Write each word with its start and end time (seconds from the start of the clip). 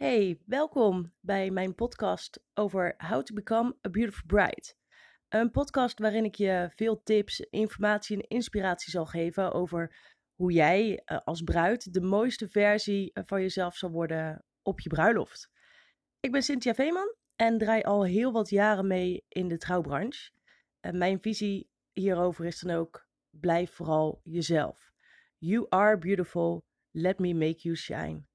Hey, 0.00 0.40
welkom 0.46 1.12
bij 1.20 1.50
mijn 1.50 1.74
podcast 1.74 2.42
over 2.54 2.94
How 2.98 3.22
to 3.22 3.34
Become 3.34 3.76
a 3.86 3.90
Beautiful 3.90 4.26
Bride. 4.26 4.74
Een 5.28 5.50
podcast 5.50 5.98
waarin 5.98 6.24
ik 6.24 6.34
je 6.34 6.70
veel 6.74 7.02
tips, 7.02 7.40
informatie 7.40 8.16
en 8.16 8.28
inspiratie 8.28 8.90
zal 8.90 9.06
geven 9.06 9.52
over 9.52 9.96
hoe 10.34 10.52
jij 10.52 11.02
eh, 11.04 11.18
als 11.18 11.42
bruid 11.42 11.92
de 11.92 12.00
mooiste 12.00 12.48
versie 12.48 13.12
eh, 13.12 13.22
van 13.26 13.40
jezelf 13.40 13.76
zal 13.76 13.90
worden 13.90 14.44
op 14.62 14.80
je 14.80 14.88
bruiloft. 14.88 15.50
Ik 16.20 16.32
ben 16.32 16.42
Cynthia 16.42 16.74
Veeman 16.74 17.14
en 17.36 17.58
draai 17.58 17.82
al 17.82 18.04
heel 18.04 18.32
wat 18.32 18.50
jaren 18.50 18.86
mee 18.86 19.24
in 19.28 19.48
de 19.48 19.58
trouwbranche. 19.58 20.30
En 20.80 20.98
mijn 20.98 21.20
visie 21.20 21.70
hierover 21.92 22.44
is 22.44 22.60
dan 22.60 22.76
ook: 22.76 23.06
blijf 23.30 23.70
vooral 23.70 24.20
jezelf. 24.24 24.92
You 25.38 25.66
are 25.68 25.98
beautiful. 25.98 26.64
Let 26.90 27.18
me 27.18 27.34
make 27.34 27.58
you 27.58 27.76
shine. 27.76 28.28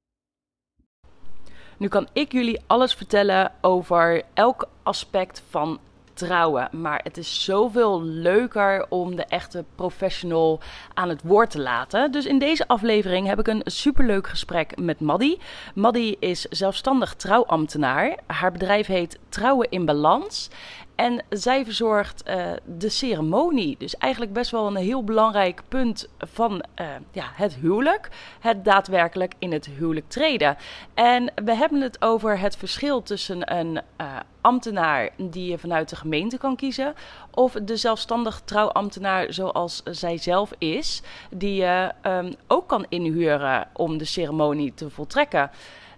Nu 1.78 1.88
kan 1.88 2.08
ik 2.14 2.32
jullie 2.32 2.62
alles 2.68 2.94
vertellen 2.94 3.52
over 3.62 4.22
elk 4.34 4.68
aspect 4.84 5.44
van 5.50 5.80
trouwen. 6.16 6.70
Maar 6.72 7.00
het 7.04 7.18
is 7.18 7.44
zoveel 7.44 8.04
leuker 8.04 8.86
om 8.90 9.16
de 9.16 9.26
echte 9.26 9.66
professional 9.76 10.60
aan 10.94 11.10
het 11.10 11.22
woord 11.24 11.50
te 11.50 11.62
laten. 11.62 12.12
Dus 12.12 12.26
in 12.26 12.40
deze 12.40 12.68
aflevering 12.68 13.28
heb 13.28 13.40
ik 13.40 13.48
een 13.48 13.62
superleuk 13.66 14.28
gesprek 14.28 14.80
met 14.80 15.00
Maddy. 15.00 15.38
Maddy 15.74 16.16
is 16.20 16.42
zelfstandig 16.42 17.14
trouwambtenaar. 17.14 18.18
Haar 18.26 18.52
bedrijf 18.52 18.88
heet 18.88 19.20
Trouwen 19.30 19.70
in 19.70 19.86
Balans. 19.86 20.50
En 20.96 21.24
zij 21.30 21.64
verzorgt 21.64 22.24
uh, 22.28 22.52
de 22.66 22.90
ceremonie. 22.90 23.76
Dus 23.80 23.98
eigenlijk 23.98 24.34
best 24.34 24.52
wel 24.52 24.68
een 24.68 24.76
heel 24.76 25.04
belangrijk 25.04 25.62
punt 25.68 26.10
van 26.18 26.64
uh, 26.82 26.88
ja, 27.12 27.32
het 27.34 27.56
huwelijk. 27.56 28.10
Het 28.40 28.66
daadwerkelijk 28.66 29.34
in 29.40 29.52
het 29.52 29.66
huwelijk 29.66 30.10
treden. 30.10 30.58
En 30.94 31.32
we 31.44 31.56
hebben 31.56 31.82
het 31.82 32.02
over 32.02 32.40
het 32.40 32.58
verschil 32.58 33.04
tussen 33.04 33.56
een 33.58 33.82
uh, 34.02 34.16
ambtenaar 34.42 35.10
die 35.18 35.50
je 35.50 35.58
vanuit 35.58 35.90
de 35.90 35.96
gemeente 35.96 36.38
kan 36.38 36.56
kiezen. 36.56 36.94
Of 37.32 37.52
de 37.52 37.78
zelfstandig 37.78 38.42
trouwambtenaar 38.46 39.34
zoals 39.34 39.84
zij 39.84 40.18
zelf 40.18 40.52
is. 40.58 41.02
Die 41.30 41.56
je 41.56 41.92
um, 42.04 42.36
ook 42.48 42.68
kan 42.68 42.86
inhuren 42.90 43.68
om 43.74 43.98
de 43.98 44.06
ceremonie 44.06 44.74
te 44.74 44.90
voltrekken. 44.90 45.52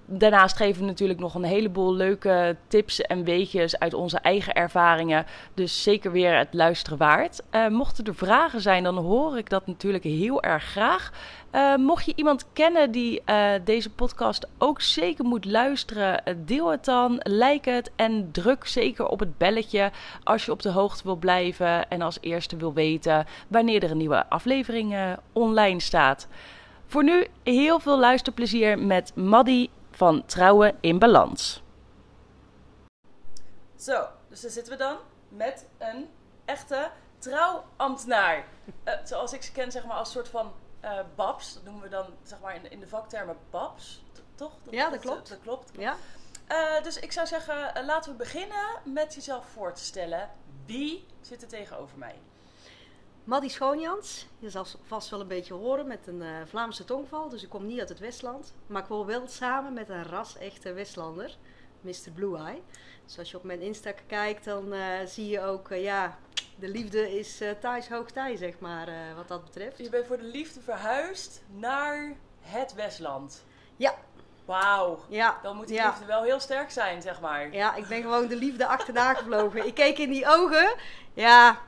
Daarnaast 0.09 0.57
geven 0.57 0.81
we 0.81 0.87
natuurlijk 0.87 1.19
nog 1.19 1.35
een 1.35 1.43
heleboel 1.43 1.93
leuke 1.93 2.55
tips 2.67 3.01
en 3.01 3.23
weetjes 3.23 3.79
uit 3.79 3.93
onze 3.93 4.17
eigen 4.17 4.53
ervaringen. 4.53 5.25
Dus 5.53 5.83
zeker 5.83 6.11
weer 6.11 6.37
het 6.37 6.47
luisteren 6.51 6.97
waard. 6.97 7.41
Uh, 7.51 7.67
mochten 7.67 8.05
er 8.05 8.15
vragen 8.15 8.61
zijn, 8.61 8.83
dan 8.83 8.97
hoor 8.97 9.37
ik 9.37 9.49
dat 9.49 9.67
natuurlijk 9.67 10.03
heel 10.03 10.41
erg 10.41 10.63
graag. 10.63 11.11
Uh, 11.51 11.75
mocht 11.75 12.05
je 12.05 12.13
iemand 12.15 12.45
kennen 12.53 12.91
die 12.91 13.21
uh, 13.25 13.49
deze 13.63 13.89
podcast 13.89 14.47
ook 14.57 14.81
zeker 14.81 15.25
moet 15.25 15.45
luisteren, 15.45 16.23
deel 16.45 16.71
het 16.71 16.85
dan, 16.85 17.19
like 17.23 17.69
het 17.69 17.91
en 17.95 18.31
druk 18.31 18.65
zeker 18.65 19.07
op 19.07 19.19
het 19.19 19.37
belletje 19.37 19.91
als 20.23 20.45
je 20.45 20.51
op 20.51 20.61
de 20.61 20.71
hoogte 20.71 21.03
wil 21.03 21.15
blijven 21.15 21.89
en 21.89 22.01
als 22.01 22.17
eerste 22.21 22.57
wil 22.57 22.73
weten 22.73 23.25
wanneer 23.47 23.83
er 23.83 23.91
een 23.91 23.97
nieuwe 23.97 24.29
aflevering 24.29 24.95
online 25.33 25.79
staat. 25.79 26.27
Voor 26.85 27.03
nu 27.03 27.27
heel 27.43 27.79
veel 27.79 27.99
luisterplezier 27.99 28.79
met 28.79 29.11
Maddy 29.15 29.67
van 29.97 30.25
Trouwen 30.25 30.77
in 30.79 30.99
Balans. 30.99 31.63
Zo, 33.75 34.07
dus 34.29 34.41
daar 34.41 34.51
zitten 34.51 34.73
we 34.73 34.79
dan 34.79 34.97
met 35.29 35.65
een 35.77 36.09
echte 36.45 36.89
trouwambtenaar. 37.17 38.45
Uh, 38.85 38.93
zoals 39.03 39.33
ik 39.33 39.43
ze 39.43 39.51
ken, 39.51 39.71
zeg 39.71 39.85
maar 39.85 39.97
als 39.97 40.11
soort 40.11 40.27
van 40.27 40.53
uh, 40.83 40.99
babs. 41.15 41.53
Dat 41.53 41.63
noemen 41.63 41.81
we 41.81 41.89
dan 41.89 42.05
zeg 42.23 42.39
maar 42.39 42.55
in, 42.55 42.71
in 42.71 42.79
de 42.79 42.87
vaktermen 42.87 43.37
babs. 43.49 44.03
Toch? 44.35 44.51
Dat, 44.63 44.73
ja, 44.73 44.89
dat, 44.89 44.99
klopt. 44.99 45.29
Dat, 45.29 45.39
klopt. 45.41 45.71
Ja. 45.77 45.95
Uh, 46.51 46.83
dus 46.83 46.99
ik 46.99 47.11
zou 47.11 47.27
zeggen, 47.27 47.85
laten 47.85 48.11
we 48.11 48.17
beginnen 48.17 48.65
met 48.83 49.13
jezelf 49.13 49.45
voor 49.45 49.73
te 49.73 49.83
stellen. 49.83 50.29
Wie 50.65 51.05
zit 51.21 51.41
er 51.41 51.47
tegenover 51.47 51.97
mij? 51.97 52.15
Maddy 53.27 53.47
Schoonjans, 53.47 54.27
je 54.39 54.49
zal 54.49 54.65
vast 54.85 55.09
wel 55.09 55.19
een 55.19 55.27
beetje 55.27 55.53
horen 55.53 55.87
met 55.87 56.07
een 56.07 56.21
uh, 56.21 56.27
Vlaamse 56.45 56.85
tongval, 56.85 57.29
dus 57.29 57.43
ik 57.43 57.49
kom 57.49 57.65
niet 57.65 57.79
uit 57.79 57.89
het 57.89 57.99
Westland. 57.99 58.53
Maar 58.67 58.81
ik 58.81 58.87
woon 58.87 59.05
wel 59.05 59.27
samen 59.27 59.73
met 59.73 59.89
een 59.89 60.03
ras-echte 60.03 60.73
Westlander, 60.73 61.37
Mr. 61.81 62.11
Blue 62.13 62.37
Eye. 62.37 62.61
Dus 63.05 63.19
als 63.19 63.31
je 63.31 63.37
op 63.37 63.43
mijn 63.43 63.61
Insta 63.61 63.91
kijkt, 64.07 64.45
dan 64.45 64.73
uh, 64.73 64.81
zie 65.05 65.29
je 65.29 65.41
ook, 65.41 65.69
uh, 65.69 65.83
ja, 65.83 66.17
de 66.59 66.67
liefde 66.67 67.17
is 67.19 67.41
thuis 67.59 67.89
hoogtij, 67.89 68.35
zeg 68.35 68.59
maar, 68.59 68.89
wat 69.15 69.27
dat 69.27 69.43
betreft. 69.43 69.77
Je 69.77 69.89
bent 69.89 70.07
voor 70.07 70.17
de 70.17 70.23
liefde 70.23 70.61
verhuisd 70.61 71.43
naar 71.47 72.15
het 72.39 72.73
Westland. 72.73 73.43
Ja. 73.75 73.95
Wauw. 74.45 74.99
Ja. 75.09 75.39
Dan 75.41 75.55
moet 75.55 75.67
die 75.67 75.75
ja. 75.75 75.87
liefde 75.89 76.05
wel 76.05 76.23
heel 76.23 76.39
sterk 76.39 76.71
zijn, 76.71 77.01
zeg 77.01 77.21
maar. 77.21 77.53
Ja, 77.53 77.75
ik 77.75 77.87
ben 77.87 78.01
gewoon 78.01 78.27
de 78.27 78.35
liefde 78.35 78.65
achterna 78.67 79.13
gevlogen. 79.13 79.65
ik 79.65 79.73
keek 79.73 79.97
in 79.97 80.09
die 80.09 80.27
ogen. 80.27 80.75
Ja, 81.13 81.61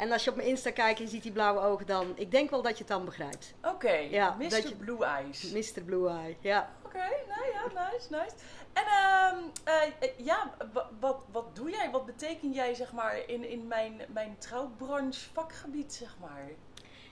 en 0.00 0.12
als 0.12 0.24
je 0.24 0.30
op 0.30 0.36
mijn 0.36 0.48
Insta 0.48 0.70
kijkt 0.70 0.98
en 0.98 1.04
je 1.04 1.10
ziet 1.10 1.22
die 1.22 1.32
blauwe 1.32 1.60
ogen, 1.60 1.86
dan... 1.86 2.12
Ik 2.16 2.30
denk 2.30 2.50
wel 2.50 2.62
dat 2.62 2.72
je 2.72 2.78
het 2.78 2.88
dan 2.88 3.04
begrijpt. 3.04 3.54
Oké, 3.58 3.74
okay. 3.74 4.10
ja, 4.10 4.36
Mr. 4.38 4.68
Je, 4.68 4.74
Blue 4.76 5.04
Eyes. 5.04 5.52
Mr. 5.52 5.82
Blue 5.82 6.08
Eye, 6.08 6.36
ja. 6.40 6.70
Oké, 6.84 6.96
okay, 6.96 7.16
nou 7.28 7.52
ja, 7.52 7.90
nice, 7.90 8.06
nice. 8.10 8.34
En 8.72 8.84
um, 9.36 9.50
uh, 9.68 10.26
ja, 10.26 10.54
wat, 11.00 11.24
wat 11.30 11.56
doe 11.56 11.70
jij? 11.70 11.90
Wat 11.90 12.06
betekent 12.06 12.54
jij, 12.54 12.74
zeg 12.74 12.92
maar, 12.92 13.28
in, 13.28 13.48
in 13.48 13.66
mijn, 13.66 14.00
mijn 14.08 14.36
trouwbranche 14.38 15.30
vakgebied, 15.32 15.92
zeg 15.92 16.16
maar? 16.20 16.48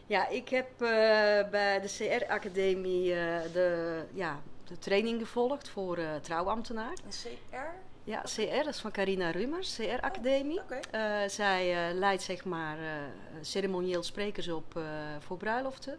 Ja, 0.06 0.28
ik 0.28 0.49
heb 0.49 0.70
uh, 0.72 0.88
bij 1.50 1.81
de 1.81 1.94
CR-academie 1.99 3.10
uh, 3.10 3.41
de, 3.53 4.03
ja, 4.12 4.41
de 4.65 4.78
training 4.78 5.20
gevolgd 5.20 5.69
voor 5.69 5.99
trouwambtenaar. 6.22 6.93
Een 7.05 7.37
CR? 7.50 7.88
Ja, 8.08 8.22
CR, 8.22 8.64
dat 8.64 8.74
is 8.74 8.80
van 8.80 8.91
Carina 8.91 9.30
Rumers, 9.30 9.76
CR 9.76 10.00
Academie. 10.00 10.58
Oh, 10.58 10.64
okay. 10.64 11.24
uh, 11.24 11.28
zij 11.28 11.91
uh, 11.91 11.98
leidt 11.98 12.22
zeg 12.22 12.44
maar 12.44 12.78
uh, 12.78 12.86
ceremonieel 13.41 14.02
sprekers 14.02 14.48
op 14.48 14.80
voor 15.19 15.36
bruiloften. 15.36 15.98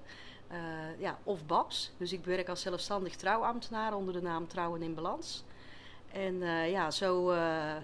ja, 0.97 1.19
of 1.23 1.45
BABS. 1.45 1.91
Dus 1.97 2.13
ik 2.13 2.25
werk 2.25 2.49
als 2.49 2.61
zelfstandig 2.61 3.15
trouwambtenaar 3.15 3.93
onder 3.93 4.13
de 4.13 4.21
naam 4.21 4.47
Trouwen 4.47 4.81
in 4.81 4.93
Balans. 4.93 5.43
En 6.11 6.39
ja, 6.69 6.91
zo, 6.91 7.33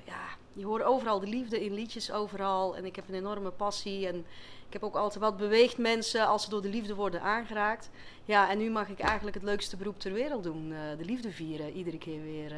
ja, 0.05 0.23
je 0.53 0.65
hoort 0.65 0.83
overal 0.83 1.19
de 1.19 1.27
liefde 1.27 1.65
in 1.65 1.73
liedjes 1.73 2.11
overal. 2.11 2.75
En 2.75 2.85
ik 2.85 2.95
heb 2.95 3.07
een 3.07 3.15
enorme 3.15 3.51
passie 3.51 4.07
en 4.07 4.25
ik 4.67 4.73
heb 4.73 4.83
ook 4.83 4.95
altijd 4.95 5.23
wat 5.23 5.37
beweegt 5.37 5.77
mensen 5.77 6.27
als 6.27 6.43
ze 6.43 6.49
door 6.49 6.61
de 6.61 6.69
liefde 6.69 6.95
worden 6.95 7.21
aangeraakt. 7.21 7.89
Ja, 8.23 8.49
en 8.49 8.57
nu 8.57 8.69
mag 8.69 8.89
ik 8.89 8.99
eigenlijk 8.99 9.35
het 9.35 9.45
leukste 9.45 9.77
beroep 9.77 9.99
ter 9.99 10.13
wereld 10.13 10.43
doen. 10.43 10.69
de 10.69 11.05
liefde 11.05 11.31
vieren, 11.31 11.71
iedere 11.71 11.97
keer 11.97 12.21
weer. 12.21 12.53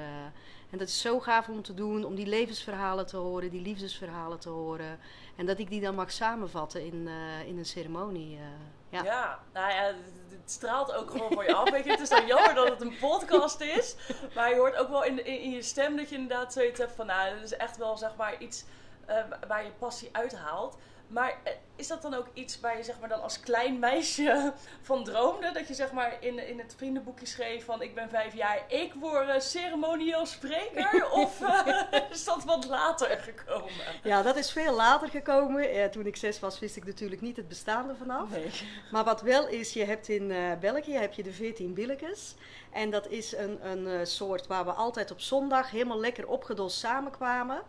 En 0.70 0.78
dat 0.78 0.88
is 0.88 1.02
zo 1.02 1.20
gaaf 1.20 1.48
om 1.48 1.62
te 1.62 1.74
doen, 1.74 2.04
om 2.04 2.16
die 2.16 2.26
levensverhalen 2.26 3.06
te 3.06 3.18
horen, 3.18 3.50
die 3.50 3.62
liefdesverhalen 3.62 4.40
te 4.40 4.50
horen. 4.50 5.00
En 5.36 5.46
dat 5.46 5.60
ik 5.60 5.70
die 5.70 5.82
dan 5.82 5.96
mag 5.96 6.12
samenvatten 6.12 6.86
in, 6.86 7.08
uh, 7.08 7.48
in 7.48 7.58
een 7.58 7.66
ceremonie. 7.66 8.36
Uh, 8.36 8.42
ja. 8.90 9.04
ja, 9.04 9.40
nou 9.54 9.74
ja, 9.74 9.94
het 10.30 10.52
straalt 10.52 10.94
ook 10.94 11.12
gewoon 11.12 11.32
voor 11.32 11.44
je 11.44 11.56
af. 11.56 11.70
Weet 11.70 11.84
je, 11.84 11.92
het 11.92 12.00
is 12.00 12.10
dan 12.10 12.26
jammer 12.26 12.54
dat 12.56 12.70
het 12.70 12.82
een 12.82 12.98
podcast 13.00 13.62
is. 13.62 13.96
Maar 14.36 14.50
je 14.50 14.56
hoort 14.56 14.76
ook 14.76 14.90
wel 14.90 15.04
in, 15.04 15.26
in, 15.26 15.52
je 15.52 15.62
stem 15.62 15.96
dat 15.98 16.10
je 16.10 16.16
inderdaad 16.16 16.54
zoiets 16.54 16.80
hebt 16.80 16.92
van... 16.92 17.06
Nou, 17.06 17.34
dat 17.34 17.44
is 17.44 17.56
echt 17.56 17.78
wel 17.78 17.98
zeg 17.98 18.16
maar 18.16 18.42
iets 18.42 18.64
uh, 19.10 19.16
waar 19.48 19.64
je 19.64 19.72
passie 19.80 20.10
uithaalt. 20.12 20.78
Maar 21.08 21.38
eh, 21.44 21.54
is 21.76 21.88
dat 21.88 22.02
dan 22.02 22.14
ook 22.14 22.28
iets 22.34 22.60
waar 22.60 22.78
je 22.78 22.84
zeg 22.84 23.00
maar 23.00 23.10
dan 23.10 23.22
als 23.22 23.40
klein 23.40 23.80
meisje 23.80 24.54
van 24.82 25.04
droomde? 25.04 25.52
Dat 25.52 25.68
je 25.68 25.74
zeg 25.74 25.92
maar 25.92 26.18
in, 26.20 26.48
in 26.48 26.60
het 26.60 26.74
vriendenboekje 26.78 27.26
schreef 27.26 27.66
van 27.66 27.82
ik 27.82 27.96
ben 27.96 28.10
vijf 28.10 28.34
jaar, 28.34 28.64
ik 28.68 28.94
word 28.94 29.28
uh, 29.28 29.40
ceremonieel 29.40 30.26
spreker? 30.26 31.10
of 31.24 31.42
uh, 31.42 31.68
is 32.10 32.24
dat 32.24 32.44
wat 32.44 32.66
later 32.66 33.18
gekomen? 33.18 33.72
Ja, 34.04 34.22
dat 34.22 34.36
is 34.36 34.52
veel 34.52 34.76
later 34.76 35.10
gekomen. 35.10 35.92
Toen 35.92 36.06
ik 36.06 36.16
zes 36.16 36.40
was 36.40 36.60
wist 36.60 36.76
ik 36.76 36.86
natuurlijk 36.86 37.22
niet 37.22 37.38
het 37.38 37.48
bestaan 37.48 37.90
ervan 37.90 38.10
af. 38.10 38.30
Nee. 38.30 38.52
Maar 38.92 39.04
wat 39.04 39.22
wel 39.22 39.48
is, 39.48 39.74
je 39.74 39.86
hebt 39.86 40.08
in 40.08 40.34
België 40.60 40.94
heb 40.94 41.14
je 41.14 41.24
de 41.24 41.32
14 41.32 41.74
billetjes. 41.74 42.36
En 42.72 42.90
dat 42.90 43.08
is 43.08 43.36
een, 43.36 43.70
een 43.70 44.08
soort 44.08 44.48
waar 44.48 44.66
we 44.66 44.72
altijd 44.72 45.12
op 45.12 45.22
zondag 45.22 45.72
helemaal 45.72 46.00
lekker 46.00 46.28
opgedost 46.28 46.78
samenkwamen. 46.78 47.64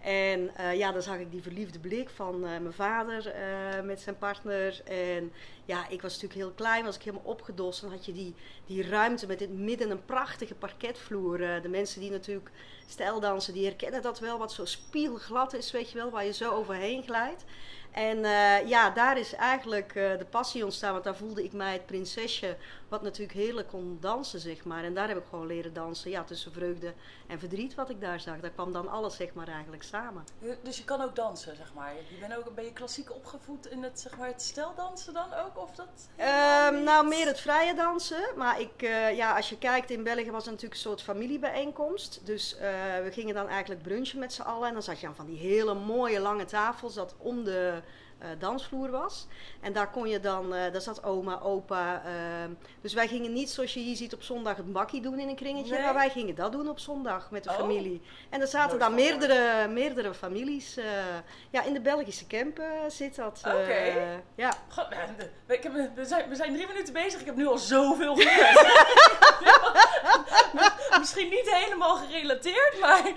En 0.00 0.50
uh, 0.60 0.74
ja, 0.74 0.92
dan 0.92 1.02
zag 1.02 1.18
ik 1.18 1.30
die 1.30 1.42
verliefde 1.42 1.78
blik 1.78 2.10
van 2.10 2.34
uh, 2.34 2.42
mijn 2.42 2.72
vader 2.72 3.26
uh, 3.26 3.84
met 3.84 4.00
zijn 4.00 4.18
partner. 4.18 4.80
En 4.84 5.32
ja, 5.64 5.88
ik 5.88 6.02
was 6.02 6.12
natuurlijk 6.12 6.40
heel 6.40 6.52
klein, 6.54 6.84
was 6.84 6.96
ik 6.96 7.02
helemaal 7.02 7.30
opgedost. 7.30 7.80
Dan 7.80 7.90
had 7.90 8.06
je 8.06 8.12
die, 8.12 8.34
die 8.66 8.88
ruimte 8.88 9.26
met 9.26 9.40
in 9.40 9.64
midden 9.64 9.90
een 9.90 10.04
prachtige 10.04 10.54
parketvloer. 10.54 11.38
de 11.38 11.68
mensen 11.68 12.00
die 12.00 12.10
natuurlijk 12.10 12.50
stijldansen, 12.86 13.52
die 13.52 13.64
herkennen 13.64 14.02
dat 14.02 14.18
wel, 14.18 14.38
wat 14.38 14.52
zo 14.52 14.64
spiegelglad 14.64 15.54
is, 15.54 15.70
weet 15.70 15.90
je 15.90 15.98
wel, 15.98 16.10
waar 16.10 16.24
je 16.24 16.32
zo 16.32 16.52
overheen 16.52 17.02
glijdt. 17.02 17.44
En 17.90 18.24
eh, 18.24 18.68
ja, 18.68 18.90
daar 18.90 19.18
is 19.18 19.34
eigenlijk 19.34 19.94
uh, 19.94 20.18
de 20.18 20.26
passie 20.30 20.64
ontstaan. 20.64 20.92
Want 20.92 21.04
daar 21.04 21.16
voelde 21.16 21.44
ik 21.44 21.52
mij 21.52 21.72
het 21.72 21.86
prinsesje. 21.86 22.56
Wat 22.88 23.02
natuurlijk 23.02 23.38
heerlijk 23.38 23.68
kon 23.68 23.98
dansen, 24.00 24.40
zeg 24.40 24.64
maar. 24.64 24.84
En 24.84 24.94
daar 24.94 25.08
heb 25.08 25.16
ik 25.16 25.24
gewoon 25.30 25.46
leren 25.46 25.72
dansen. 25.72 26.10
Ja, 26.10 26.24
tussen 26.24 26.52
vreugde 26.52 26.92
en 27.26 27.38
verdriet 27.38 27.74
wat 27.74 27.90
ik 27.90 28.00
daar 28.00 28.20
zag. 28.20 28.40
Daar 28.40 28.50
kwam 28.50 28.72
dan 28.72 28.88
alles, 28.88 29.16
zeg 29.16 29.34
maar, 29.34 29.48
eigenlijk 29.48 29.82
samen. 29.82 30.24
Dus 30.62 30.76
je 30.76 30.84
kan 30.84 31.02
ook 31.02 31.16
dansen, 31.16 31.56
zeg 31.56 31.74
maar. 31.74 31.92
Je 31.94 32.18
bent 32.20 32.36
ook, 32.36 32.54
ben 32.54 32.64
je 32.64 32.72
klassiek 32.72 33.14
opgevoed 33.14 33.66
in 33.66 33.82
het, 33.82 34.00
zeg 34.00 34.18
maar, 34.18 34.28
het 34.28 34.42
steldansen 34.42 35.14
dan 35.14 35.34
ook? 35.34 35.58
Of 35.58 35.74
dat 35.74 36.08
um, 36.18 36.82
nou, 36.82 37.08
meer 37.08 37.26
het 37.26 37.40
vrije 37.40 37.74
dansen. 37.74 38.22
Maar 38.36 38.60
ik, 38.60 38.82
uh, 38.82 39.16
ja, 39.16 39.36
als 39.36 39.48
je 39.48 39.58
kijkt, 39.58 39.90
in 39.90 40.02
België 40.02 40.30
was 40.30 40.44
het 40.44 40.54
natuurlijk 40.54 40.74
een 40.74 40.88
soort 40.88 41.02
familiebijeenkomst. 41.02 42.20
Dus 42.24 42.56
we 43.02 43.08
gingen 43.12 43.34
dan 43.34 43.48
eigenlijk 43.48 43.82
brunchen 43.82 44.18
met 44.18 44.32
z'n 44.32 44.42
allen. 44.42 44.68
En 44.68 44.72
dan 44.72 44.82
zag 44.82 45.00
je 45.00 45.06
aan 45.06 45.14
van 45.14 45.26
die 45.26 45.38
hele 45.38 45.74
mooie 45.74 46.20
lange 46.20 46.44
tafels. 46.44 46.94
Dat 46.94 47.14
om 47.18 47.44
de 47.44 47.80
dansvloer 48.38 48.90
was. 48.90 49.26
En 49.60 49.72
daar 49.72 49.90
kon 49.90 50.08
je 50.08 50.20
dan, 50.20 50.54
uh, 50.54 50.72
daar 50.72 50.80
zat 50.80 51.04
oma, 51.04 51.40
opa. 51.40 52.02
Uh, 52.06 52.12
dus 52.80 52.92
wij 52.92 53.08
gingen 53.08 53.32
niet 53.32 53.50
zoals 53.50 53.74
je 53.74 53.80
hier 53.80 53.96
ziet 53.96 54.14
op 54.14 54.22
zondag 54.22 54.56
het 54.56 54.72
bakkie 54.72 55.00
doen 55.00 55.18
in 55.18 55.28
een 55.28 55.36
kringetje. 55.36 55.72
Nee. 55.72 55.82
Maar 55.82 55.94
wij 55.94 56.10
gingen 56.10 56.34
dat 56.34 56.52
doen 56.52 56.68
op 56.68 56.78
zondag 56.78 57.30
met 57.30 57.44
de 57.44 57.50
oh. 57.50 57.56
familie. 57.56 58.02
En 58.28 58.40
er 58.40 58.46
zaten 58.46 58.78
dan 58.78 58.94
meerdere, 58.94 59.68
meerdere 59.68 60.14
families. 60.14 60.78
ja, 61.50 61.62
in 61.62 61.72
de 61.72 61.80
Belgische 61.80 62.26
campen 62.26 62.90
zit 62.90 63.16
dat. 63.16 63.42
Oké. 63.46 64.22
ja. 64.34 64.52
God, 64.68 64.88
we, 65.46 65.54
ik 65.54 65.62
heb, 65.62 65.72
we, 65.94 66.04
zijn, 66.04 66.28
we 66.28 66.34
zijn 66.34 66.54
drie 66.54 66.66
minuten 66.66 66.92
bezig. 66.92 67.20
Ik 67.20 67.26
heb 67.26 67.36
nu 67.36 67.46
al 67.46 67.58
zoveel 67.58 68.16
geleerd. 68.20 68.88
Misschien 70.98 71.28
niet 71.28 71.54
helemaal 71.54 71.96
gerelateerd, 71.96 72.80
maar 72.80 73.12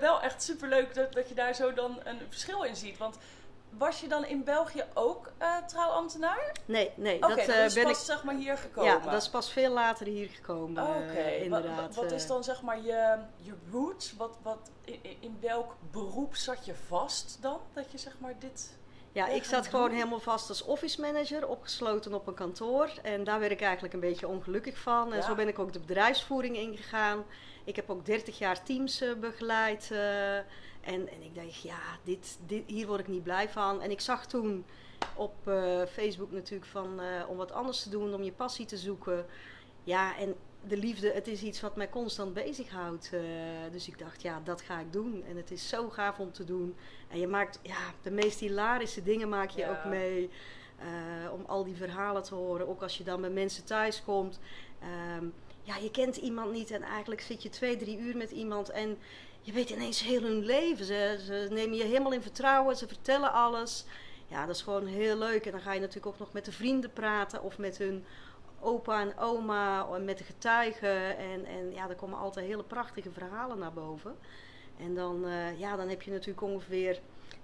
wel 0.00 0.20
echt 0.20 0.42
superleuk 0.42 0.94
dat, 0.94 1.12
dat 1.12 1.28
je 1.28 1.34
daar 1.34 1.54
zo 1.54 1.72
dan 1.72 2.00
een 2.04 2.20
verschil 2.28 2.62
in 2.62 2.76
ziet. 2.76 2.98
Want 2.98 3.18
was 3.78 4.00
je 4.00 4.08
dan 4.08 4.24
in 4.24 4.44
België 4.44 4.84
ook 4.94 5.32
uh, 5.42 5.56
trouwambtenaar? 5.66 6.52
Nee, 6.64 6.90
nee. 6.94 7.16
Okay, 7.16 7.36
dat, 7.36 7.48
uh, 7.48 7.64
is 7.64 7.74
ben 7.74 7.84
pas 7.84 7.98
ik, 7.98 8.04
zeg 8.04 8.24
maar 8.24 8.34
hier 8.34 8.56
gekomen. 8.56 8.90
Ja, 8.90 8.98
dat 8.98 9.22
is 9.22 9.28
pas 9.28 9.52
veel 9.52 9.72
later 9.72 10.06
hier 10.06 10.28
gekomen. 10.28 10.82
Oké, 10.82 11.10
okay. 11.10 11.36
uh, 11.36 11.42
inderdaad. 11.42 11.94
Wat, 11.94 12.04
wat, 12.04 12.12
is 12.12 12.26
dan 12.26 12.44
zeg 12.44 12.62
maar 12.62 12.82
je, 12.82 13.18
je 13.36 13.52
roots? 13.70 14.14
Wat, 14.16 14.36
wat, 14.42 14.70
in, 14.84 15.00
in, 15.20 15.38
welk 15.40 15.76
beroep 15.90 16.36
zat 16.36 16.64
je 16.64 16.74
vast 16.74 17.38
dan? 17.40 17.60
Dat 17.72 17.90
je 17.90 17.98
zeg 17.98 18.16
maar 18.18 18.34
dit... 18.38 18.78
Ja, 19.12 19.26
ik 19.26 19.44
zat 19.44 19.66
gewoon 19.66 19.90
helemaal 19.90 20.20
vast 20.20 20.48
als 20.48 20.62
office 20.62 21.00
manager, 21.00 21.48
opgesloten 21.48 22.14
op 22.14 22.26
een 22.26 22.34
kantoor. 22.34 22.90
En 23.02 23.24
daar 23.24 23.38
werd 23.38 23.52
ik 23.52 23.60
eigenlijk 23.60 23.94
een 23.94 24.00
beetje 24.00 24.28
ongelukkig 24.28 24.78
van. 24.78 25.10
En 25.12 25.18
ja. 25.18 25.24
zo 25.24 25.34
ben 25.34 25.48
ik 25.48 25.58
ook 25.58 25.72
de 25.72 25.80
bedrijfsvoering 25.80 26.56
ingegaan. 26.56 27.24
Ik 27.66 27.76
heb 27.76 27.90
ook 27.90 28.06
30 28.06 28.38
jaar 28.38 28.62
teams 28.62 29.04
begeleid. 29.20 29.90
En, 30.86 31.08
en 31.08 31.22
ik 31.22 31.34
dacht, 31.34 31.62
ja, 31.62 31.78
dit, 32.02 32.38
dit, 32.46 32.62
hier 32.66 32.86
word 32.86 33.00
ik 33.00 33.08
niet 33.08 33.22
blij 33.22 33.48
van. 33.48 33.82
En 33.82 33.90
ik 33.90 34.00
zag 34.00 34.26
toen 34.26 34.64
op 35.14 35.34
uh, 35.48 35.82
Facebook 35.82 36.30
natuurlijk 36.32 36.70
van 36.70 37.00
uh, 37.00 37.28
om 37.28 37.36
wat 37.36 37.52
anders 37.52 37.82
te 37.82 37.90
doen, 37.90 38.14
om 38.14 38.22
je 38.22 38.32
passie 38.32 38.66
te 38.66 38.76
zoeken. 38.76 39.26
Ja, 39.84 40.18
en 40.18 40.34
de 40.66 40.76
liefde, 40.76 41.12
het 41.12 41.26
is 41.26 41.42
iets 41.42 41.60
wat 41.60 41.76
mij 41.76 41.88
constant 41.88 42.34
bezighoudt. 42.34 43.10
Uh, 43.14 43.20
dus 43.70 43.88
ik 43.88 43.98
dacht, 43.98 44.22
ja, 44.22 44.40
dat 44.44 44.60
ga 44.60 44.80
ik 44.80 44.92
doen. 44.92 45.24
En 45.28 45.36
het 45.36 45.50
is 45.50 45.68
zo 45.68 45.88
gaaf 45.88 46.18
om 46.18 46.32
te 46.32 46.44
doen. 46.44 46.76
En 47.08 47.18
je 47.18 47.26
maakt, 47.26 47.60
ja, 47.62 47.78
de 48.02 48.10
meest 48.10 48.40
hilarische 48.40 49.02
dingen 49.02 49.28
maak 49.28 49.50
je 49.50 49.60
ja. 49.60 49.70
ook 49.70 49.84
mee. 49.84 50.30
om 51.32 51.44
al 51.46 51.64
die 51.64 51.76
verhalen 51.76 52.22
te 52.22 52.34
horen. 52.34 52.68
Ook 52.68 52.82
als 52.82 52.98
je 52.98 53.04
dan 53.04 53.20
bij 53.20 53.30
mensen 53.30 53.64
thuis 53.64 54.04
komt. 54.04 54.40
Um, 55.18 55.32
ja, 55.66 55.76
je 55.76 55.90
kent 55.90 56.16
iemand 56.16 56.52
niet 56.52 56.70
en 56.70 56.82
eigenlijk 56.82 57.20
zit 57.20 57.42
je 57.42 57.48
twee, 57.48 57.76
drie 57.76 57.98
uur 57.98 58.16
met 58.16 58.30
iemand 58.30 58.70
en 58.70 58.98
je 59.40 59.52
weet 59.52 59.70
ineens 59.70 60.02
heel 60.02 60.22
hun 60.22 60.44
leven. 60.44 60.84
Ze, 60.84 61.22
ze 61.26 61.48
nemen 61.50 61.76
je 61.76 61.84
helemaal 61.84 62.12
in 62.12 62.22
vertrouwen, 62.22 62.76
ze 62.76 62.86
vertellen 62.86 63.32
alles. 63.32 63.84
Ja, 64.26 64.46
dat 64.46 64.54
is 64.54 64.62
gewoon 64.62 64.86
heel 64.86 65.16
leuk. 65.16 65.44
En 65.44 65.50
dan 65.50 65.60
ga 65.60 65.72
je 65.72 65.80
natuurlijk 65.80 66.06
ook 66.06 66.18
nog 66.18 66.32
met 66.32 66.44
de 66.44 66.52
vrienden 66.52 66.92
praten 66.92 67.42
of 67.42 67.58
met 67.58 67.78
hun 67.78 68.04
opa 68.60 69.00
en 69.00 69.18
oma 69.18 69.86
en 69.94 70.04
met 70.04 70.18
de 70.18 70.24
getuigen. 70.24 71.16
En, 71.16 71.44
en 71.44 71.72
ja, 71.72 71.88
er 71.88 71.94
komen 71.94 72.18
altijd 72.18 72.46
hele 72.46 72.62
prachtige 72.62 73.10
verhalen 73.10 73.58
naar 73.58 73.72
boven. 73.72 74.16
En 74.78 74.94
dan, 74.94 75.24
uh, 75.24 75.58
ja, 75.58 75.76
dan 75.76 75.88
heb 75.88 76.02
je 76.02 76.10
natuurlijk 76.10 76.42
ongeveer 76.42 77.00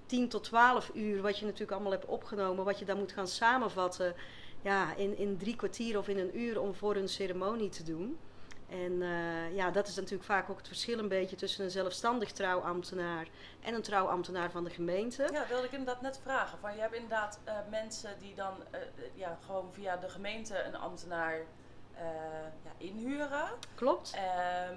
10 0.07 0.29
tot 0.29 0.45
12 0.45 0.91
uur, 0.95 1.23
wat 1.23 1.39
je 1.39 1.45
natuurlijk 1.45 1.73
allemaal 1.73 1.93
hebt 1.93 2.07
opgenomen, 2.07 2.65
wat 2.65 2.79
je 2.79 2.85
dan 2.85 2.99
moet 2.99 3.13
gaan 3.13 3.29
samenvatten. 3.29 4.15
Ja, 4.63 4.95
in, 4.95 5.19
in 5.19 5.37
drie 5.37 5.57
kwartier 5.57 5.99
of 5.99 6.09
in 6.09 6.19
een 6.19 6.39
uur 6.39 6.61
om 6.61 6.75
voor 6.75 6.97
een 6.97 7.09
ceremonie 7.09 7.69
te 7.69 7.83
doen. 7.83 8.19
En 8.69 8.93
uh, 8.93 9.55
ja, 9.55 9.71
dat 9.71 9.89
is 9.89 9.95
natuurlijk 9.95 10.25
vaak 10.25 10.51
ook 10.51 10.57
het 10.57 10.67
verschil 10.67 10.99
een 10.99 11.09
beetje 11.09 11.37
tussen 11.37 11.65
een 11.65 11.71
zelfstandig 11.71 12.33
trouwambtenaar 12.33 13.29
en 13.61 13.75
een 13.75 13.83
trouwambtenaar 13.83 14.51
van 14.51 14.65
de 14.65 14.71
gemeente. 14.71 15.29
Ja, 15.33 15.47
wilde 15.47 15.67
ik 15.67 15.73
inderdaad 15.73 16.03
net 16.03 16.21
vragen. 16.23 16.59
Van, 16.59 16.75
je 16.75 16.81
hebt 16.81 16.95
inderdaad 16.95 17.41
uh, 17.47 17.55
mensen 17.71 18.19
die 18.19 18.35
dan 18.35 18.55
uh, 18.75 18.81
ja, 19.15 19.39
gewoon 19.47 19.73
via 19.73 19.97
de 19.97 20.09
gemeente 20.09 20.63
een 20.63 20.77
ambtenaar 20.77 21.37
ja, 22.65 22.73
inhuren. 22.79 23.49
Klopt. 23.75 24.13
Ehm, 24.15 24.77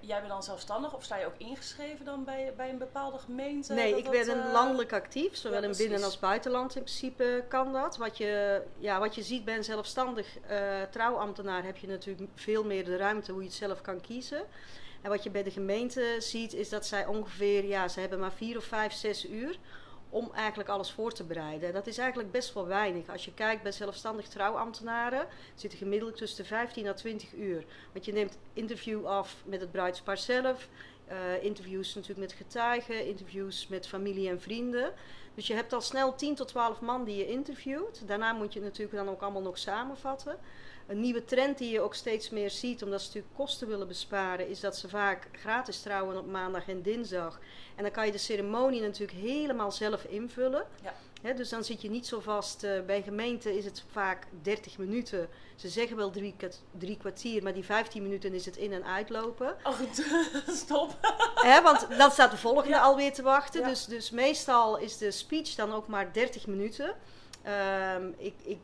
jij 0.00 0.18
bent 0.18 0.28
dan 0.28 0.42
zelfstandig 0.42 0.94
of 0.94 1.04
sta 1.04 1.16
je 1.16 1.26
ook 1.26 1.38
ingeschreven 1.38 2.04
dan 2.04 2.24
bij, 2.24 2.52
bij 2.56 2.70
een 2.70 2.78
bepaalde 2.78 3.18
gemeente? 3.18 3.72
Nee, 3.74 3.96
ik 3.96 4.10
ben 4.10 4.36
uh... 4.36 4.52
landelijk 4.52 4.92
actief. 4.92 5.36
Zowel 5.36 5.62
ja, 5.62 5.68
in 5.68 5.76
binnen- 5.76 6.02
als 6.02 6.18
buitenland 6.18 6.76
in 6.76 6.82
principe 6.82 7.44
kan 7.48 7.72
dat. 7.72 7.96
Wat 7.96 8.16
je, 8.16 8.62
ja, 8.78 8.98
wat 8.98 9.14
je 9.14 9.22
ziet 9.22 9.44
bij 9.44 9.56
een 9.56 9.64
zelfstandig 9.64 10.26
uh, 10.50 10.82
trouwambtenaar 10.90 11.64
heb 11.64 11.76
je 11.76 11.86
natuurlijk 11.86 12.30
veel 12.34 12.64
meer 12.64 12.84
de 12.84 12.96
ruimte 12.96 13.32
hoe 13.32 13.40
je 13.40 13.48
het 13.48 13.56
zelf 13.56 13.80
kan 13.80 14.00
kiezen. 14.00 14.42
En 15.02 15.10
wat 15.10 15.22
je 15.22 15.30
bij 15.30 15.42
de 15.42 15.50
gemeente 15.50 16.16
ziet 16.18 16.52
is 16.52 16.68
dat 16.68 16.86
zij 16.86 17.06
ongeveer, 17.06 17.64
ja, 17.64 17.88
ze 17.88 18.00
hebben 18.00 18.18
maar 18.18 18.32
vier 18.32 18.56
of 18.56 18.64
vijf, 18.64 18.92
zes 18.92 19.28
uur 19.28 19.58
om 20.10 20.30
eigenlijk 20.34 20.68
alles 20.68 20.90
voor 20.90 21.12
te 21.12 21.24
bereiden. 21.24 21.72
Dat 21.72 21.86
is 21.86 21.98
eigenlijk 21.98 22.30
best 22.30 22.54
wel 22.54 22.66
weinig. 22.66 23.08
Als 23.08 23.24
je 23.24 23.34
kijkt 23.34 23.62
bij 23.62 23.72
zelfstandig 23.72 24.28
trouwambtenaren, 24.28 25.26
zitten 25.54 25.78
gemiddeld 25.78 26.16
tussen 26.16 26.42
de 26.42 26.48
15 26.48 26.86
à 26.86 26.92
20 26.92 27.32
uur. 27.34 27.64
Want 27.92 28.04
je 28.04 28.12
neemt 28.12 28.38
interview 28.52 29.06
af 29.06 29.42
met 29.44 29.60
het 29.60 29.70
bruidspaar 29.70 30.18
zelf, 30.18 30.68
uh, 31.10 31.44
interviews 31.44 31.94
natuurlijk 31.94 32.20
met 32.20 32.32
getuigen, 32.32 33.06
interviews 33.06 33.68
met 33.68 33.88
familie 33.88 34.28
en 34.28 34.40
vrienden. 34.40 34.92
Dus 35.34 35.46
je 35.46 35.54
hebt 35.54 35.72
al 35.72 35.80
snel 35.80 36.14
10 36.14 36.34
tot 36.34 36.48
12 36.48 36.80
man 36.80 37.04
die 37.04 37.16
je 37.16 37.26
interviewt. 37.26 38.02
Daarna 38.06 38.32
moet 38.32 38.52
je 38.52 38.60
natuurlijk 38.60 38.96
dan 38.96 39.08
ook 39.08 39.22
allemaal 39.22 39.42
nog 39.42 39.58
samenvatten. 39.58 40.38
Een 40.86 41.00
nieuwe 41.00 41.24
trend 41.24 41.58
die 41.58 41.70
je 41.70 41.80
ook 41.80 41.94
steeds 41.94 42.30
meer 42.30 42.50
ziet, 42.50 42.82
omdat 42.82 43.00
ze 43.00 43.06
natuurlijk 43.06 43.34
kosten 43.34 43.68
willen 43.68 43.88
besparen, 43.88 44.48
is 44.48 44.60
dat 44.60 44.76
ze 44.76 44.88
vaak 44.88 45.28
gratis 45.32 45.80
trouwen 45.80 46.18
op 46.18 46.26
maandag 46.26 46.68
en 46.68 46.82
dinsdag. 46.82 47.38
En 47.76 47.82
dan 47.82 47.92
kan 47.92 48.06
je 48.06 48.12
de 48.12 48.18
ceremonie 48.18 48.80
natuurlijk 48.80 49.18
helemaal 49.18 49.72
zelf 49.72 50.04
invullen. 50.04 50.66
Ja. 51.22 51.32
dus 51.32 51.48
dan 51.48 51.64
zit 51.64 51.82
je 51.82 51.90
niet 51.90 52.06
zo 52.06 52.20
vast. 52.20 52.64
Uh, 52.64 52.80
bij 52.86 53.02
gemeenten 53.02 53.56
is 53.56 53.64
het 53.64 53.84
vaak 53.90 54.26
30 54.42 54.78
minuten. 54.78 55.28
Ze 55.56 55.68
zeggen 55.68 55.96
wel 55.96 56.10
drie, 56.10 56.34
drie 56.78 56.96
kwartier, 56.96 57.42
maar 57.42 57.54
die 57.54 57.64
15 57.64 58.02
minuten 58.02 58.34
is 58.34 58.44
het 58.44 58.56
in- 58.56 58.72
en 58.72 58.84
uitlopen. 58.84 59.56
Oh, 59.62 59.80
stop. 60.64 60.96
He, 61.34 61.62
want 61.62 61.86
dan 61.98 62.10
staat 62.10 62.30
de 62.30 62.36
volgende 62.36 62.68
ja. 62.68 62.82
alweer 62.82 63.12
te 63.12 63.22
wachten. 63.22 63.60
Ja. 63.60 63.68
Dus, 63.68 63.84
dus 63.84 64.10
meestal 64.10 64.78
is 64.78 64.98
de 64.98 65.10
speech 65.10 65.54
dan 65.54 65.72
ook 65.72 65.86
maar 65.86 66.12
30 66.12 66.46
minuten. 66.46 66.94
Um, 67.96 68.14
ik, 68.18 68.34
ik 68.42 68.58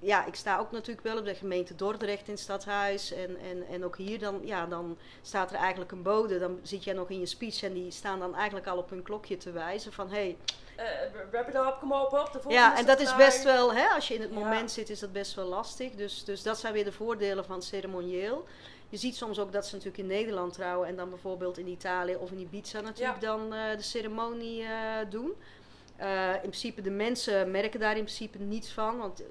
ja, 0.00 0.26
ik 0.26 0.34
sta 0.34 0.58
ook 0.58 0.70
natuurlijk 0.70 1.06
wel 1.06 1.18
op 1.18 1.24
de 1.24 1.34
gemeente 1.34 1.74
Dordrecht 1.74 2.26
in 2.26 2.32
het 2.32 2.42
stadhuis. 2.42 3.12
En, 3.12 3.36
en, 3.50 3.66
en 3.70 3.84
ook 3.84 3.96
hier 3.96 4.18
dan, 4.18 4.40
ja, 4.44 4.66
dan 4.66 4.98
staat 5.22 5.50
er 5.50 5.56
eigenlijk 5.56 5.92
een 5.92 6.02
bode. 6.02 6.38
Dan 6.38 6.58
zit 6.62 6.84
jij 6.84 6.94
nog 6.94 7.10
in 7.10 7.20
je 7.20 7.26
speech 7.26 7.62
en 7.62 7.72
die 7.72 7.90
staan 7.90 8.18
dan 8.18 8.34
eigenlijk 8.34 8.66
al 8.66 8.78
op 8.78 8.90
hun 8.90 9.02
klokje 9.02 9.36
te 9.36 9.50
wijzen 9.50 9.92
van... 9.92 10.10
Hey, 10.10 10.36
uh, 10.76 10.84
wrap 11.30 11.48
it 11.48 11.54
up, 11.54 11.76
kom 11.80 11.92
op, 11.92 12.12
op. 12.12 12.42
De 12.42 12.52
ja, 12.52 12.78
en 12.78 12.86
dat 12.86 13.00
is 13.00 13.16
best 13.16 13.44
wel, 13.44 13.74
hè, 13.74 13.88
als 13.88 14.08
je 14.08 14.14
in 14.14 14.20
het 14.20 14.32
moment 14.32 14.70
zit, 14.70 14.90
is 14.90 14.98
dat 14.98 15.12
best 15.12 15.34
wel 15.34 15.46
lastig. 15.46 15.90
Dus, 15.94 16.24
dus 16.24 16.42
dat 16.42 16.58
zijn 16.58 16.72
weer 16.72 16.84
de 16.84 16.92
voordelen 16.92 17.44
van 17.44 17.62
ceremonieel. 17.62 18.46
Je 18.88 18.96
ziet 18.96 19.16
soms 19.16 19.38
ook 19.38 19.52
dat 19.52 19.66
ze 19.66 19.74
natuurlijk 19.74 20.02
in 20.02 20.08
Nederland 20.08 20.52
trouwen 20.52 20.88
en 20.88 20.96
dan 20.96 21.10
bijvoorbeeld 21.10 21.58
in 21.58 21.66
Italië 21.66 22.16
of 22.16 22.30
in 22.30 22.38
Ibiza 22.38 22.80
natuurlijk 22.80 23.20
dan 23.20 23.54
uh, 23.54 23.76
de 23.76 23.82
ceremonie 23.82 24.62
uh, 24.62 24.68
doen. 25.10 25.34
Uh, 26.00 26.34
in 26.34 26.40
principe, 26.40 26.82
de 26.82 26.90
mensen 26.90 27.50
merken 27.50 27.80
daar 27.80 27.96
in 27.96 28.04
principe 28.04 28.38
niets 28.38 28.72
van, 28.72 28.98
want 28.98 29.20
uh, 29.20 29.26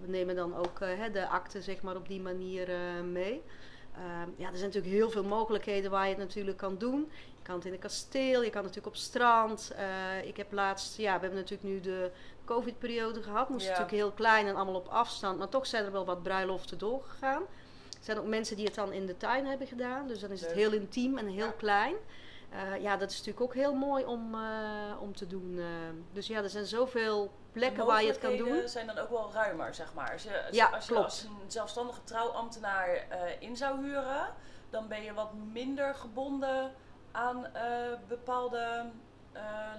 we 0.00 0.06
nemen 0.06 0.34
dan 0.34 0.56
ook 0.56 0.80
uh, 0.80 1.12
de 1.12 1.28
akte 1.28 1.62
zeg 1.62 1.82
maar, 1.82 1.96
op 1.96 2.08
die 2.08 2.20
manier 2.20 2.68
mee. 3.04 3.42
ja, 4.36 4.48
er 4.50 4.56
zijn 4.56 4.70
natuurlijk 4.72 4.94
heel 4.94 5.10
veel 5.10 5.24
mogelijkheden 5.24 5.90
waar 5.90 6.04
je 6.04 6.14
het 6.14 6.18
natuurlijk 6.18 6.56
kan 6.56 6.78
doen. 6.78 7.10
Je 7.36 7.42
kan 7.42 7.54
het 7.54 7.64
in 7.64 7.72
een 7.72 7.78
kasteel, 7.78 8.42
je 8.42 8.50
kan 8.50 8.62
natuurlijk 8.62 8.94
op 8.94 8.96
strand. 8.96 9.72
ik 10.24 10.36
heb 10.36 10.52
laatst, 10.52 10.96
ja, 10.96 11.14
we 11.14 11.20
hebben 11.20 11.38
natuurlijk 11.38 11.68
nu 11.68 11.80
de 11.80 12.10
COVID-periode 12.44 13.22
gehad. 13.22 13.48
Moest 13.48 13.64
ja. 13.64 13.70
natuurlijk 13.70 13.96
heel 13.96 14.12
klein 14.12 14.46
en 14.46 14.54
allemaal 14.54 14.74
op 14.74 14.88
afstand, 14.88 15.38
maar 15.38 15.48
toch 15.48 15.66
zijn 15.66 15.84
er 15.84 15.92
wel 15.92 16.04
wat 16.04 16.22
bruiloften 16.22 16.78
doorgegaan. 16.78 17.42
Er 17.88 18.06
zijn 18.06 18.18
ook 18.18 18.26
mensen 18.26 18.56
die 18.56 18.64
het 18.64 18.74
dan 18.74 18.92
in 18.92 19.06
de 19.06 19.16
tuin 19.16 19.46
hebben 19.46 19.66
gedaan, 19.66 20.08
dus 20.08 20.20
dan 20.20 20.30
is 20.30 20.40
het 20.40 20.52
heel 20.52 20.72
intiem 20.72 21.18
en 21.18 21.26
heel 21.26 21.46
ja. 21.46 21.54
klein. 21.56 21.94
Uh, 22.52 22.82
ja, 22.82 22.96
dat 22.96 23.10
is 23.10 23.16
natuurlijk 23.16 23.44
ook 23.44 23.54
heel 23.54 23.74
mooi 23.74 24.04
om, 24.04 24.34
uh, 24.34 25.00
om 25.00 25.14
te 25.14 25.26
doen. 25.26 25.50
Uh, 25.56 25.66
dus 26.12 26.26
ja, 26.26 26.42
er 26.42 26.50
zijn 26.50 26.66
zoveel 26.66 27.32
plekken 27.52 27.86
waar 27.86 28.02
je 28.02 28.08
het 28.08 28.18
kan 28.18 28.36
doen. 28.36 28.68
zijn 28.68 28.86
dan 28.86 28.98
ook 28.98 29.10
wel 29.10 29.32
ruimer, 29.32 29.74
zeg 29.74 29.94
maar. 29.94 30.12
Als 30.12 30.22
je, 30.22 30.48
ja, 30.50 30.66
als, 30.66 30.86
je 30.86 30.94
als 30.94 31.22
een 31.22 31.50
zelfstandige 31.50 32.04
trouwambtenaar 32.04 33.06
in 33.38 33.56
zou 33.56 33.84
huren, 33.84 34.34
dan 34.70 34.88
ben 34.88 35.02
je 35.02 35.14
wat 35.14 35.34
minder 35.52 35.94
gebonden 35.94 36.72
aan 37.10 37.46
bepaalde 38.08 38.90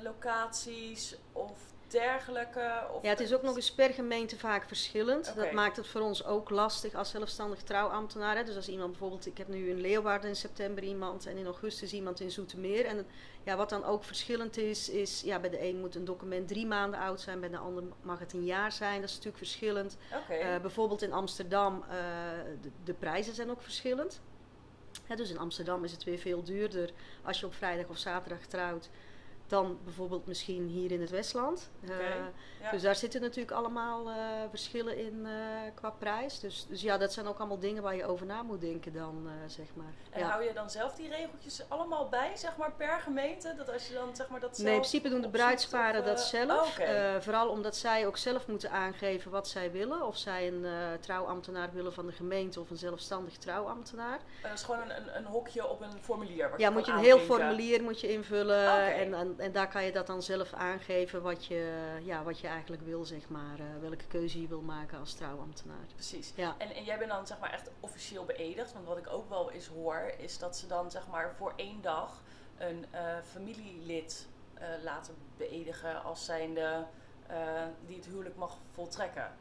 locaties 0.03 1.17
of 1.31 1.59
dergelijke? 1.91 2.87
Of 2.91 3.03
Ja, 3.03 3.09
het 3.09 3.19
is 3.19 3.33
ook 3.33 3.41
nog 3.41 3.55
eens 3.55 3.71
per 3.71 3.93
gemeente 3.93 4.37
vaak 4.37 4.67
verschillend. 4.67 5.35
Dat 5.35 5.51
maakt 5.51 5.77
het 5.77 5.87
voor 5.87 6.01
ons 6.01 6.25
ook 6.25 6.49
lastig 6.49 6.93
als 6.93 7.09
zelfstandig 7.09 7.61
trouwambtenaar. 7.61 8.35
Hè. 8.35 8.43
Dus 8.43 8.55
als 8.55 8.67
iemand 8.67 8.89
bijvoorbeeld, 8.89 9.25
ik 9.25 9.37
heb 9.37 9.47
nu 9.47 9.69
in 9.69 9.81
Leeuwarden 9.81 10.29
in 10.29 10.35
september 10.35 10.83
iemand 10.83 11.25
en 11.25 11.37
in 11.37 11.45
augustus 11.45 11.93
iemand 11.93 12.19
in 12.19 12.31
Zoetermeer. 12.31 12.85
En 12.85 13.05
ja, 13.43 13.55
wat 13.55 13.69
dan 13.69 13.83
ook 13.83 14.03
verschillend 14.03 14.57
is, 14.57 14.89
is 14.89 15.21
ja, 15.21 15.39
bij 15.39 15.49
de 15.49 15.63
een 15.63 15.79
moet 15.79 15.95
een 15.95 16.05
document 16.05 16.47
drie 16.47 16.65
maanden 16.65 16.99
oud 16.99 17.21
zijn, 17.21 17.39
bij 17.39 17.49
de 17.49 17.57
ander 17.57 17.83
mag 18.01 18.19
het 18.19 18.33
een 18.33 18.45
jaar 18.45 18.71
zijn. 18.71 19.01
Dat 19.01 19.09
is 19.09 19.15
natuurlijk 19.15 19.43
verschillend. 19.43 19.97
Eh, 20.29 20.57
bijvoorbeeld 20.61 21.01
in 21.01 21.13
Amsterdam, 21.13 21.83
eh, 21.89 21.95
de, 22.61 22.69
de 22.83 22.93
prijzen 22.93 23.35
zijn 23.35 23.49
ook 23.49 23.61
verschillend. 23.61 24.21
Dus 25.15 25.29
in 25.29 25.37
Amsterdam 25.37 25.83
is 25.83 25.91
het 25.91 26.03
weer 26.03 26.17
veel 26.17 26.43
duurder 26.43 26.91
als 27.23 27.39
je 27.39 27.45
op 27.45 27.53
vrijdag 27.53 27.87
of 27.87 27.97
zaterdag 27.97 28.45
trouwt 28.45 28.89
dan 29.51 29.77
bijvoorbeeld 29.83 30.27
misschien 30.27 30.67
hier 30.67 30.91
in 30.91 31.01
het 31.01 31.09
Westland. 31.09 31.69
Eh, 31.81 31.89
ja. 32.61 32.71
Dus 32.71 32.81
daar 32.81 32.95
zitten 32.95 33.21
natuurlijk 33.21 33.51
allemaal 33.51 34.09
eh, 34.09 34.15
verschillen 34.49 34.97
in 34.97 35.25
eh, 35.25 35.31
qua 35.73 35.89
prijs. 35.89 36.39
Dus, 36.39 36.65
dus 36.69 36.81
ja, 36.81 36.97
dat 36.97 37.13
zijn 37.13 37.27
ook 37.27 37.37
allemaal 37.39 37.59
dingen 37.59 37.83
waar 37.83 37.95
je 37.95 38.05
over 38.05 38.25
na 38.25 38.41
moet 38.41 38.61
denken 38.61 38.93
dan, 38.93 39.29
zeg 39.47 39.65
maar. 39.73 39.93
En 40.09 40.19
ja. 40.19 40.29
hou 40.29 40.43
je 40.43 40.53
dan 40.53 40.69
zelf 40.69 40.95
die 40.95 41.09
regeltjes 41.09 41.63
allemaal 41.67 42.09
bij, 42.09 42.31
zeg 42.35 42.57
maar, 42.57 42.71
per 42.71 42.99
gemeente? 42.99 43.53
Dat 43.57 43.73
als 43.73 43.87
je 43.87 43.93
dan, 43.93 44.15
zeg 44.15 44.29
maar, 44.29 44.39
dat 44.39 44.55
zelf 44.55 44.67
Nee, 44.67 44.75
in 44.75 44.79
principe 44.79 45.09
doen 45.09 45.21
de 45.21 45.29
bruidsparen 45.29 46.05
dat 46.05 46.21
zelf. 46.21 46.79
oh, 46.79 47.15
vooral 47.19 47.49
omdat 47.49 47.75
zij 47.75 48.07
ook 48.07 48.17
zelf 48.17 48.47
moeten 48.47 48.71
aangeven 48.71 49.31
wat 49.31 49.47
zij 49.47 49.71
willen. 49.71 50.07
Of 50.07 50.17
zij 50.17 50.47
een 50.47 50.65
trouwambtenaar 50.99 51.69
willen 51.73 51.93
van 51.93 52.05
de 52.05 52.11
gemeente 52.11 52.59
of 52.59 52.69
een 52.69 52.77
zelfstandig 52.77 53.37
trouwambtenaar. 53.37 54.19
En 54.41 54.49
dat 54.49 54.57
is 54.57 54.63
gewoon 54.63 54.81
een, 54.81 54.97
een, 54.97 55.15
een 55.15 55.25
hokje 55.25 55.67
op 55.67 55.81
een 55.81 56.01
formulier. 56.01 56.49
Ja, 56.57 56.67
je 56.67 56.73
moet 56.73 56.85
je 56.85 56.91
een 56.91 56.97
heel 56.97 57.19
formulier 57.19 57.83
moet 57.83 57.99
je 57.99 58.13
invullen. 58.13 58.93
En, 58.93 59.39
en 59.41 59.51
daar 59.51 59.67
kan 59.67 59.83
je 59.83 59.91
dat 59.91 60.07
dan 60.07 60.23
zelf 60.23 60.53
aangeven 60.53 61.21
wat 61.21 61.45
je, 61.45 61.97
ja, 62.03 62.23
wat 62.23 62.39
je 62.39 62.47
eigenlijk 62.47 62.81
wil, 62.81 63.05
zeg 63.05 63.29
maar. 63.29 63.59
eh, 63.59 63.65
welke 63.81 64.07
keuze 64.07 64.41
je 64.41 64.47
wil 64.47 64.61
maken 64.61 64.99
als 64.99 65.13
trouwambtenaar. 65.13 65.85
Precies. 65.95 66.33
Ja. 66.35 66.55
En, 66.57 66.75
en 66.75 66.83
jij 66.83 66.97
bent 66.97 67.09
dan 67.09 67.27
zeg 67.27 67.39
maar 67.39 67.53
echt 67.53 67.69
officieel 67.79 68.25
beëdigd. 68.25 68.73
Want 68.73 68.85
wat 68.85 68.97
ik 68.97 69.09
ook 69.09 69.29
wel 69.29 69.51
eens 69.51 69.67
hoor, 69.67 70.11
is 70.17 70.37
dat 70.37 70.57
ze 70.57 70.67
dan 70.67 70.91
zeg 70.91 71.07
maar 71.07 71.33
voor 71.37 71.53
één 71.55 71.81
dag 71.81 72.21
een 72.57 72.85
eh, 72.91 73.01
familielid 73.31 74.27
eh, 74.53 74.67
laten 74.83 75.15
beëdigen 75.37 76.03
als 76.03 76.25
zijnde 76.25 76.85
die 77.87 77.95
het 77.95 78.05
huwelijk 78.05 78.35
mag 78.35 78.57
voltrekken. 78.73 79.31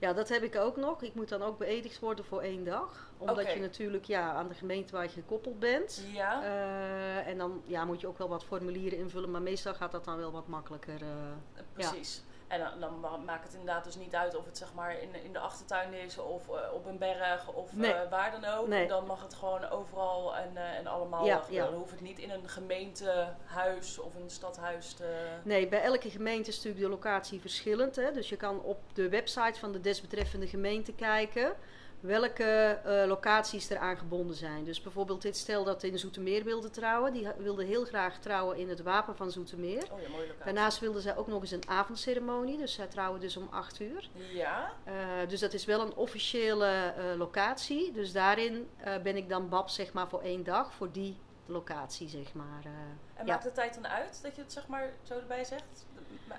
Ja, 0.00 0.12
dat 0.12 0.28
heb 0.28 0.42
ik 0.42 0.56
ook 0.56 0.76
nog. 0.76 1.02
Ik 1.02 1.14
moet 1.14 1.28
dan 1.28 1.42
ook 1.42 1.58
beëdigd 1.58 1.98
worden 1.98 2.24
voor 2.24 2.40
één 2.40 2.64
dag. 2.64 3.12
Omdat 3.18 3.52
je 3.52 3.60
natuurlijk 3.60 4.04
ja, 4.04 4.32
aan 4.32 4.48
de 4.48 4.54
gemeente 4.54 4.92
waar 4.92 5.02
je 5.02 5.08
gekoppeld 5.10 5.58
bent. 5.58 6.02
Ja, 6.12 6.42
Eh, 6.42 7.26
en 7.26 7.38
dan 7.38 7.62
ja, 7.66 7.84
moet 7.84 8.00
je 8.00 8.06
ook 8.06 8.18
wel 8.18 8.28
wat 8.28 8.44
formulieren 8.44 8.98
invullen. 8.98 9.30
Maar 9.30 9.42
meestal 9.42 9.74
gaat 9.74 9.92
dat 9.92 10.04
dan 10.04 10.16
wel 10.16 10.32
wat 10.32 10.46
makkelijker. 10.48 11.00
eh. 11.02 11.62
precies. 11.72 12.22
En 12.50 12.58
dan, 12.60 12.80
dan 12.80 13.00
ma- 13.00 13.16
maakt 13.16 13.42
het 13.44 13.52
inderdaad 13.52 13.84
dus 13.84 13.96
niet 13.96 14.14
uit 14.14 14.36
of 14.36 14.44
het 14.44 14.58
zeg 14.58 14.74
maar 14.74 15.00
in, 15.02 15.14
in 15.24 15.32
de 15.32 15.38
achtertuin 15.38 15.92
is 15.94 16.18
of 16.18 16.48
eh, 16.48 16.72
op 16.72 16.86
een 16.86 16.98
berg 16.98 17.52
of 17.52 17.72
Nee. 17.76 17.92
eh, 17.92 18.10
waar 18.10 18.30
dan 18.40 18.44
ook. 18.44 18.66
Nee. 18.68 18.86
Dan 18.88 19.06
mag 19.06 19.22
het 19.22 19.34
gewoon 19.34 19.68
overal 19.70 20.36
en, 20.36 20.56
eh, 20.56 20.76
en 20.78 20.86
allemaal 20.86 21.26
ja. 21.26 21.42
Dan 21.48 21.74
hoeft 21.74 21.90
het 21.90 22.00
niet 22.00 22.18
in 22.18 22.30
een 22.30 22.48
gemeentehuis 22.48 23.98
of 23.98 24.14
een 24.14 24.30
stadhuis 24.30 24.92
te... 24.92 25.26
Nee, 25.42 25.68
bij 25.68 25.82
elke 25.82 26.10
gemeente 26.10 26.48
is 26.50 26.56
natuurlijk 26.56 26.84
de 26.84 26.88
locatie 26.90 27.40
verschillend. 27.40 27.96
Hè? 27.96 28.12
Dus 28.12 28.28
je 28.28 28.36
kan 28.36 28.62
op 28.62 28.78
de 28.92 29.08
website 29.08 29.58
van 29.58 29.72
de 29.72 29.80
desbetreffende 29.80 30.46
gemeente 30.46 30.92
kijken 30.92 31.52
welke 32.00 32.44
eh, 32.84 33.06
locaties 33.06 33.68
eraan 33.68 33.96
gebonden 33.96 34.36
zijn. 34.36 34.64
Dus 34.64 34.82
bijvoorbeeld 34.82 35.22
dit 35.22 35.36
stel 35.36 35.64
dat 35.64 35.82
in 35.82 35.98
Zoetermeer 35.98 36.44
wilde 36.44 36.70
trouwen. 36.70 37.12
Die 37.12 37.28
wilde 37.38 37.64
heel 37.64 37.84
graag 37.84 38.18
trouwen 38.18 38.56
in 38.56 38.68
het 38.68 38.82
wapen 38.82 39.16
van 39.16 39.30
Zoetermeer. 39.30 39.88
Oh 39.92 40.00
ja, 40.00 40.08
mooie 40.08 40.26
locatie. 40.26 40.44
Daarnaast 40.44 40.78
wilden 40.78 41.02
zij 41.02 41.16
ook 41.16 41.26
nog 41.26 41.40
eens 41.40 41.50
een 41.50 41.68
avondceremonie. 41.68 42.58
Dus 42.58 42.72
zij 42.72 42.86
trouwen 42.86 43.20
dus 43.20 43.36
om 43.36 43.48
8 43.50 43.80
uur. 43.80 44.08
Ja, 44.32 44.72
Eh, 44.84 44.92
dus 45.28 45.40
dat 45.40 45.52
is 45.52 45.64
wel 45.64 45.80
een 45.80 45.94
officiële 45.94 46.66
eh, 46.66 47.04
locatie. 47.18 47.92
Dus 47.92 48.12
daarin 48.12 48.68
ben 49.02 49.16
ik 49.16 49.28
dan 49.28 49.48
bab 49.48 49.68
zeg 49.68 49.92
maar 49.92 50.08
voor 50.08 50.20
één 50.20 50.44
dag 50.44 50.72
voor 50.72 50.92
die 50.92 51.16
locatie 51.50 52.08
zeg 52.08 52.32
maar. 52.34 52.60
eh. 52.64 52.70
En 53.14 53.26
Ja. 53.26 53.32
maakt 53.32 53.42
de 53.42 53.52
tijd 53.52 53.74
dan 53.74 53.86
uit 53.88 54.18
dat 54.22 54.36
je 54.36 54.42
het 54.42 54.52
zeg 54.52 54.66
maar 54.66 54.90
zo 55.02 55.14
erbij 55.14 55.44
zegt? 55.44 55.86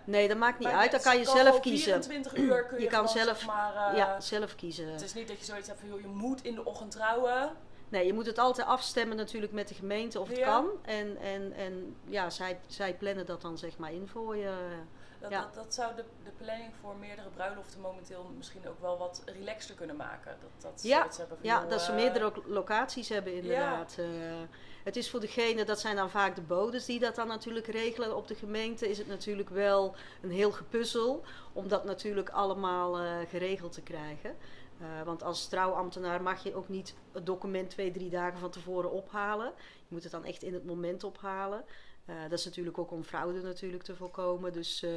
Nee, 0.03 0.27
dat 0.27 0.37
maakt 0.37 0.59
niet 0.59 0.67
uit. 0.67 0.91
Dan 0.91 1.01
kan 1.01 1.17
je 1.17 1.25
zelf 1.25 1.59
kiezen. 1.59 1.83
24 2.03 2.35
uur 2.35 2.65
kun 2.65 2.77
je, 2.77 2.83
Je 2.83 2.89
kan 2.89 3.07
gewoon, 3.07 3.23
zelf- 3.25 3.37
zeg 3.37 3.47
maar... 3.47 3.75
eh, 3.91 3.97
ja, 3.97 4.19
zelf 4.19 4.55
kiezen. 4.55 4.87
Het 4.91 5.01
is 5.01 5.13
niet 5.13 5.27
dat 5.27 5.39
je 5.39 5.45
zoiets 5.45 5.67
hebt 5.67 5.79
van, 5.79 5.89
joh, 5.89 6.01
je 6.01 6.07
moet 6.07 6.43
in 6.43 6.55
de 6.55 6.65
ochtend 6.65 6.91
trouwen. 6.91 7.51
Nee, 7.89 8.05
je 8.05 8.13
moet 8.13 8.25
het 8.25 8.37
altijd 8.37 8.67
afstemmen 8.67 9.17
natuurlijk 9.17 9.51
met 9.53 9.67
de 9.67 9.73
gemeente 9.73 10.19
of 10.19 10.27
het 10.27 10.37
Ja. 10.37 10.45
kan. 10.45 10.67
En, 10.81 11.17
en, 11.17 11.53
en 11.53 11.95
ja, 12.05 12.29
zij, 12.29 12.59
zij 12.67 12.93
plannen 12.95 13.25
dat 13.25 13.41
dan 13.41 13.57
zeg 13.57 13.77
maar 13.77 13.93
in 13.93 14.07
voor 14.07 14.35
je. 14.37 14.53
Dat, 15.21 15.31
Ja. 15.31 15.41
dat, 15.41 15.53
dat 15.53 15.73
zou 15.73 15.95
de, 15.95 16.03
de 16.23 16.31
planning 16.37 16.71
voor 16.81 16.95
meerdere 16.95 17.29
bruiloften 17.29 17.81
momenteel 17.81 18.31
misschien 18.37 18.67
ook 18.67 18.79
wel 18.81 18.97
wat 18.97 19.21
relaxter 19.25 19.75
kunnen 19.75 19.95
maken. 19.95 20.37
Dat, 20.41 20.71
dat 20.71 20.83
Ja, 20.83 20.97
zoiets 20.99 21.17
hebben 21.17 21.37
Ja, 21.41 21.65
dat 21.65 21.81
ze 21.81 21.89
eh, 21.89 21.95
meerdere 21.95 22.31
lo- 22.35 22.43
locaties 22.53 23.09
hebben 23.09 23.33
inderdaad. 23.35 23.95
Eh, 23.99 24.05
het 24.83 24.95
is 24.95 25.09
voor 25.09 25.19
degene, 25.19 25.65
dat 25.65 25.79
zijn 25.79 25.95
dan 25.95 26.09
vaak 26.09 26.35
de 26.35 26.41
bodes 26.41 26.85
die 26.85 26.99
dat 26.99 27.15
dan 27.15 27.27
natuurlijk 27.27 27.67
regelen. 27.67 28.15
Op 28.15 28.27
de 28.27 28.35
gemeente 28.35 28.89
is 28.89 28.97
het 28.97 29.07
natuurlijk 29.07 29.49
wel 29.49 29.95
een 30.21 30.31
heel 30.31 30.51
gepuzzel 30.51 31.23
om 31.53 31.67
dat 31.67 31.83
natuurlijk 31.83 32.29
allemaal 32.29 32.97
eh, 32.99 33.11
geregeld 33.29 33.71
te 33.71 33.81
krijgen. 33.81 34.37
Eh, 34.79 34.87
want 35.05 35.23
als 35.23 35.47
trouwambtenaar 35.47 36.21
mag 36.21 36.43
je 36.43 36.55
ook 36.55 36.69
niet 36.69 36.93
het 37.11 37.25
document 37.25 37.69
twee, 37.69 37.91
drie 37.91 38.09
dagen 38.09 38.39
van 38.39 38.49
tevoren 38.49 38.91
ophalen. 38.91 39.53
Je 39.57 39.87
moet 39.87 40.03
het 40.03 40.11
dan 40.11 40.25
echt 40.25 40.43
in 40.43 40.53
het 40.53 40.65
moment 40.65 41.03
ophalen. 41.03 41.65
Eh, 42.05 42.15
dat 42.29 42.39
is 42.39 42.45
natuurlijk 42.45 42.77
ook 42.77 42.91
om 42.91 43.03
fraude 43.03 43.41
natuurlijk 43.41 43.83
te 43.83 43.95
voorkomen. 43.95 44.53
Dus 44.53 44.83
eh, 44.83 44.91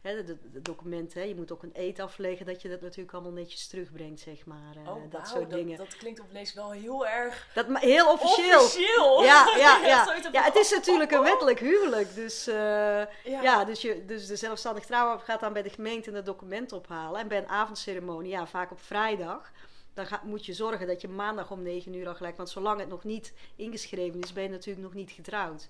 het 0.00 0.28
het 0.28 0.64
document, 0.64 1.14
hè, 1.14 1.22
je 1.22 1.34
moet 1.34 1.52
ook 1.52 1.62
een 1.62 1.70
eet 1.74 2.00
afleggen 2.00 2.46
dat 2.46 2.62
je 2.62 2.68
dat 2.68 2.80
natuurlijk 2.80 3.12
allemaal 3.12 3.32
netjes 3.32 3.66
terugbrengt, 3.66 4.20
zeg 4.20 4.46
maar. 4.46 4.76
eh, 4.84 4.90
Oh, 4.94 5.10
dat 5.10 5.28
soort 5.28 5.50
dat, 5.50 5.58
dingen. 5.58 5.78
dat 5.78 5.96
klinkt 5.96 6.20
opeens 6.20 6.54
wel 6.54 6.70
heel 6.70 7.06
erg 7.06 7.48
Dat 7.54 7.66
heel 7.78 8.12
officieel. 8.12 8.60
officieel. 8.64 9.22
Ja, 9.32 9.46
ja, 9.56 9.78
ja. 9.86 9.86
Ja, 9.86 10.04
van, 10.32 10.42
het 10.42 10.56
is 10.56 10.70
natuurlijk 10.70 11.10
een 11.12 11.22
wettelijk 11.22 11.58
huwelijk. 11.60 12.14
Dus, 12.14 12.46
eh, 12.46 12.54
Ja. 12.54 13.06
ja. 13.24 13.64
dus, 13.64 13.80
je, 13.82 14.04
dus 14.04 14.26
de 14.26 14.36
zelfstandig 14.36 14.84
trouwen 14.84 15.20
gaat 15.20 15.40
dan 15.40 15.52
bij 15.52 15.62
de 15.62 15.70
gemeente 15.70 16.10
een 16.12 16.24
document 16.24 16.72
ophalen. 16.72 17.20
En 17.20 17.28
bij 17.28 17.38
een 17.38 17.48
avondceremonie, 17.48 18.30
ja, 18.30 18.46
vaak 18.46 18.70
op 18.70 18.80
vrijdag. 18.80 19.50
Dan 19.94 20.06
ga- 20.06 20.22
moet 20.24 20.46
je 20.46 20.52
zorgen 20.52 20.86
dat 20.86 21.00
je 21.00 21.08
maandag 21.08 21.50
om 21.50 21.62
9 21.62 21.94
uur 21.94 22.08
al 22.08 22.14
gelijk. 22.14 22.36
Want 22.36 22.50
zolang 22.50 22.80
het 22.80 22.88
nog 22.88 23.04
niet 23.04 23.32
ingeschreven 23.56 24.20
is, 24.20 24.32
ben 24.32 24.42
je 24.42 24.48
natuurlijk 24.48 24.84
nog 24.86 24.94
niet 24.94 25.10
getrouwd. 25.10 25.68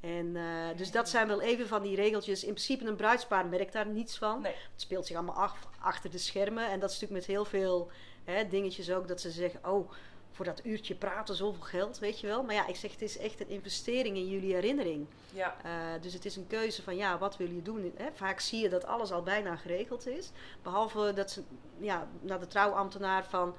En, 0.00 0.36
eh, 0.36 0.76
dus 0.76 0.90
dat 0.90 1.08
zijn 1.08 1.26
wel 1.26 1.40
even 1.40 1.66
van 1.66 1.82
die 1.82 1.96
regeltjes. 1.96 2.44
In 2.44 2.52
principe 2.52 2.84
een 2.84 2.96
bruidspaar 2.96 3.46
merkt 3.46 3.72
daar 3.72 3.86
niets 3.86 4.18
van. 4.18 4.40
Nee. 4.40 4.52
Het 4.52 4.80
speelt 4.80 5.06
zich 5.06 5.16
allemaal 5.16 5.34
af 5.34 5.68
achter 5.80 6.10
de 6.10 6.18
schermen. 6.18 6.70
En 6.70 6.80
dat 6.80 6.90
is 6.90 7.00
natuurlijk 7.00 7.26
met 7.26 7.36
heel 7.36 7.44
veel 7.44 7.90
hè, 8.24 8.48
dingetjes 8.48 8.90
ook. 8.90 9.08
Dat 9.08 9.20
ze 9.20 9.30
zeggen, 9.30 9.70
oh, 9.70 9.90
voor 10.30 10.44
dat 10.44 10.64
uurtje 10.64 10.94
praten 10.94 11.34
zoveel 11.34 11.62
geld, 11.62 11.98
weet 11.98 12.20
je 12.20 12.26
wel. 12.26 12.42
Maar 12.42 12.54
ja, 12.54 12.66
ik 12.66 12.76
zeg, 12.76 12.90
het 12.90 13.02
is 13.02 13.18
echt 13.18 13.40
een 13.40 13.48
investering 13.48 14.16
in 14.16 14.28
jullie 14.28 14.54
herinnering. 14.54 15.06
Ja, 15.32 15.56
Eh, 15.62 16.02
dus 16.02 16.12
het 16.12 16.24
is 16.24 16.36
een 16.36 16.46
keuze 16.46 16.82
van, 16.82 16.96
ja, 16.96 17.18
wat 17.18 17.36
wil 17.36 17.50
je 17.50 17.62
doen? 17.62 17.92
Hè? 17.96 18.06
Vaak 18.12 18.40
zie 18.40 18.62
je 18.62 18.68
dat 18.68 18.84
alles 18.84 19.12
al 19.12 19.22
bijna 19.22 19.56
geregeld 19.56 20.06
is. 20.06 20.30
Behalve 20.62 21.12
dat 21.14 21.30
ze 21.30 21.42
ja, 21.78 22.08
naar 22.20 22.40
de 22.40 22.46
trouwambtenaar 22.46 23.24
van, 23.24 23.54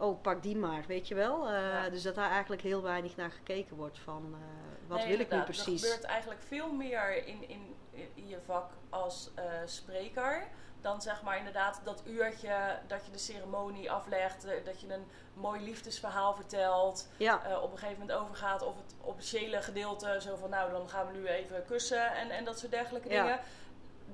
oh, 0.00 0.20
pak 0.22 0.42
die 0.42 0.56
maar, 0.56 0.84
weet 0.86 1.08
je 1.08 1.14
wel. 1.14 1.46
Eh, 1.48 1.52
Ja. 1.52 1.88
Dus 1.90 2.02
dat 2.02 2.14
daar 2.14 2.30
eigenlijk 2.30 2.62
heel 2.62 2.82
weinig 2.82 3.16
naar 3.16 3.30
gekeken 3.30 3.76
wordt 3.76 3.98
van, 3.98 4.34
eh, 4.34 4.88
wat 4.88 4.98
Nee, 4.98 5.08
wil 5.08 5.18
ik 5.20 5.30
nu 5.30 5.40
precies? 5.42 5.82
Er 5.82 5.88
gebeurt 5.88 6.08
eigenlijk 6.10 6.40
veel 6.42 6.72
meer 6.72 7.26
in, 7.26 7.48
in, 7.48 7.74
in 8.14 8.28
je 8.28 8.38
vak 8.46 8.70
als 8.88 9.30
eh, 9.34 9.44
spreker. 9.64 10.46
Dan 10.80 11.02
zeg 11.02 11.22
maar 11.22 11.38
inderdaad 11.38 11.80
dat 11.84 12.02
uurtje 12.06 12.78
dat 12.86 13.04
je 13.06 13.12
de 13.12 13.18
ceremonie 13.18 13.90
aflegt. 13.90 14.46
Dat 14.64 14.80
je 14.80 14.94
een 14.94 15.06
mooi 15.34 15.60
liefdesverhaal 15.60 16.34
vertelt. 16.34 17.08
Ja, 17.16 17.60
op 17.62 17.72
een 17.72 17.78
gegeven 17.78 18.00
moment 18.00 18.18
overgaat 18.18 18.62
of 18.62 18.76
het 18.76 18.94
officiële 19.00 19.62
gedeelte. 19.62 20.18
Zo 20.20 20.36
van 20.36 20.50
nou 20.50 20.70
dan 20.70 20.88
gaan 20.88 21.06
we 21.06 21.12
nu 21.18 21.26
even 21.26 21.64
kussen 21.64 22.12
en, 22.14 22.30
en 22.30 22.44
dat 22.44 22.58
soort 22.58 22.70
dergelijke 22.72 23.08
Ja. 23.08 23.22
dingen. 23.22 23.40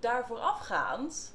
Daar 0.01 0.27
voorafgaand 0.27 1.35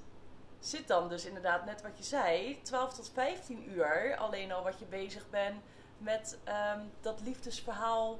zit 0.62 0.88
dan 0.88 1.10
dus 1.10 1.25
inderdaad 1.25 1.65
net 1.65 1.82
wat 1.82 1.98
je 1.98 2.03
zei. 2.03 2.60
12 2.62 2.94
tot 2.94 3.10
15 3.13 3.70
uur 3.72 4.15
alleen 4.18 4.51
al 4.51 4.63
wat 4.63 4.80
je 4.80 4.86
bezig 4.86 5.30
bent 5.30 5.62
met 5.98 6.39
ehm, 6.44 6.80
dat 7.01 7.22
liefdesverhaal 7.22 8.20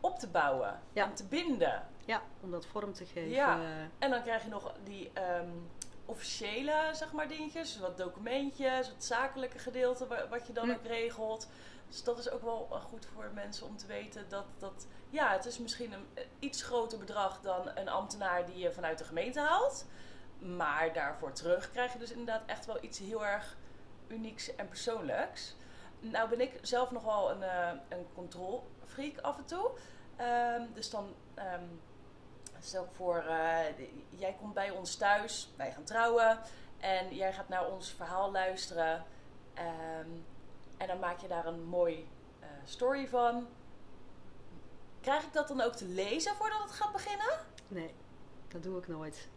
op 0.00 0.18
te 0.18 0.28
bouwen 0.28 0.80
Ja. 0.92 1.04
en 1.04 1.14
te 1.14 1.24
binden. 1.24 1.86
ja, 2.04 2.22
om 2.40 2.50
dat 2.50 2.66
vorm 2.66 2.92
te 2.92 3.04
geven. 3.06 3.30
Ja. 3.30 3.60
En 3.98 4.10
dan 4.10 4.22
krijg 4.22 4.42
je 4.42 4.48
nog 4.48 4.72
die 4.84 5.10
ehm, 5.12 5.48
officiële 6.06 6.88
zeg 6.92 7.12
maar, 7.12 7.28
dingetjes, 7.28 7.72
dus 7.72 7.80
wat 7.80 7.96
documentjes, 7.96 8.86
het 8.88 9.04
zakelijke 9.04 9.58
gedeelte 9.58 10.06
wa- 10.06 10.28
wat 10.28 10.46
je 10.46 10.52
dan 10.52 10.68
Hm. 10.68 10.74
ook 10.74 10.86
regelt. 10.86 11.48
Dus 11.88 12.02
dat 12.04 12.18
is 12.18 12.30
ook 12.30 12.42
wel 12.42 12.68
eh, 12.70 12.80
goed 12.80 13.06
voor 13.14 13.30
mensen 13.34 13.66
om 13.66 13.76
te 13.76 13.86
weten 13.86 14.28
dat, 14.28 14.44
dat 14.58 14.86
ja, 15.10 15.32
het 15.32 15.44
is 15.44 15.58
misschien 15.58 15.92
een 15.92 16.06
eh, 16.14 16.24
iets 16.38 16.62
groter 16.62 16.98
bedrag 16.98 17.40
dan 17.40 17.70
een 17.74 17.88
ambtenaar 17.88 18.46
die 18.46 18.58
je 18.58 18.72
vanuit 18.72 18.98
de 18.98 19.04
gemeente 19.04 19.40
haalt. 19.40 19.86
Maar 20.42 20.92
daarvoor 20.92 21.32
terug 21.32 21.70
krijg 21.70 21.92
je 21.92 21.98
dus 21.98 22.10
inderdaad 22.10 22.42
echt 22.46 22.66
wel 22.66 22.78
iets 22.80 22.98
heel 22.98 23.26
erg 23.26 23.56
unieks 24.06 24.54
en 24.54 24.68
persoonlijks. 24.68 25.56
Nou 26.00 26.28
ben 26.28 26.40
ik 26.40 26.58
zelf 26.62 26.90
nog 26.90 27.04
wel 27.04 27.30
een, 27.30 27.42
eh 27.42 27.70
een 27.88 28.06
controlfreak 28.14 29.18
af 29.20 29.38
en 29.38 29.44
toe. 29.44 29.70
Ehm, 30.16 30.62
dus 30.72 30.90
dan 30.90 31.14
ehm, 31.34 31.64
stel 32.60 32.84
ik 32.84 32.90
voor, 32.92 33.16
eh, 33.16 33.78
jij 34.08 34.36
komt 34.40 34.54
bij 34.54 34.70
ons 34.70 34.96
thuis, 34.96 35.50
wij 35.56 35.72
gaan 35.72 35.84
trouwen. 35.84 36.38
En 36.80 37.14
jij 37.14 37.32
gaat 37.32 37.48
naar 37.48 37.66
ons 37.66 37.90
verhaal 37.90 38.30
luisteren. 38.30 39.04
Ehm, 39.54 40.08
en 40.76 40.86
dan 40.86 40.98
maak 40.98 41.18
je 41.18 41.28
daar 41.28 41.46
een 41.46 41.64
mooi 41.64 42.08
eh, 42.40 42.48
story 42.64 43.08
van. 43.08 43.48
Krijg 45.00 45.22
ik 45.22 45.32
dat 45.32 45.48
dan 45.48 45.60
ook 45.60 45.74
te 45.74 45.84
lezen 45.84 46.34
voordat 46.34 46.62
het 46.62 46.70
gaat 46.70 46.92
beginnen? 46.92 47.38
Nee, 47.68 47.94
dat 48.48 48.62
doe 48.62 48.78
ik 48.78 48.88
nooit. 48.88 49.28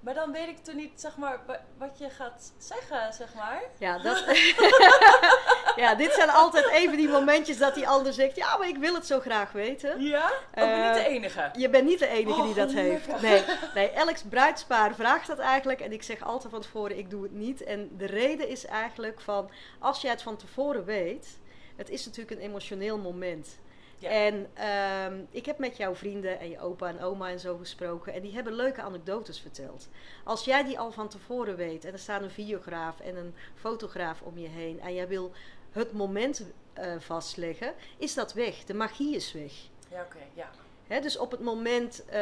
Maar 0.00 0.14
dan 0.14 0.32
weet 0.32 0.48
ik 0.48 0.58
toen 0.58 0.76
niet, 0.76 1.00
zeg 1.00 1.16
maar, 1.16 1.40
wa- 1.46 1.60
wat 1.78 1.98
je 1.98 2.10
gaat 2.10 2.52
zeggen, 2.58 3.12
zeg 3.12 3.34
maar. 3.34 3.62
Ja, 3.78 3.98
dat... 3.98 4.24
ja, 5.76 5.94
dit 5.94 6.12
zijn 6.12 6.30
altijd 6.30 6.68
even 6.68 6.96
die 6.96 7.08
momentjes 7.08 7.58
dat 7.58 7.74
die 7.74 7.88
ander 7.88 8.12
zegt... 8.12 8.36
Ja, 8.36 8.56
maar 8.56 8.68
ik 8.68 8.76
wil 8.76 8.94
het 8.94 9.06
zo 9.06 9.20
graag 9.20 9.52
weten. 9.52 10.02
Ja? 10.02 10.26
Ook 10.26 10.64
Eh, 10.68 10.84
niet 10.84 10.94
de 10.94 11.08
enige. 11.08 11.50
Je 11.52 11.68
bent 11.70 11.84
niet 11.86 11.98
de 11.98 12.06
enige 12.06 12.38
Oh, 12.40 12.44
die 12.44 12.54
dat 12.54 12.72
heeft. 12.72 13.20
Nee, 13.20 13.42
nee, 13.74 13.90
elk 13.90 14.16
bruidspaar 14.28 14.94
vraagt 14.94 15.26
dat 15.26 15.38
eigenlijk. 15.38 15.80
En 15.80 15.92
ik 15.92 16.02
zeg 16.02 16.22
altijd 16.22 16.52
van 16.52 16.60
tevoren, 16.62 16.98
ik 16.98 17.10
doe 17.10 17.22
het 17.22 17.32
niet. 17.32 17.62
En 17.64 17.90
de 17.96 18.06
reden 18.06 18.48
is 18.48 18.66
eigenlijk 18.66 19.20
van, 19.20 19.50
als 19.78 20.00
je 20.00 20.08
het 20.08 20.22
van 20.22 20.36
tevoren 20.36 20.84
weet... 20.84 21.38
Het 21.76 21.90
is 21.90 22.06
natuurlijk 22.06 22.36
een 22.40 22.46
emotioneel 22.46 22.98
moment. 22.98 23.58
Ja. 24.00 24.08
En 24.08 24.46
ehm, 24.54 25.24
ik 25.30 25.46
heb 25.46 25.58
met 25.58 25.76
jouw 25.76 25.94
vrienden 25.94 26.40
en 26.40 26.50
je 26.50 26.60
opa 26.60 26.88
en 26.88 27.00
oma 27.00 27.30
en 27.30 27.40
zo 27.40 27.56
gesproken. 27.56 28.12
En 28.12 28.22
die 28.22 28.34
hebben 28.34 28.52
leuke 28.52 28.82
anekdotes 28.82 29.40
verteld. 29.40 29.88
Als 30.24 30.44
jij 30.44 30.64
die 30.64 30.78
al 30.78 30.92
van 30.92 31.08
tevoren 31.08 31.56
weet. 31.56 31.84
En 31.84 31.92
er 31.92 31.98
staat 31.98 32.22
een 32.22 32.30
videograaf 32.30 33.00
en 33.00 33.16
een 33.16 33.34
fotograaf 33.54 34.22
om 34.22 34.38
je 34.38 34.48
heen. 34.48 34.80
En 34.80 34.94
jij 34.94 35.08
wil 35.08 35.32
het 35.70 35.92
moment 35.92 36.44
eh, 36.72 36.94
vastleggen. 36.98 37.74
Is 37.98 38.14
dat 38.14 38.32
weg. 38.32 38.64
De 38.64 38.74
magie 38.74 39.14
is 39.14 39.32
weg. 39.32 39.52
Ja, 39.90 40.02
oké, 40.02 40.18
ja. 40.34 40.50
Dus 40.98 41.18
op 41.18 41.30
het 41.30 41.40
moment, 41.40 42.04
eh, 42.04 42.12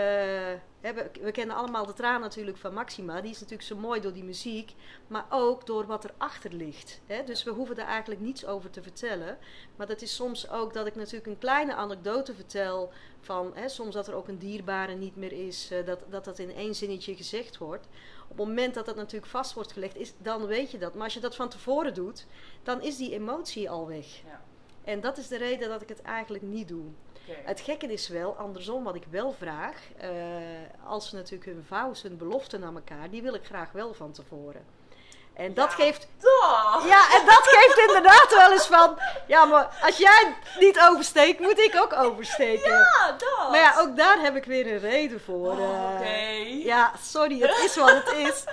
we, 0.81 1.11
we 1.21 1.31
kennen 1.33 1.57
allemaal 1.57 1.87
de 1.87 1.93
traan 1.93 2.21
natuurlijk 2.21 2.57
van 2.57 2.75
Maxima. 2.75 3.21
Die 3.21 3.31
is 3.31 3.41
natuurlijk 3.41 3.69
zo 3.69 3.77
mooi 3.77 4.01
door 4.01 4.13
die 4.13 4.25
muziek, 4.25 4.75
maar 5.07 5.27
ook 5.31 5.67
door 5.67 5.87
wat 5.87 6.05
erachter 6.05 6.53
ligt. 6.53 7.01
Dus 7.25 7.45
we 7.45 7.51
hoeven 7.51 7.77
daar 7.77 7.87
eigenlijk 7.87 8.21
niets 8.21 8.47
over 8.47 8.71
te 8.71 8.83
vertellen. 8.83 9.39
Maar 9.77 9.87
dat 9.87 10.03
is 10.03 10.15
soms 10.15 10.51
ook 10.51 10.73
dat 10.75 10.87
ik 10.87 10.95
natuurlijk 10.95 11.27
een 11.27 11.39
kleine 11.39 11.75
anekdote 11.75 12.35
vertel 12.35 12.93
van 13.21 13.55
soms 13.67 13.95
dat 13.95 14.09
er 14.09 14.15
ook 14.15 14.29
een 14.29 14.39
dierbare 14.39 14.95
niet 14.95 15.17
meer 15.17 15.33
is, 15.33 15.71
eh, 15.71 15.87
dat, 15.87 16.01
dat 16.11 16.25
dat 16.25 16.39
in 16.39 16.55
één 16.55 16.75
zinnetje 16.75 17.17
gezegd 17.17 17.59
wordt. 17.59 17.89
Op 18.23 18.39
het 18.39 18.47
moment 18.47 18.75
dat 18.75 18.87
dat 18.87 18.97
natuurlijk 18.97 19.33
vast 19.33 19.53
wordt 19.53 19.73
gelegd, 19.73 19.97
is, 19.97 20.13
dan 20.19 20.47
weet 20.47 20.71
je 20.71 20.79
dat. 20.79 20.95
Maar 20.95 21.05
als 21.05 21.15
je 21.15 21.21
dat 21.21 21.37
van 21.37 21.49
tevoren 21.49 21.95
doet, 21.95 22.27
dan 22.63 22.83
is 22.83 22.97
die 22.97 23.13
emotie 23.13 23.71
al 23.71 23.87
weg. 23.87 24.07
Ja. 24.07 24.43
En 24.85 25.01
dat 25.01 25.19
is 25.19 25.29
de 25.29 25.37
reden 25.37 25.69
dat 25.69 25.83
ik 25.83 25.89
het 25.89 26.03
eigenlijk 26.03 26.43
niet 26.43 26.69
doe. 26.69 26.85
Het 27.45 27.61
gekke 27.61 27.87
is 27.87 28.09
wel, 28.09 28.37
andersom, 28.37 28.85
wat 28.85 28.95
ik 28.95 29.05
wel 29.11 29.33
vraag, 29.33 29.77
eh, 29.97 30.11
als 30.87 31.09
ze 31.09 31.15
natuurlijk 31.15 31.51
hun 31.51 31.65
vows, 31.69 32.03
hun 32.03 32.17
beloften 32.17 32.65
aan 32.65 32.75
elkaar, 32.75 33.11
die 33.11 33.23
wil 33.23 33.35
ik 33.35 33.45
graag 33.45 33.73
wel 33.73 33.95
van 33.95 34.13
tevoren. 34.13 34.65
En 35.35 35.55
dat 35.55 35.75
geeft, 35.75 36.09
Toch! 36.19 36.87
ja, 36.89 37.19
en 37.19 37.27
dat 37.27 37.43
geeft 37.43 37.79
inderdaad 37.89 38.35
wel 38.35 38.53
eens 38.53 38.67
van, 38.67 38.99
ja, 39.27 39.45
maar 39.45 39.79
als 39.83 39.97
jij 39.97 40.35
niet 40.59 40.81
oversteekt, 40.81 41.41
moet 41.41 41.59
ik 41.59 41.77
ook 41.77 41.93
oversteken. 41.93 42.71
Ja, 42.71 43.17
dat! 43.19 43.51
Maar 43.51 43.61
ja, 43.61 43.81
ook 43.81 43.97
daar 43.97 44.21
heb 44.21 44.37
ik 44.37 44.45
weer 44.45 44.73
een 44.73 44.79
reden 44.79 45.21
voor. 45.21 45.51
Oh, 45.51 45.95
eh. 45.95 45.95
Oké. 45.95 46.17
Ja, 46.65 46.93
sorry, 47.03 47.41
het 47.41 47.59
is 47.65 47.77
wat 47.77 47.91
het 48.05 48.13
is. 48.13 48.45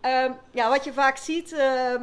Ehm, 0.00 0.32
ja, 0.50 0.68
wat 0.68 0.84
je 0.84 0.92
vaak 0.92 1.16
ziet, 1.16 1.52
ehm, 1.52 2.02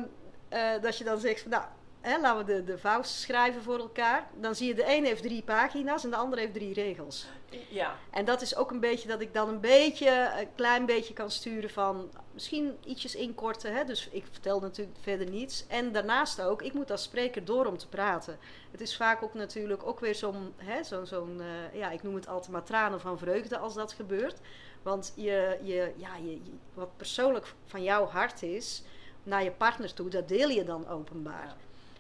eh, 0.50 0.82
dat 0.82 0.98
je 0.98 1.04
dan 1.04 1.20
zegt 1.20 1.42
van, 1.42 1.52
nou, 1.52 1.64
hè, 2.02 2.20
laten 2.20 2.46
we 2.46 2.64
de, 2.64 2.78
de 2.82 3.00
schrijven 3.02 3.62
voor 3.64 3.80
elkaar. 3.80 4.28
Dan 4.40 4.56
zie 4.56 4.68
je 4.68 4.74
de 4.76 4.96
een 4.96 5.06
heeft 5.06 5.22
drie 5.24 5.44
pagina's 5.44 6.04
en 6.04 6.10
de 6.10 6.16
ander 6.16 6.40
heeft 6.40 6.54
drie 6.54 6.74
regels. 6.74 7.28
Ja. 7.70 7.96
En 8.12 8.26
dat 8.26 8.42
is 8.42 8.56
ook 8.56 8.72
een 8.72 8.80
beetje 8.80 9.08
dat 9.08 9.22
ik 9.22 9.34
dan 9.34 9.50
een 9.50 9.60
beetje, 9.60 10.32
een 10.40 10.48
klein 10.56 10.86
beetje 10.86 11.14
kan 11.14 11.32
sturen 11.32 11.70
van 11.70 12.10
misschien 12.34 12.78
ietsjes 12.86 13.16
inkorten. 13.16 13.74
Hè? 13.74 13.84
Dus 13.84 14.10
ik 14.12 14.26
vertel 14.32 14.60
natuurlijk 14.60 14.98
verder 15.02 15.30
niets. 15.30 15.66
En 15.68 15.92
daarnaast 15.92 16.42
ook, 16.42 16.62
ik 16.62 16.74
moet 16.74 16.92
als 16.92 17.04
spreker 17.04 17.46
door 17.46 17.66
om 17.66 17.78
te 17.78 17.88
praten. 17.88 18.38
Het 18.72 18.82
is 18.82 18.96
vaak 18.98 19.24
ook 19.24 19.34
natuurlijk 19.34 19.86
ook 19.88 20.00
weer 20.00 20.16
zo'n, 20.16 20.54
hè, 20.58 20.84
zo'n, 20.84 21.06
zo'n 21.06 21.42
eh, 21.42 21.80
ja, 21.80 21.90
ik 21.90 22.04
noem 22.04 22.16
het 22.16 22.28
altijd 22.28 22.52
maar 22.52 22.64
tranen 22.64 23.02
van 23.02 23.18
vreugde 23.18 23.58
als 23.58 23.74
dat 23.74 23.94
gebeurt. 23.94 24.38
Want 24.82 25.14
je, 25.16 25.58
je, 25.62 25.92
ja, 25.96 26.16
je, 26.16 26.32
je- 26.32 26.42
wat 26.74 26.98
persoonlijk 26.98 27.54
van 27.66 27.84
jouw 27.84 28.06
hart 28.06 28.44
is 28.44 28.84
naar 29.24 29.44
je 29.44 29.52
partner 29.52 29.94
toe, 29.94 30.10
dat 30.10 30.28
deel 30.28 30.50
je 30.50 30.64
dan 30.64 30.88
openbaar. 30.88 31.46
Ja. 31.46 31.56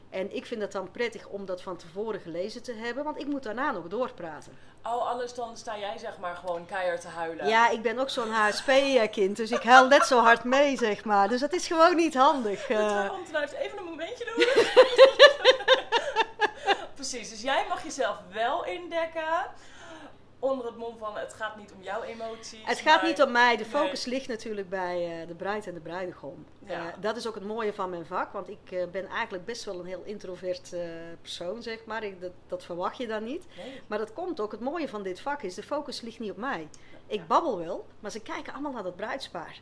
En 0.09 0.35
ik 0.35 0.45
vind 0.45 0.61
het 0.61 0.71
dan 0.71 0.91
prettig 0.91 1.27
om 1.27 1.45
dat 1.45 1.61
van 1.61 1.77
tevoren 1.77 2.19
gelezen 2.19 2.63
te 2.63 2.73
hebben, 2.73 3.03
want 3.03 3.19
ik 3.19 3.25
moet 3.25 3.43
daarna 3.43 3.71
nog 3.71 3.87
doorpraten. 3.87 4.57
Oh, 4.83 5.07
anders 5.07 5.33
dan 5.33 5.57
sta 5.57 5.77
jij 5.77 5.97
zeg 5.97 6.17
maar 6.17 6.35
gewoon 6.35 6.65
keihard 6.65 7.01
te 7.01 7.07
huilen. 7.07 7.47
Ja, 7.47 7.69
ik 7.69 7.81
ben 7.81 7.99
ook 7.99 8.09
zo'n 8.09 8.31
HSP-kind, 8.31 9.37
dus 9.37 9.51
ik 9.51 9.61
huil 9.61 9.87
net 9.87 10.05
zo 10.05 10.19
hard 10.19 10.43
mee, 10.43 10.77
zeg 10.77 11.05
maar. 11.05 11.27
Dus 11.27 11.39
dat 11.39 11.53
is 11.53 11.67
gewoon 11.67 11.95
niet 11.95 12.13
handig. 12.13 12.65
De 12.65 12.73
eh. 12.73 12.87
trouwambtenaar 12.87 13.41
heeft 13.41 13.53
even 13.53 13.77
een 13.77 13.83
momentje 13.83 14.25
nodig. 14.25 14.73
Precies, 16.95 17.29
dus 17.29 17.41
jij 17.41 17.65
mag 17.69 17.83
jezelf 17.83 18.17
wel 18.31 18.65
indekken. 18.65 19.47
Onder 20.39 20.65
het 20.65 20.75
mom 20.77 20.97
van 20.97 21.17
het 21.17 21.33
gaat 21.33 21.57
niet 21.57 21.71
om 21.71 21.81
jouw 21.83 22.01
emoties. 22.03 22.59
het 22.65 22.79
gaat 22.79 23.01
maar- 23.01 23.09
niet 23.09 23.21
om 23.21 23.31
mij, 23.31 23.57
de 23.57 23.63
Nee. 23.63 23.71
focus 23.71 24.05
ligt 24.05 24.27
natuurlijk 24.27 24.69
bij 24.69 25.21
eh, 25.21 25.27
de 25.27 25.35
bruid 25.35 25.67
en 25.67 25.73
de 25.73 25.79
bruidegom. 25.79 26.45
Ja. 26.65 26.87
Eh, 26.87 26.93
dat 27.01 27.15
is 27.17 27.27
ook 27.27 27.35
het 27.35 27.43
mooie 27.43 27.73
van 27.73 27.89
mijn 27.89 28.05
vak, 28.05 28.31
want 28.31 28.49
ik 28.49 28.71
eh, 28.71 28.87
ben 28.91 29.05
eigenlijk 29.07 29.45
best 29.45 29.63
wel 29.63 29.79
een 29.79 29.85
heel 29.85 30.01
introvert 30.05 30.75
persoon, 31.21 31.61
zeg 31.63 31.85
maar. 31.85 32.03
Ik, 32.03 32.21
dat, 32.21 32.31
dat 32.47 32.63
verwacht 32.65 32.97
je 32.97 33.07
dan 33.07 33.23
niet. 33.23 33.45
Nee. 33.57 33.81
Maar 33.87 33.97
dat 33.97 34.13
komt 34.13 34.39
ook, 34.39 34.51
het 34.51 34.61
mooie 34.61 34.87
van 34.89 35.03
dit 35.03 35.19
vak 35.21 35.41
is, 35.41 35.55
de 35.55 35.63
focus 35.63 36.01
ligt 36.01 36.19
niet 36.19 36.31
op 36.31 36.37
mij. 36.37 36.67
Ik 37.07 37.27
babbel 37.27 37.57
wel, 37.57 37.85
maar 37.99 38.11
ze 38.11 38.21
kijken 38.21 38.53
allemaal 38.53 38.71
naar 38.71 38.83
dat 38.83 38.95
bruidspaar. 38.95 39.61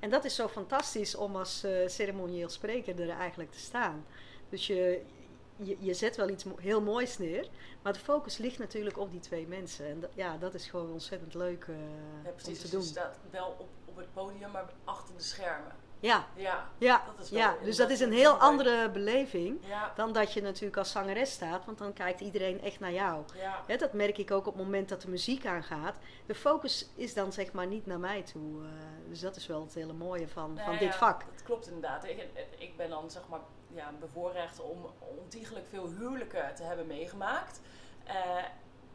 En 0.00 0.10
dat 0.10 0.24
is 0.24 0.34
zo 0.34 0.48
fantastisch 0.48 1.14
om 1.14 1.36
als 1.36 1.64
ceremonieel 1.86 2.48
spreker 2.48 3.00
er 3.00 3.10
eigenlijk 3.10 3.50
te 3.52 3.58
staan. 3.58 4.04
Dus 4.48 4.66
je, 4.66 5.00
je, 5.62 5.76
je 5.80 5.94
zet 5.94 6.16
wel 6.16 6.28
iets 6.28 6.44
heel 6.56 6.80
moois 6.82 7.18
neer, 7.18 7.48
maar 7.82 7.92
de 7.92 7.98
focus 7.98 8.36
ligt 8.38 8.58
natuurlijk 8.58 8.98
op 8.98 9.10
die 9.10 9.20
twee 9.20 9.46
mensen. 9.46 9.86
En 9.86 10.00
dat- 10.00 10.10
ja, 10.14 10.36
dat 10.36 10.54
is 10.54 10.66
gewoon 10.66 10.90
ontzettend 10.92 11.34
leuk 11.34 11.64
eh, 11.68 11.74
Ja, 11.76 12.28
om 12.28 12.34
precies, 12.34 12.56
te 12.56 12.62
dus 12.62 12.70
doen. 12.70 12.80
je 12.80 12.86
staat 12.86 13.18
wel 13.30 13.56
op, 13.58 13.68
op 13.84 13.96
het 13.96 14.12
podium, 14.12 14.50
maar 14.50 14.70
achter 14.84 15.14
de 15.16 15.22
schermen. 15.22 15.72
Ja, 16.00 16.26
Ja, 16.34 16.68
ja, 16.78 17.02
Dat 17.16 17.24
is 17.24 17.30
wel 17.30 17.40
ja, 17.40 17.54
dus 17.62 17.76
dat 17.76 17.90
is 17.90 18.00
een 18.00 18.12
heel 18.12 18.32
andere 18.32 18.90
beleving 18.90 19.58
ja, 19.66 19.92
dan 19.96 20.12
dat 20.12 20.32
je 20.32 20.42
natuurlijk 20.42 20.76
als 20.76 20.90
zangeres 20.90 21.30
staat, 21.30 21.64
want 21.64 21.78
dan 21.78 21.92
kijkt 21.92 22.20
iedereen 22.20 22.60
echt 22.60 22.80
naar 22.80 22.92
jou. 22.92 23.24
ja. 23.66 23.76
Dat 23.76 23.92
merk 23.92 24.18
ik 24.18 24.30
ook 24.30 24.46
op 24.46 24.54
het 24.54 24.62
moment 24.64 24.88
dat 24.88 25.02
de 25.02 25.08
muziek 25.10 25.46
aangaat. 25.46 25.94
De 26.26 26.34
focus 26.34 26.88
is 26.94 27.14
dan 27.14 27.32
zeg 27.32 27.52
maar 27.52 27.66
niet 27.66 27.86
naar 27.86 27.98
mij 28.00 28.22
toe. 28.22 28.62
eh, 28.64 28.68
dus 29.08 29.20
dat 29.20 29.36
is 29.36 29.46
wel 29.46 29.60
het 29.60 29.74
hele 29.74 29.92
mooie 29.92 30.28
van, 30.28 30.52
Nou 30.52 30.64
van 30.64 30.74
ja, 30.74 30.78
dit 30.80 30.94
vak. 30.94 31.20
Dat 31.34 31.42
klopt 31.42 31.66
inderdaad. 31.66 32.04
Ik, 32.04 32.26
ik 32.58 32.76
ben 32.76 32.90
dan 32.90 33.10
zeg 33.10 33.22
maar 33.28 33.40
ja, 33.74 33.92
bevoorrecht 34.00 34.60
om 34.60 34.86
ontiegelijk 35.18 35.66
veel 35.70 35.88
huwelijken 35.88 36.54
te 36.54 36.62
hebben 36.62 36.86
meegemaakt. 36.86 37.60
Eh, 38.04 38.14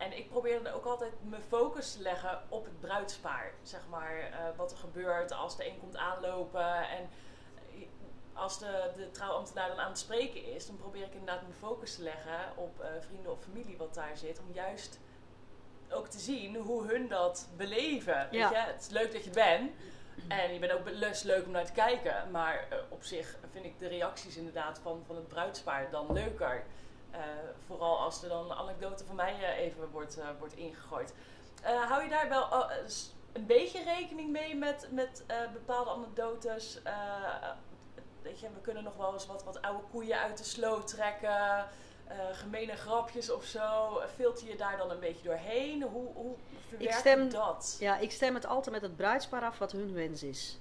en 0.04 0.18
ik 0.18 0.30
probeer 0.30 0.64
dan 0.64 0.74
ook 0.74 0.86
altijd 0.86 1.14
mijn 1.22 1.42
focus 1.48 1.94
te 1.94 2.02
leggen 2.02 2.42
op 2.50 2.66
het 2.66 2.80
bruidspaar. 2.80 3.52
Zeg 3.62 3.82
maar 3.90 4.18
eh, 4.20 4.58
wat 4.58 4.72
er 4.72 4.78
gebeurt 4.78 5.32
als 5.32 5.58
de 5.58 5.68
een 5.68 5.80
komt 5.80 5.98
aanlopen. 5.98 6.90
En 6.90 7.10
als 8.34 8.60
de, 8.60 8.92
de 8.96 9.12
trouwambtenaar 9.12 9.68
dan 9.68 9.80
aan 9.80 9.90
het 9.90 10.00
spreken 10.00 10.46
is, 10.46 10.66
dan 10.66 10.78
probeer 10.78 11.04
ik 11.04 11.14
inderdaad 11.14 11.42
mijn 11.42 11.54
focus 11.54 11.96
te 11.96 12.02
leggen 12.02 12.40
op 12.56 12.80
eh, 12.80 12.88
vrienden 13.00 13.32
of 13.32 13.44
familie 13.44 13.78
wat 13.78 13.94
daar 13.94 14.18
zit. 14.18 14.40
Om 14.40 14.54
juist 14.54 15.00
ook 15.90 16.08
te 16.08 16.20
zien 16.20 16.56
hoe 16.56 16.88
hun 16.88 17.08
dat 17.08 17.48
beleven. 17.58 18.28
Ja. 18.32 18.50
Weet 18.50 18.50
je? 18.50 18.72
Het 18.72 18.82
is 18.82 18.90
leuk 18.90 19.12
dat 19.12 19.24
je 19.24 19.30
bent. 19.30 19.72
En 20.28 20.54
je 20.54 20.60
bent 20.60 20.72
ook 20.72 20.84
best 21.00 21.24
leuk 21.24 21.46
om 21.46 21.52
naar 21.52 21.66
te 21.66 21.72
kijken. 21.72 22.32
Maar 22.32 22.66
eh, 22.70 22.78
op 22.90 23.04
zich 23.04 23.38
vind 23.52 23.66
ik 23.66 23.80
de 23.80 23.88
reacties 23.88 24.38
inderdaad 24.38 24.80
van, 24.80 25.04
van 25.06 25.16
het 25.16 25.28
bruidspaar 25.28 25.90
dan 25.92 26.14
leuker. 26.14 26.64
Eh, 27.14 27.20
vooral 27.66 28.00
als 28.00 28.24
er 28.24 28.30
dan 28.30 28.52
een 28.52 28.58
anekdote 28.58 29.06
van 29.06 29.16
mij 29.16 29.34
eh, 29.34 29.66
even 29.66 29.90
wordt, 29.92 30.18
eh, 30.18 30.28
wordt 30.40 30.56
ingegooid. 30.56 31.14
Hou 31.64 32.04
je 32.04 32.10
daar 32.10 32.30
wel 32.30 32.44
oh, 32.44 32.72
een 33.34 33.46
beetje 33.46 33.84
rekening 33.84 34.32
mee 34.32 34.56
met, 34.56 34.88
met 34.92 35.24
bepaalde 35.54 35.90
anekdotes? 35.90 36.82
Weet 38.22 38.40
je, 38.40 38.48
we 38.54 38.62
kunnen 38.62 38.84
nog 38.84 38.96
wel 38.98 39.14
eens 39.14 39.26
wat, 39.26 39.44
wat 39.44 39.62
oude 39.62 39.84
koeien 39.92 40.20
uit 40.20 40.38
de 40.38 40.44
sloot 40.44 40.88
trekken. 40.88 41.68
gemene 42.32 42.76
grapjes 42.76 43.32
of 43.32 43.44
zo. 43.44 44.02
Filter 44.16 44.48
je 44.48 44.56
daar 44.56 44.78
dan 44.78 44.92
een 44.92 45.00
beetje 45.00 45.24
doorheen? 45.24 45.84
Hoe, 45.84 46.14
hoe 46.14 46.36
verwerk 46.68 46.94
stem- 46.94 47.24
je 47.24 47.28
dat? 47.28 47.78
Ja, 47.80 47.98
ik 47.98 48.12
stem 48.12 48.34
het 48.34 48.46
altijd 48.46 48.76
met 48.76 48.82
het 48.82 48.96
bruidspaar 48.96 49.42
af 49.42 49.58
wat 49.58 49.72
hun 49.72 49.94
wens 49.94 50.24
is. 50.24 50.60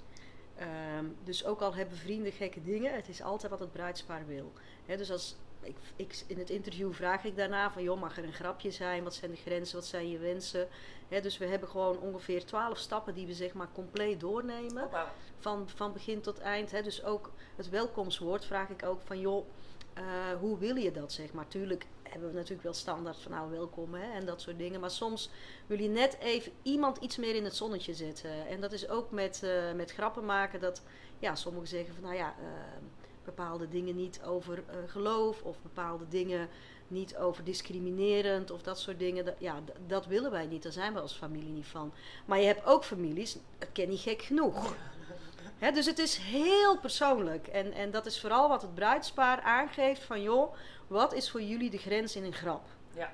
Ehm, 0.57 1.07
dus 1.25 1.45
ook 1.45 1.61
al 1.61 1.75
hebben 1.75 1.97
vrienden 1.97 2.33
gekke 2.33 2.63
dingen, 2.63 2.95
het 2.95 3.09
is 3.09 3.23
altijd 3.23 3.51
wat 3.51 3.61
het 3.61 3.73
bruidspaar 3.73 4.27
wil. 4.27 4.53
Dus 4.87 5.11
als 5.11 5.37
ik, 5.63 5.77
ik, 5.97 6.25
in 6.27 6.39
het 6.39 6.51
interview 6.51 6.93
vraag 6.93 7.25
ik 7.25 7.37
daarna 7.37 7.71
van, 7.71 7.83
joh, 7.83 8.01
mag 8.01 8.19
er 8.19 8.25
een 8.25 8.33
grapje 8.33 8.71
zijn? 8.71 9.03
Wat 9.03 9.15
zijn 9.15 9.31
de 9.31 9.37
grenzen? 9.37 9.77
Wat 9.77 9.87
zijn 9.87 10.11
je 10.11 10.19
wensen? 10.19 10.69
Dus 11.09 11.39
we 11.39 11.47
hebben 11.47 11.69
gewoon 11.69 11.99
ongeveer 11.99 12.45
twaalf 12.45 12.79
stappen 12.79 13.15
die 13.15 13.27
we 13.27 13.35
zeg 13.35 13.53
maar 13.53 13.69
compleet 13.73 14.21
doornemen. 14.21 14.85
Oh. 14.85 15.03
Van, 15.39 15.69
van 15.69 15.93
begin 15.93 16.21
tot 16.21 16.39
eind. 16.39 16.71
Dus 16.71 17.05
ook 17.05 17.31
het 17.57 17.69
welkomstwoord 17.69 18.45
vraag 18.45 18.69
ik 18.69 18.85
ook 18.85 19.01
van, 19.03 19.21
joh, 19.21 19.47
eh, 19.95 20.05
hoe 20.41 20.59
wil 20.59 20.77
je 20.77 20.93
dat 20.93 21.13
zeg 21.13 21.33
maar? 21.33 21.49
Tuurlijk 21.49 21.87
hebben 22.03 22.29
we 22.29 22.35
natuurlijk 22.35 22.63
wel 22.63 22.73
standaard 22.73 23.19
van 23.19 23.33
nou 23.33 23.51
welkom 23.51 23.95
hè, 23.95 24.13
en 24.13 24.27
dat 24.27 24.41
soort 24.41 24.59
dingen. 24.59 24.81
Maar 24.81 24.91
soms 24.91 25.31
wil 25.67 25.81
je 25.81 25.89
net 25.89 26.19
even 26.19 26.53
iemand 26.63 26.97
iets 26.97 27.17
meer 27.17 27.35
in 27.35 27.45
het 27.45 27.57
zonnetje 27.57 27.95
zetten. 27.95 28.47
En 28.47 28.61
dat 28.61 28.73
is 28.73 28.89
ook 28.89 29.11
met, 29.11 29.43
eh, 29.43 29.73
met 29.73 29.93
grappen 29.93 30.25
maken 30.25 30.61
dat 30.61 30.83
ja, 31.19 31.35
sommigen 31.35 31.69
zeggen 31.69 31.95
van 31.95 32.03
nou 32.05 32.17
ja, 32.17 32.35
eh, 32.39 32.83
bepaalde 33.25 33.69
dingen 33.69 33.97
niet 33.97 34.21
over 34.25 34.65
eh, 34.67 34.77
geloof 34.87 35.43
of 35.43 35.57
bepaalde 35.63 36.09
dingen 36.09 36.49
niet 36.89 37.17
over 37.17 37.45
discriminerend 37.45 38.51
of 38.51 38.63
dat 38.63 38.79
soort 38.79 38.99
dingen. 38.99 39.25
Dat, 39.25 39.35
ja, 39.39 39.61
dat 39.87 40.07
willen 40.07 40.31
wij 40.31 40.47
niet. 40.47 40.63
Daar 40.63 40.73
zijn 40.73 40.93
we 40.93 41.01
als 41.01 41.17
familie 41.17 41.53
niet 41.53 41.67
van. 41.67 41.93
Maar 42.27 42.39
je 42.39 42.47
hebt 42.47 42.67
ook 42.67 42.85
families, 42.85 43.37
dat 43.59 43.69
ken 43.73 43.91
je 43.91 43.99
gek 43.99 44.23
genoeg. 44.23 44.75
Hè, 45.59 45.71
dus 45.71 45.87
het 45.87 45.99
is 45.99 46.17
heel 46.17 46.79
persoonlijk. 46.79 47.47
En, 47.47 47.73
en 47.73 47.91
dat 47.91 48.07
is 48.07 48.21
vooral 48.21 48.49
wat 48.49 48.63
het 48.63 48.75
bruidspaar 48.75 49.41
aangeeft 49.41 50.05
van 50.05 50.23
joh, 50.23 50.55
wat 50.87 51.13
is 51.15 51.31
voor 51.31 51.43
jullie 51.43 51.71
de 51.71 51.79
grens 51.79 52.17
in 52.17 52.25
een 52.25 52.33
grap? 52.33 52.65
Ja. 52.95 53.13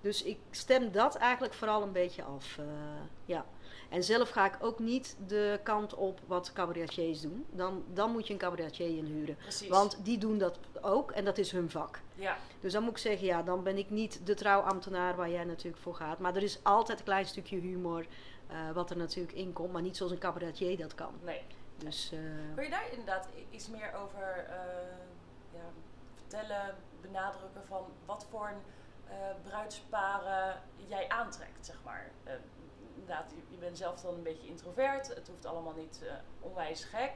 Dus 0.00 0.22
ik 0.22 0.38
stem 0.50 0.92
dat 0.92 1.16
eigenlijk 1.16 1.54
vooral 1.54 1.82
een 1.82 1.92
beetje 1.92 2.22
af. 2.22 2.58
eh, 2.58 2.64
ja. 3.24 3.46
En 3.88 4.02
zelf 4.04 4.30
ga 4.30 4.46
ik 4.46 4.56
ook 4.60 4.78
niet 4.78 5.16
de 5.26 5.60
kant 5.62 5.94
op 5.94 6.20
wat 6.26 6.52
cabaretiers 6.52 7.20
doen. 7.20 7.46
Dan, 7.50 7.84
dan 7.92 8.10
moet 8.12 8.26
je 8.26 8.32
een 8.32 8.38
cabaretier 8.38 8.96
inhuren. 8.96 9.36
Precies. 9.36 9.68
Want 9.68 10.04
die 10.04 10.18
doen 10.18 10.38
dat 10.38 10.58
ook 10.80 11.10
en 11.10 11.24
dat 11.24 11.38
is 11.38 11.52
hun 11.52 11.70
vak. 11.70 12.00
ja, 12.14 12.36
Dus 12.60 12.72
dan 12.72 12.82
moet 12.82 12.90
ik 12.90 12.98
zeggen, 12.98 13.26
ja, 13.26 13.42
dan 13.42 13.62
ben 13.62 13.78
ik 13.78 13.90
niet 13.90 14.20
de 14.26 14.34
trouwambtenaar 14.34 15.16
waar 15.16 15.30
jij 15.30 15.44
natuurlijk 15.44 15.82
voor 15.82 15.94
gaat. 15.94 16.18
Maar 16.18 16.36
er 16.36 16.42
is 16.42 16.58
altijd 16.62 16.98
een 16.98 17.04
klein 17.04 17.26
stukje 17.26 17.58
humor 17.58 18.06
eh, 18.46 18.70
wat 18.74 18.90
er 18.90 18.96
natuurlijk 18.96 19.36
in 19.36 19.52
komt. 19.52 19.72
Maar 19.72 19.82
niet 19.82 19.96
zoals 19.96 20.12
een 20.12 20.18
cabaretier 20.18 20.76
dat 20.78 20.94
kan. 20.94 21.12
nee. 21.22 21.42
Dus 21.78 22.12
eh, 22.12 22.18
Wil 22.54 22.64
je 22.64 22.70
daar 22.70 22.90
inderdaad 22.90 23.28
iets 23.50 23.68
meer 23.68 23.94
over 23.94 24.46
eh, 24.48 24.56
ja, 25.52 25.64
vertellen, 26.14 26.74
benadrukken 27.00 27.66
van 27.66 27.84
wat 28.06 28.26
voor 28.30 28.48
een, 28.48 28.62
eh, 29.08 29.16
bruidsparen 29.42 30.60
jij 30.86 31.08
aantrekt, 31.08 31.66
zeg 31.66 31.76
maar? 31.84 32.10
Inderdaad, 33.06 33.32
je, 33.48 33.56
bent 33.56 33.78
zelf 33.78 34.00
dan 34.00 34.14
een 34.14 34.22
beetje 34.22 34.48
introvert, 34.48 35.08
het 35.08 35.28
hoeft 35.28 35.46
allemaal 35.46 35.74
niet 35.76 36.00
eh, 36.02 36.14
onwijs 36.40 36.84
gek. 36.84 37.12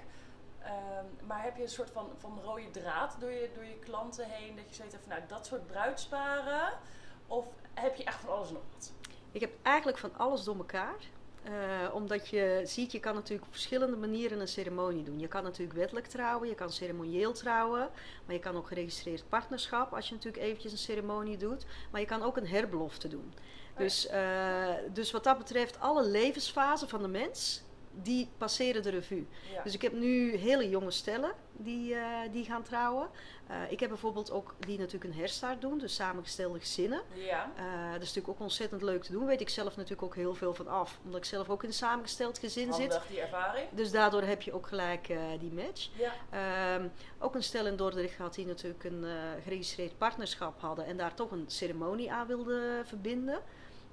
Ehm, 0.62 1.04
maar 1.26 1.42
heb 1.42 1.56
je 1.56 1.62
een 1.62 1.68
soort 1.68 1.90
van, 1.90 2.10
van 2.18 2.40
rode 2.44 2.70
draad 2.70 3.16
door 3.20 3.30
je, 3.30 3.50
door 3.54 3.64
je 3.64 3.78
klanten 3.78 4.26
heen, 4.28 4.56
dat 4.56 4.68
je 4.68 4.74
zoiets 4.74 4.94
hebt 4.94 5.06
van 5.06 5.16
nou, 5.16 5.28
dat 5.28 5.46
soort 5.46 5.66
bruidsparen? 5.66 6.78
Of 7.26 7.46
heb 7.74 7.96
je 7.96 8.04
echt 8.04 8.20
van 8.20 8.30
alles 8.30 8.50
nog 8.50 8.62
wat? 8.72 8.92
Ik 9.32 9.40
heb 9.40 9.50
eigenlijk 9.62 9.98
van 9.98 10.16
alles 10.16 10.44
door 10.44 10.56
elkaar. 10.56 10.96
Eh, 11.42 11.94
omdat 11.94 12.28
je 12.28 12.62
ziet, 12.64 12.92
je 12.92 13.00
kan 13.00 13.14
natuurlijk 13.14 13.46
op 13.46 13.52
verschillende 13.52 13.96
manieren 13.96 14.40
een 14.40 14.48
ceremonie 14.48 15.04
doen. 15.04 15.18
Je 15.18 15.28
kan 15.28 15.42
natuurlijk 15.42 15.78
wettelijk 15.78 16.06
trouwen, 16.06 16.48
je 16.48 16.54
kan 16.54 16.72
ceremonieel 16.72 17.32
trouwen. 17.32 17.88
Maar 18.24 18.34
je 18.34 18.40
kan 18.40 18.56
ook 18.56 18.66
geregistreerd 18.66 19.28
partnerschap, 19.28 19.94
als 19.94 20.08
je 20.08 20.14
natuurlijk 20.14 20.44
eventjes 20.44 20.72
een 20.72 20.78
ceremonie 20.78 21.36
doet. 21.36 21.66
Maar 21.90 22.00
je 22.00 22.06
kan 22.06 22.22
ook 22.22 22.36
een 22.36 22.48
herbelofte 22.48 23.08
doen. 23.08 23.32
Dus, 23.76 24.06
eh, 24.06 24.68
dus 24.92 25.10
wat 25.10 25.24
dat 25.24 25.38
betreft, 25.38 25.80
alle 25.80 26.04
levensfasen 26.04 26.88
van 26.88 27.02
de 27.02 27.08
mens, 27.08 27.62
die 27.92 28.28
passeren 28.38 28.82
de 28.82 28.90
revue. 28.90 29.26
Ja. 29.52 29.62
Dus 29.62 29.74
ik 29.74 29.82
heb 29.82 29.92
nu 29.92 30.36
hele 30.36 30.68
jonge 30.68 30.90
stellen 30.90 31.32
die, 31.52 31.94
eh, 31.94 32.02
die 32.32 32.44
gaan 32.44 32.62
trouwen. 32.62 33.08
Eh, 33.46 33.56
ik 33.70 33.80
heb 33.80 33.88
bijvoorbeeld 33.88 34.30
ook 34.30 34.54
die 34.58 34.78
natuurlijk 34.78 35.04
een 35.04 35.18
herstart 35.18 35.60
doen, 35.60 35.78
dus 35.78 35.94
samengestelde 35.94 36.58
gezinnen. 36.58 37.02
ja. 37.14 37.50
Dat 37.92 38.02
is 38.02 38.14
natuurlijk 38.14 38.28
ook 38.28 38.40
ontzettend 38.40 38.82
leuk 38.82 39.02
te 39.02 39.12
doen. 39.12 39.26
Weet 39.26 39.40
ik 39.40 39.48
zelf 39.48 39.76
natuurlijk 39.76 40.02
ook 40.02 40.14
heel 40.14 40.34
veel 40.34 40.54
van 40.54 40.68
af. 40.68 40.98
Omdat 41.04 41.20
ik 41.20 41.26
zelf 41.26 41.48
ook 41.48 41.62
in 41.62 41.68
een 41.68 41.74
samengesteld 41.74 42.38
gezin 42.38 42.72
zit. 42.72 42.90
Handig, 42.90 43.06
die 43.06 43.20
ervaring. 43.20 43.66
Dus 43.70 43.90
daardoor 43.90 44.22
heb 44.22 44.42
je 44.42 44.52
ook 44.52 44.66
gelijk 44.66 45.06
die 45.40 45.52
match. 45.52 45.88
Ja. 45.96 46.12
Ehm, 46.30 46.88
ook 47.18 47.34
een 47.34 47.42
stel 47.42 47.66
in 47.66 47.76
Dordrecht 47.76 48.16
had 48.16 48.34
die 48.34 48.46
natuurlijk 48.46 48.84
een 48.84 49.04
geregistreerd 49.42 49.98
partnerschap 49.98 50.60
hadden. 50.60 50.84
En 50.84 50.96
daar 50.96 51.14
toch 51.14 51.30
een 51.30 51.44
ceremonie 51.46 52.12
aan 52.12 52.26
wilde 52.26 52.82
verbinden. 52.84 53.42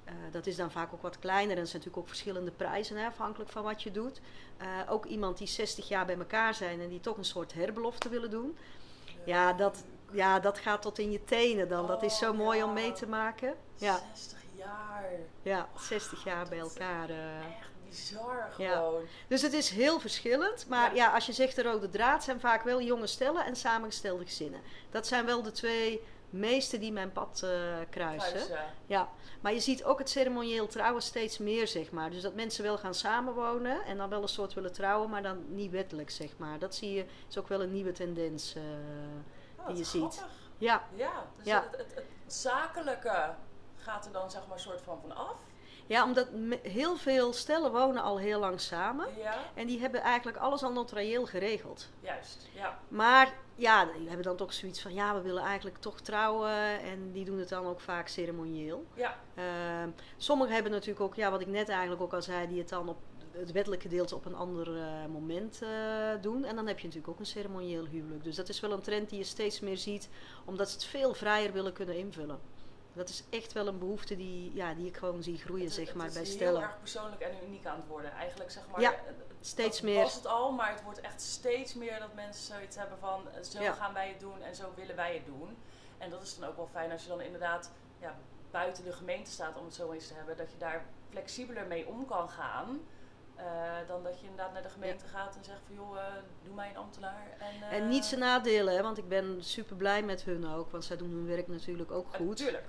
Eh, 0.08 0.14
dat 0.32 0.46
is 0.46 0.56
dan 0.56 0.70
vaak 0.70 0.92
ook 0.92 1.02
wat 1.02 1.18
kleiner. 1.18 1.54
En 1.56 1.60
er 1.62 1.66
zijn 1.66 1.76
natuurlijk 1.78 1.96
ook 2.02 2.08
verschillende 2.08 2.50
prijzen 2.50 2.96
hè, 2.96 3.06
afhankelijk 3.06 3.50
van 3.50 3.62
wat 3.62 3.82
je 3.82 3.90
doet. 3.90 4.20
Eh, 4.56 4.66
ook 4.88 5.04
iemand 5.04 5.38
die 5.38 5.46
60 5.46 5.88
jaar 5.88 6.06
bij 6.06 6.16
elkaar 6.18 6.54
zijn 6.54 6.80
en 6.80 6.88
die 6.88 7.00
toch 7.00 7.16
een 7.16 7.24
soort 7.24 7.54
herbelofte 7.54 8.08
willen 8.08 8.30
doen. 8.30 8.56
Ja, 9.24 9.52
dat, 9.52 9.84
ja, 10.12 10.40
dat 10.40 10.58
gaat 10.58 10.82
tot 10.82 10.98
in 10.98 11.10
je 11.10 11.24
tenen 11.24 11.68
dan. 11.68 11.86
dat 11.86 12.02
is 12.02 12.18
zo 12.18 12.30
Oh, 12.30 12.36
mooi 12.36 12.62
om 12.62 12.72
mee 12.72 12.92
te 12.92 13.06
maken. 13.06 13.54
Ja. 13.74 14.00
60 14.14 14.38
jaar. 14.56 15.04
Ja, 15.42 15.68
60 15.76 16.24
jaar 16.24 16.48
bij 16.48 16.58
dat 16.58 16.66
is 16.70 16.74
elkaar. 16.76 17.08
eh. 17.10 17.38
Echt 17.38 17.70
bizar 17.88 18.54
Ja. 18.58 18.72
gewoon. 18.76 19.02
Dus 19.28 19.42
het 19.42 19.52
is 19.52 19.70
heel 19.70 20.00
verschillend. 20.00 20.66
Maar 20.68 20.94
Ja. 20.94 21.04
ja. 21.04 21.14
als 21.14 21.26
je 21.26 21.32
zegt 21.32 21.56
de 21.56 21.62
rode 21.62 21.88
draad, 21.88 22.24
zijn 22.24 22.40
vaak 22.40 22.62
wel 22.62 22.82
jonge 22.82 23.06
stellen 23.06 23.44
en 23.44 23.56
samengestelde 23.56 24.24
gezinnen. 24.24 24.60
Dat 24.90 25.06
zijn 25.06 25.26
wel 25.26 25.42
de 25.42 25.50
twee 25.52 26.00
meeste 26.30 26.78
die 26.78 26.92
mijn 26.92 27.12
pad 27.12 27.40
eh, 27.44 27.50
kruisen. 27.90 28.32
Kruisen. 28.32 28.64
Ja, 28.86 29.08
maar 29.40 29.52
je 29.52 29.60
ziet 29.60 29.84
ook 29.84 29.98
het 29.98 30.10
ceremonieel 30.10 30.66
trouwen 30.66 31.02
steeds 31.02 31.38
meer, 31.38 31.68
zeg 31.68 31.90
maar. 31.90 32.10
Dus 32.10 32.22
dat 32.22 32.34
mensen 32.34 32.62
wel 32.64 32.78
gaan 32.78 32.94
samenwonen 32.94 33.84
en 33.84 33.96
dan 33.96 34.08
wel 34.08 34.22
een 34.22 34.28
soort 34.28 34.54
willen 34.54 34.72
trouwen, 34.72 35.10
maar 35.10 35.22
dan 35.22 35.54
niet 35.54 35.70
wettelijk, 35.70 36.10
zeg 36.10 36.30
maar. 36.36 36.58
Dat 36.58 36.74
zie 36.74 36.92
je, 36.92 37.04
is 37.28 37.38
ook 37.38 37.48
wel 37.48 37.62
een 37.62 37.72
nieuwe 37.72 37.92
tendens 37.92 38.54
eh, 38.54 38.62
Oh, 39.58 39.66
die 39.66 39.76
je 39.76 39.84
ziet. 39.84 40.24
Ja, 40.58 40.82
Ja, 40.94 41.26
dus 41.36 41.46
Ja. 41.46 41.62
Het, 41.70 41.78
het, 41.78 41.94
het 41.94 42.32
zakelijke 42.32 43.34
gaat 43.76 44.06
er 44.06 44.12
dan 44.12 44.30
zeg 44.30 44.46
maar 44.46 44.60
soort 44.60 44.80
van 44.80 45.00
van 45.00 45.16
af. 45.16 45.36
Ja 45.88 46.04
omdat 46.04 46.28
heel 46.62 46.96
veel 46.96 47.32
stellen 47.32 47.72
wonen 47.72 48.02
al 48.02 48.18
heel 48.18 48.40
lang 48.40 48.60
samen. 48.60 49.06
Ja, 49.18 49.34
En 49.54 49.66
die 49.66 49.80
hebben 49.80 50.00
eigenlijk 50.00 50.36
alles 50.36 50.62
al 50.62 50.72
notarieel 50.72 51.26
geregeld. 51.26 51.88
juist. 52.00 52.48
Ja. 52.54 52.78
Maar 52.88 53.32
ja, 53.54 53.84
die 53.84 54.06
hebben 54.06 54.24
dan 54.26 54.36
toch 54.36 54.52
zoiets 54.52 54.80
van, 54.82 54.94
ja, 54.94 55.14
we 55.14 55.20
willen 55.20 55.42
eigenlijk 55.42 55.78
toch 55.78 56.00
trouwen. 56.00 56.80
En 56.80 57.12
die 57.12 57.24
doen 57.24 57.38
het 57.38 57.48
dan 57.48 57.66
ook 57.66 57.80
vaak 57.80 58.08
ceremonieel. 58.08 58.84
Ja, 58.94 59.16
Ehm, 59.34 59.88
sommigen 60.16 60.54
hebben 60.54 60.72
natuurlijk 60.72 61.00
ook, 61.00 61.14
ja, 61.14 61.30
wat 61.30 61.40
ik 61.40 61.46
net 61.46 61.68
eigenlijk 61.68 62.02
ook 62.02 62.12
al 62.12 62.22
zei, 62.22 62.48
die 62.48 62.58
het 62.58 62.68
dan 62.68 62.88
op 62.88 62.96
het 63.30 63.52
wettelijke 63.52 63.88
gedeelte 63.88 64.14
op 64.14 64.24
een 64.24 64.34
ander 64.34 64.76
eh, 64.80 65.06
moment 65.10 65.62
eh, 65.62 65.68
doen. 66.20 66.44
En 66.44 66.56
dan 66.56 66.66
heb 66.66 66.78
je 66.78 66.86
natuurlijk 66.86 67.12
ook 67.12 67.18
een 67.18 67.26
ceremonieel 67.26 67.84
huwelijk. 67.86 68.24
Dus 68.24 68.36
dat 68.36 68.48
is 68.48 68.60
wel 68.60 68.72
een 68.72 68.80
trend 68.80 69.08
die 69.10 69.18
je 69.18 69.24
steeds 69.24 69.60
meer 69.60 69.76
ziet, 69.76 70.08
omdat 70.44 70.68
ze 70.68 70.74
het 70.74 70.84
veel 70.84 71.14
vrijer 71.14 71.52
willen 71.52 71.72
kunnen 71.72 71.96
invullen. 71.96 72.38
Dat 72.92 73.08
is 73.08 73.22
echt 73.30 73.52
wel 73.52 73.66
een 73.66 73.78
behoefte 73.78 74.16
die, 74.16 74.54
ja, 74.54 74.74
die 74.74 74.86
ik 74.86 74.96
gewoon 74.96 75.22
zie 75.22 75.38
groeien, 75.38 75.64
het, 75.64 75.74
zeg 75.74 75.86
het 75.86 75.96
maar, 75.96 76.06
is 76.06 76.12
bij 76.12 76.22
heel 76.22 76.32
stellen. 76.32 76.62
erg 76.62 76.78
persoonlijk 76.78 77.20
en 77.22 77.30
uniek 77.46 77.66
aan 77.66 77.76
het 77.76 77.86
worden. 77.86 78.12
Eigenlijk 78.12 78.50
zeg 78.50 78.62
maar, 78.70 78.80
Ja, 78.80 78.94
Steeds 79.40 79.80
meer. 79.80 80.02
was 80.02 80.14
het 80.14 80.26
al, 80.26 80.52
maar 80.52 80.70
het 80.72 80.82
wordt 80.82 81.00
echt 81.00 81.20
steeds 81.20 81.74
meer 81.74 81.98
dat 81.98 82.14
mensen 82.14 82.44
zoiets 82.54 82.76
hebben 82.76 82.98
van 82.98 83.22
eh, 83.34 83.42
zo 83.42 83.62
Ja. 83.62 83.72
gaan 83.72 83.92
wij 83.94 84.08
het 84.08 84.20
doen 84.20 84.42
en 84.42 84.54
zo 84.54 84.72
willen 84.74 84.96
wij 84.96 85.14
het 85.14 85.26
doen. 85.26 85.56
En 85.98 86.10
dat 86.10 86.22
is 86.22 86.38
dan 86.38 86.48
ook 86.48 86.56
wel 86.56 86.68
fijn 86.72 86.90
als 86.92 87.02
je 87.02 87.08
dan 87.08 87.20
inderdaad 87.20 87.70
ja, 88.00 88.16
buiten 88.50 88.84
de 88.84 88.92
gemeente 88.92 89.30
staat, 89.30 89.56
om 89.56 89.64
het 89.64 89.74
zo 89.74 89.92
eens 89.92 90.06
te 90.08 90.14
hebben, 90.14 90.36
dat 90.36 90.50
je 90.52 90.58
daar 90.58 90.84
flexibeler 91.10 91.66
mee 91.66 91.86
om 91.86 92.06
kan 92.06 92.28
gaan. 92.28 92.80
eh, 93.36 93.44
dan 93.86 94.02
dat 94.02 94.20
je 94.20 94.26
inderdaad 94.26 94.52
naar 94.52 94.62
de 94.62 94.68
gemeente 94.68 95.06
gaat 95.06 95.36
en 95.36 95.44
zegt 95.44 95.60
van 95.66 95.74
joh, 95.74 95.96
eh, 95.98 96.04
doe 96.42 96.54
mij 96.54 96.68
een 96.70 96.76
ambtenaar. 96.76 97.26
En, 97.38 97.70
En 97.70 97.88
niet 97.88 98.04
zijn 98.04 98.20
nadelen, 98.20 98.74
hè, 98.76 98.82
want 98.82 98.98
ik 98.98 99.08
ben 99.08 99.36
super 99.44 99.76
blij 99.76 100.02
met 100.02 100.22
hun 100.22 100.46
ook, 100.48 100.70
want 100.70 100.84
zij 100.84 100.96
doen 100.96 101.10
hun 101.10 101.26
werk 101.26 101.48
natuurlijk 101.48 101.90
ook 101.90 102.14
goed. 102.14 102.36
Tuurlijk. 102.36 102.64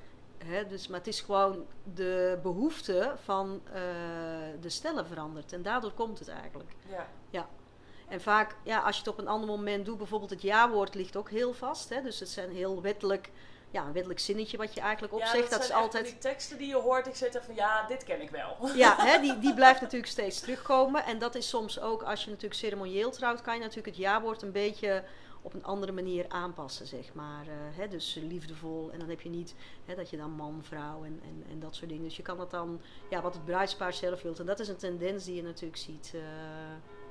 Hè, 0.46 0.68
dus, 0.68 0.88
maar 0.88 0.98
het 0.98 1.08
is 1.08 1.22
gewoon 1.22 1.66
de 1.94 2.40
behoefte 2.44 3.16
van 3.24 3.62
eh, 3.66 3.82
de 4.62 4.70
stellen 4.70 5.06
veranderd. 5.06 5.54
En 5.54 5.62
daardoor 5.62 5.92
komt 5.92 6.20
het 6.20 6.28
eigenlijk. 6.28 6.72
Ja. 6.90 7.08
En 8.10 8.22
vaak, 8.22 8.56
ja, 8.64 8.80
als 8.80 8.96
je 8.96 9.02
het 9.02 9.12
op 9.12 9.18
een 9.18 9.28
ander 9.28 9.50
moment 9.50 9.86
doet, 9.86 9.98
bijvoorbeeld 9.98 10.30
het 10.30 10.42
ja-woord 10.42 10.96
ligt 10.96 11.16
ook 11.16 11.30
heel 11.30 11.54
vast. 11.54 11.90
Hè, 11.90 12.02
dus 12.02 12.20
het 12.20 12.30
zijn 12.30 12.52
heel 12.52 12.82
wettelijk, 12.82 13.30
ja, 13.72 13.86
een 13.86 13.94
wettelijk 13.94 14.20
zinnetje 14.20 14.58
wat 14.58 14.74
je 14.74 14.82
eigenlijk 14.82 15.14
ja, 15.14 15.20
opzegt. 15.20 15.50
dat, 15.50 15.60
dat, 15.60 15.70
is 15.70 15.76
altijd. 15.76 16.06
die 16.06 16.18
teksten 16.18 16.58
die 16.58 16.68
je 16.68 16.76
hoort, 16.76 17.08
ik 17.08 17.16
zit 17.16 17.36
er 17.36 17.44
van 17.44 17.56
ja, 17.56 17.88
dit 17.88 18.04
ken 18.04 18.22
ik 18.22 18.30
wel. 18.30 18.58
Ja, 18.76 18.96
hè, 19.08 19.20
die, 19.22 19.40
die 19.40 19.54
blijft 19.54 19.82
natuurlijk 19.82 20.12
steeds 20.12 20.40
terugkomen. 20.40 21.06
En 21.06 21.20
dat 21.20 21.36
is 21.36 21.50
soms 21.50 21.80
ook, 21.80 22.04
als 22.04 22.24
je 22.24 22.30
natuurlijk 22.30 22.60
ceremonieel 22.60 23.12
trouwt, 23.12 23.42
kan 23.42 23.54
je 23.54 23.60
natuurlijk 23.60 23.88
het 23.88 23.98
ja-woord 23.98 24.42
een 24.42 24.52
beetje 24.52 25.04
op 25.42 25.54
een 25.54 25.64
andere 25.64 25.92
manier 25.92 26.26
aanpassen, 26.30 26.88
zeg 26.88 27.14
maar. 27.14 27.48
Eh, 27.48 27.54
hè, 27.78 27.88
dus 27.88 28.14
liefdevol. 28.22 28.90
En 28.92 29.00
dan 29.00 29.10
heb 29.10 29.22
je 29.22 29.30
niet 29.30 29.56
hè, 29.86 29.96
dat 29.96 30.10
je 30.10 30.18
dan 30.18 30.32
man, 30.32 30.64
vrouw 30.64 31.04
en, 31.04 31.22
en, 31.24 31.44
en 31.50 31.60
dat 31.60 31.76
soort 31.76 31.90
dingen. 31.90 32.04
Dus 32.04 32.18
je 32.18 32.24
kan 32.24 32.38
dat 32.38 32.52
dan, 32.52 32.82
ja, 33.10 33.22
wat 33.22 33.34
het 33.34 33.46
bruidspaar 33.46 33.94
zelf 33.94 34.22
wilt. 34.22 34.40
En 34.40 34.46
dat 34.46 34.60
is 34.60 34.68
een 34.68 34.78
tendens 34.78 35.24
die 35.26 35.36
je 35.36 35.44
natuurlijk 35.44 35.80
ziet, 35.80 36.12
eh, 36.14 36.22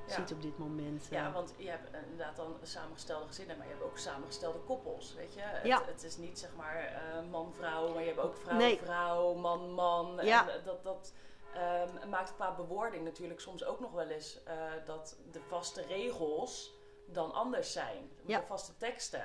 Ja. 0.07 0.15
ziet 0.15 0.31
op 0.31 0.41
dit 0.41 0.57
moment. 0.57 1.07
Ja, 1.11 1.27
eh. 1.27 1.33
want 1.33 1.53
je 1.57 1.69
hebt 1.69 1.89
inderdaad 2.09 2.35
dan 2.35 2.55
samengestelde 2.63 3.27
gezinnen, 3.27 3.57
maar 3.57 3.65
je 3.67 3.71
hebt 3.73 3.85
ook 3.85 3.97
samengestelde 3.97 4.59
koppels, 4.59 5.13
weet 5.13 5.33
je. 5.33 5.39
Het, 5.41 5.65
Ja. 5.65 5.83
het 5.85 6.03
is 6.03 6.17
niet 6.17 6.39
zeg 6.39 6.49
maar 6.57 7.01
man-vrouw, 7.31 7.93
maar 7.93 8.01
je 8.01 8.07
hebt 8.07 8.19
ook 8.19 8.35
Nee. 8.51 8.77
vrouw-vrouw, 8.77 9.33
man-man. 9.33 10.19
Ja. 10.21 10.49
En 10.49 10.61
dat, 10.65 10.83
dat 10.83 11.13
ehm, 11.53 12.09
maakt 12.09 12.35
qua 12.35 12.55
bewoording 12.55 13.03
natuurlijk 13.03 13.39
soms 13.39 13.63
ook 13.63 13.79
nog 13.79 13.91
wel 13.91 14.07
eens 14.07 14.37
dat 14.85 15.17
de 15.31 15.41
vaste 15.47 15.81
regels 15.81 16.71
dan 17.13 17.33
anders 17.33 17.71
zijn. 17.71 18.09
Ja. 18.29 18.43
Vaste 18.47 18.77
teksten 18.77 19.23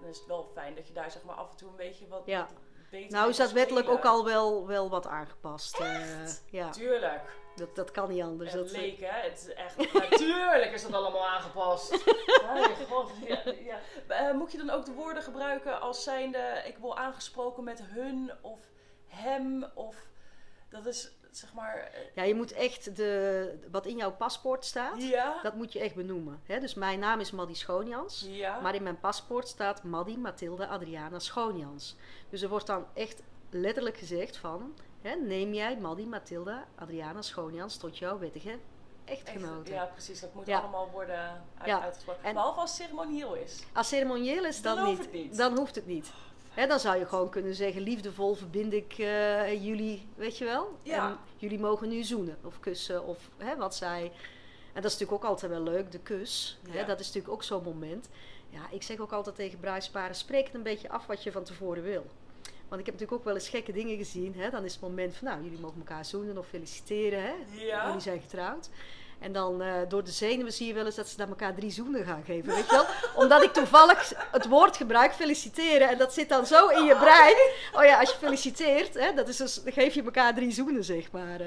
dan 0.00 0.08
is 0.08 0.18
het 0.18 0.26
wel 0.26 0.44
fijn 0.54 0.74
dat 0.74 0.86
je 0.86 0.92
daar 0.92 1.10
zeg 1.10 1.22
maar 1.24 1.34
af 1.34 1.50
en 1.50 1.56
toe 1.56 1.68
een 1.68 1.76
beetje 1.76 2.08
wat 2.08 2.22
Ja. 2.26 2.48
beter 2.90 3.10
Nou 3.12 3.28
is 3.30 3.36
dat 3.36 3.52
wettelijk 3.52 3.88
ook 3.88 4.04
al 4.04 4.24
wel, 4.24 4.66
wel 4.66 4.90
wat 4.90 5.06
aangepast. 5.06 5.80
eh, 5.80 6.28
ja, 6.50 6.70
Tuurlijk. 6.70 7.22
dat, 7.56 7.76
dat 7.76 7.90
kan 7.90 8.08
niet 8.08 8.22
anders. 8.22 8.52
Het 8.52 8.60
Dat, 8.62 8.70
leek, 8.70 9.00
hè? 9.00 9.20
Het 9.28 9.38
is 9.38 9.54
echt, 9.54 9.76
natuurlijk 10.10 10.72
is 10.72 10.82
dat 10.82 10.92
allemaal 10.92 11.26
aangepast. 11.26 11.90
Mijn 12.46 12.86
god, 12.88 13.10
ja, 13.24 13.42
ja. 13.60 13.78
Eh, 14.08 14.32
moet 14.34 14.52
je 14.52 14.58
dan 14.58 14.70
ook 14.70 14.84
de 14.84 14.92
woorden 14.92 15.22
gebruiken 15.22 15.80
als 15.80 16.02
zijnde, 16.02 16.62
ik 16.66 16.78
word 16.78 16.98
aangesproken 16.98 17.64
met 17.64 17.82
hun 17.82 18.32
of 18.40 18.60
hem 19.06 19.64
of 19.74 19.96
dat 20.68 20.86
is 20.86 21.10
zeg 21.36 21.52
maar, 21.52 21.76
eh, 21.76 22.00
ja, 22.14 22.22
je 22.22 22.34
moet 22.34 22.52
echt 22.52 22.96
de, 22.96 23.58
wat 23.70 23.86
in 23.86 23.96
jouw 23.96 24.12
paspoort 24.12 24.64
staat, 24.64 25.02
ja, 25.02 25.42
dat 25.42 25.54
moet 25.54 25.72
je 25.72 25.80
echt 25.80 25.94
benoemen. 25.94 26.40
Hè? 26.46 26.60
Dus 26.60 26.74
mijn 26.74 26.98
naam 26.98 27.20
is 27.20 27.30
Maddy 27.30 27.54
Schoonjans. 27.54 28.26
ja, 28.28 28.60
Maar 28.60 28.74
in 28.74 28.82
mijn 28.82 29.00
paspoort 29.00 29.48
staat 29.48 29.82
Maddy 29.82 30.16
Mathilde 30.16 30.66
Adriana 30.66 31.18
Schoonjans. 31.18 31.96
Dus 32.30 32.42
er 32.42 32.48
wordt 32.48 32.66
dan 32.66 32.86
echt 32.94 33.22
letterlijk 33.50 33.96
gezegd 33.96 34.36
van... 34.36 34.74
Hè, 35.02 35.14
neem 35.14 35.52
jij 35.54 35.76
Maddy 35.78 36.04
Mathilde 36.04 36.64
Adriana 36.74 37.22
Schoonjans 37.22 37.76
tot 37.76 37.98
jouw 37.98 38.18
wettige 38.18 38.50
Echt, 38.50 38.58
echtgenote. 39.22 39.70
ja, 39.72 39.84
precies. 39.84 40.20
Dat 40.20 40.34
moet 40.34 40.46
Ja. 40.46 40.58
allemaal 40.58 40.90
worden 40.90 41.18
uit, 41.58 41.66
Ja. 41.68 41.80
uitgesproken. 41.82 42.24
En- 42.24 42.34
Behalve 42.34 42.60
als 42.60 42.76
ceremonieel 42.76 43.34
is. 43.34 43.62
Als 43.72 43.88
ceremonieel 43.88 44.44
is, 44.44 44.62
dan, 44.62 44.98
niet. 45.12 45.36
Dan 45.36 45.56
hoeft 45.56 45.74
het 45.74 45.86
niet. 45.86 46.10
Hè, 46.56 46.66
dan 46.66 46.80
zou 46.80 46.98
je 46.98 47.06
gewoon 47.06 47.28
kunnen 47.30 47.54
zeggen, 47.54 47.82
liefdevol 47.82 48.34
verbind 48.34 48.72
ik 48.72 48.92
eh, 48.98 49.64
jullie, 49.64 50.06
weet 50.14 50.38
je 50.38 50.44
wel? 50.44 50.78
Ja. 50.82 51.08
En 51.08 51.18
jullie 51.36 51.58
mogen 51.58 51.88
nu 51.88 52.02
zoenen 52.04 52.36
of 52.42 52.60
kussen 52.60 53.06
of 53.06 53.30
hè, 53.36 53.56
wat 53.56 53.74
zij... 53.74 54.12
En 54.72 54.82
dat 54.82 54.90
is 54.92 54.98
natuurlijk 54.98 55.24
ook 55.24 55.30
altijd 55.30 55.52
wel 55.52 55.62
leuk, 55.62 55.92
de 55.92 55.98
kus. 55.98 56.58
Hè, 56.70 56.78
Ja. 56.78 56.84
Dat 56.84 57.00
is 57.00 57.06
natuurlijk 57.06 57.34
ook 57.34 57.42
zo'n 57.42 57.62
moment. 57.62 58.08
Ja, 58.50 58.60
ik 58.70 58.82
zeg 58.82 58.98
ook 58.98 59.12
altijd 59.12 59.36
tegen 59.36 59.60
bruidsparen, 59.60 60.14
spreek 60.14 60.46
het 60.46 60.54
een 60.54 60.62
beetje 60.62 60.88
af 60.88 61.06
wat 61.06 61.22
je 61.22 61.32
van 61.32 61.44
tevoren 61.44 61.82
wil. 61.82 62.06
Want 62.68 62.80
ik 62.80 62.86
heb 62.86 62.94
natuurlijk 62.94 63.12
ook 63.12 63.24
wel 63.24 63.34
eens 63.34 63.48
gekke 63.48 63.72
dingen 63.72 63.96
gezien. 63.96 64.34
Hè? 64.34 64.50
Dan 64.50 64.64
is 64.64 64.72
het 64.72 64.82
moment 64.82 65.16
van, 65.16 65.28
nou, 65.28 65.42
jullie 65.42 65.60
mogen 65.60 65.78
elkaar 65.78 66.04
zoenen 66.04 66.38
of 66.38 66.46
feliciteren. 66.46 67.22
Hè? 67.22 67.34
Ja. 67.52 67.86
Jullie 67.86 68.00
zijn 68.00 68.20
getrouwd. 68.20 68.68
En 69.18 69.32
dan 69.32 69.62
eh, 69.62 69.72
door 69.88 70.04
de 70.04 70.10
zenuwen 70.10 70.52
zie 70.52 70.66
je 70.66 70.72
wel 70.74 70.84
eens 70.86 70.94
dat 70.94 71.08
ze 71.08 71.14
naar 71.18 71.28
elkaar 71.28 71.54
drie 71.54 71.70
zoenen 71.70 72.04
gaan 72.04 72.22
geven. 72.24 72.54
Weet 72.54 72.66
je 72.66 72.72
wel? 72.72 72.84
Omdat 73.14 73.42
ik 73.42 73.52
toevallig 73.52 74.12
het 74.32 74.46
woord 74.46 74.76
gebruik, 74.76 75.12
feliciteren. 75.12 75.88
En 75.88 75.98
dat 75.98 76.14
zit 76.14 76.28
dan 76.28 76.46
zo 76.46 76.68
in 76.68 76.84
je 76.84 76.96
brein. 76.96 77.36
Oh 77.74 77.84
ja, 77.84 78.00
als 78.00 78.10
je 78.10 78.16
feliciteert, 78.18 78.94
hè, 78.94 79.12
dat 79.14 79.28
is 79.28 79.36
dus, 79.36 79.62
dan 79.62 79.72
geef 79.72 79.94
je 79.94 80.02
elkaar 80.02 80.34
drie 80.34 80.52
zoenen, 80.52 80.84
zeg 80.84 81.10
maar. 81.12 81.40
eh. 81.40 81.46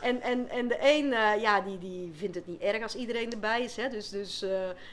En, 0.00 0.22
en, 0.22 0.48
en 0.48 0.68
de 0.68 0.76
een, 0.80 1.12
eh, 1.12 1.40
ja, 1.40 1.60
die, 1.60 1.78
die 1.78 2.12
vindt 2.16 2.34
het 2.34 2.46
niet 2.46 2.60
erg 2.60 2.82
als 2.82 2.94
iedereen 2.94 3.32
erbij 3.32 3.62
is. 3.62 3.76
Hè? 3.76 3.88
Dus, 3.88 4.08
dus 4.08 4.42
eh, 4.42 4.50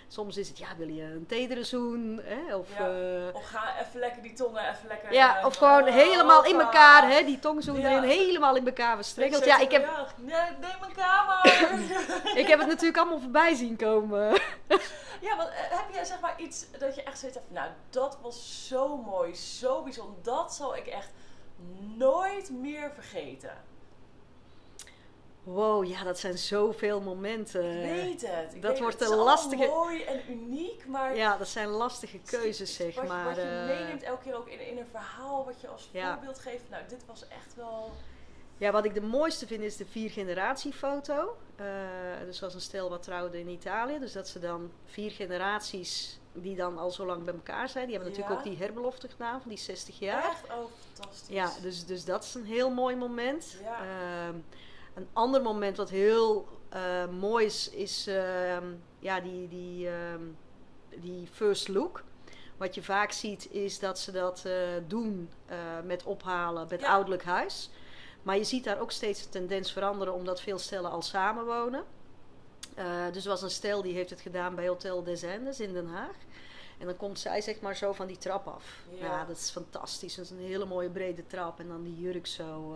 soms 0.08 0.38
is 0.38 0.48
het, 0.48 0.58
ja, 0.58 0.68
wil 0.78 0.88
je 0.88 1.04
een 1.04 1.26
tedere 1.28 1.64
zoen? 1.64 2.22
Hè? 2.24 2.56
Of, 2.56 2.68
Ja. 2.78 2.88
eh, 2.88 3.36
Of 3.36 3.46
ga 3.46 3.80
even 3.80 4.00
lekker 4.00 4.22
die 4.22 4.34
tongen 4.34 4.70
even 4.70 4.88
lekker... 4.88 5.14
ja, 5.14 5.46
of 5.46 5.56
gewoon 5.56 5.84
oh, 5.84 5.94
helemaal 5.94 6.46
in 6.46 6.60
elkaar, 6.60 7.10
hè? 7.10 7.24
die 7.24 7.40
tongzoen 7.40 7.80
Ja. 7.80 7.90
erin, 7.90 8.04
helemaal 8.10 8.56
in 8.56 8.66
elkaar 8.66 8.96
verstrengeld. 8.96 9.42
Ik 9.42 9.48
Ja, 9.48 9.60
ik 9.60 9.72
heb, 9.72 9.90
nee, 10.16 10.36
neem 10.60 10.72
een 10.82 10.94
kamer. 10.96 11.46
ik 12.42 12.48
heb 12.48 12.60
het 12.60 12.68
natuurlijk 12.68 12.98
allemaal 12.98 13.20
voorbij 13.20 13.56
zien 13.56 13.76
komen. 13.76 14.40
Ja, 15.22 15.38
want 15.38 15.50
heb 15.54 15.86
jij 15.94 16.06
zeg 16.06 16.20
maar 16.20 16.34
iets 16.38 16.66
dat 16.78 16.96
je 16.96 17.04
echt 17.04 17.20
zoiets 17.20 17.38
hebt 17.38 17.52
nou, 17.52 17.70
dat 17.90 18.18
was 18.22 18.68
zo 18.68 18.98
mooi, 18.98 19.36
zo 19.36 19.82
bijzonder. 19.84 20.24
Dat 20.24 20.54
zal 20.54 20.76
ik 20.76 20.86
echt 20.88 21.10
nooit 21.98 22.50
meer 22.52 22.92
vergeten. 22.94 23.52
Wow, 25.44 25.86
ja, 25.86 26.04
dat 26.04 26.20
zijn 26.20 26.38
zoveel 26.38 27.02
momenten. 27.02 27.64
Ik 27.84 27.90
weet 27.92 28.22
het. 28.28 28.54
Ik 28.54 28.62
dat 28.62 28.72
weet 28.72 28.80
wordt 28.80 29.00
het. 29.00 29.10
een 29.10 29.18
lastige- 29.18 29.66
mooi 29.68 30.02
en 30.04 30.22
uniek, 30.32 30.88
maar... 30.88 31.16
Ja, 31.16 31.38
dat 31.38 31.48
zijn 31.48 31.68
lastige 31.68 32.20
keuzes, 32.26 32.76
zeg 32.76 32.96
wat, 32.96 33.08
maar. 33.08 33.26
Wat 33.26 33.36
je 33.36 33.42
eh. 33.42 33.66
meeneemt 33.66 34.04
elke 34.04 34.24
keer 34.24 34.36
ook 34.36 34.48
in, 34.48 34.68
in 34.68 34.78
een 34.78 34.88
verhaal, 34.92 35.46
wat 35.46 35.62
je 35.62 35.68
als 35.68 35.90
Ja. 35.92 36.14
voorbeeld 36.14 36.40
geeft. 36.40 36.64
Nou, 36.70 36.84
dit 36.88 37.06
was 37.06 37.28
echt 37.28 37.56
wel... 37.56 37.92
Ja, 38.58 38.72
wat 38.72 38.86
ik 38.86 38.94
de 38.94 39.02
mooiste 39.02 39.48
vind 39.48 39.64
is 39.64 39.78
de 39.78 39.86
vier 39.86 40.10
generatiefoto. 40.10 41.38
Eh 41.56 41.66
dus 42.26 42.40
was 42.40 42.54
een 42.54 42.62
stel 42.62 42.90
wat 42.90 43.04
trouwde 43.04 43.40
in 43.40 43.48
Italië. 43.48 44.00
Dus 44.00 44.14
dat 44.14 44.28
ze 44.28 44.40
dan 44.40 44.72
vier 44.86 45.12
generaties 45.12 46.20
die 46.34 46.56
dan 46.56 46.78
al 46.78 46.92
zo 46.92 47.06
lang 47.06 47.24
bij 47.24 47.34
elkaar 47.34 47.70
zijn. 47.70 47.86
Die 47.88 47.96
hebben 47.96 48.14
natuurlijk 48.14 48.40
ook 48.40 48.46
die 48.48 48.58
herbelofte 48.64 49.08
gedaan 49.10 49.42
van 49.42 49.50
die 49.50 49.58
60 49.60 50.00
jaar. 50.00 50.24
Echt, 50.30 50.44
oh, 50.44 50.66
fantastisch. 50.94 51.36
Ja, 51.36 51.52
dus, 51.62 51.86
dus 51.86 52.06
dat 52.06 52.24
is 52.24 52.34
een 52.34 52.46
heel 52.46 52.70
mooi 52.70 52.96
moment. 52.96 53.58
Ja. 53.64 53.78
Ehm, 53.80 54.36
een 54.94 55.08
ander 55.14 55.42
moment 55.42 55.78
wat 55.78 55.90
heel 55.90 56.48
eh, 56.70 57.08
mooi 57.08 57.46
is, 57.46 57.70
is 57.70 58.08
ehm, 58.08 58.66
ja, 59.00 59.20
die, 59.20 59.48
die, 59.48 59.90
ehm, 59.90 60.22
die 60.90 61.28
first 61.28 61.68
look. 61.68 62.04
Wat 62.58 62.76
je 62.76 62.84
vaak 62.84 63.12
ziet 63.12 63.52
is 63.52 63.80
dat 63.80 64.00
ze 64.00 64.12
dat 64.12 64.46
eh, 64.46 64.54
doen 64.88 65.30
eh, 65.46 65.58
met 65.84 66.04
ophalen 66.04 66.68
met 66.70 66.82
Ja. 66.82 66.88
ouderlijk 66.88 67.24
huis. 67.24 67.70
Maar 68.22 68.38
je 68.38 68.44
ziet 68.44 68.64
daar 68.64 68.80
ook 68.80 68.92
steeds 68.92 69.24
de 69.24 69.30
tendens 69.30 69.72
veranderen 69.72 70.14
omdat 70.14 70.42
veel 70.42 70.60
stellen 70.60 70.92
al 70.92 71.02
samenwonen. 71.02 71.84
Eh 72.76 73.12
dus 73.12 73.24
er 73.24 73.30
was 73.30 73.42
een 73.42 73.50
stel 73.50 73.82
die 73.82 73.94
heeft 73.94 74.10
het 74.10 74.22
gedaan 74.22 74.56
bij 74.56 74.68
Hotel 74.68 75.04
des 75.04 75.24
in 75.60 75.74
Den 75.74 75.88
Haag. 75.88 76.16
En 76.80 76.86
dan 76.86 76.98
komt 76.98 77.20
zij 77.20 77.42
zeg 77.42 77.62
maar 77.62 77.76
zo 77.76 77.94
van 77.94 78.08
die 78.08 78.18
trap 78.18 78.48
af. 78.48 78.78
Ja. 78.90 79.06
Ja, 79.06 79.26
dat 79.26 79.38
is 79.38 79.50
fantastisch. 79.50 80.16
Dat 80.16 80.26
is 80.26 80.32
een 80.32 80.40
hele 80.40 80.66
mooie 80.66 80.90
brede 80.90 81.26
trap. 81.28 81.60
En 81.60 81.68
dan 81.68 81.84
die 81.84 82.00
jurk 82.00 82.28
zo. 82.28 82.76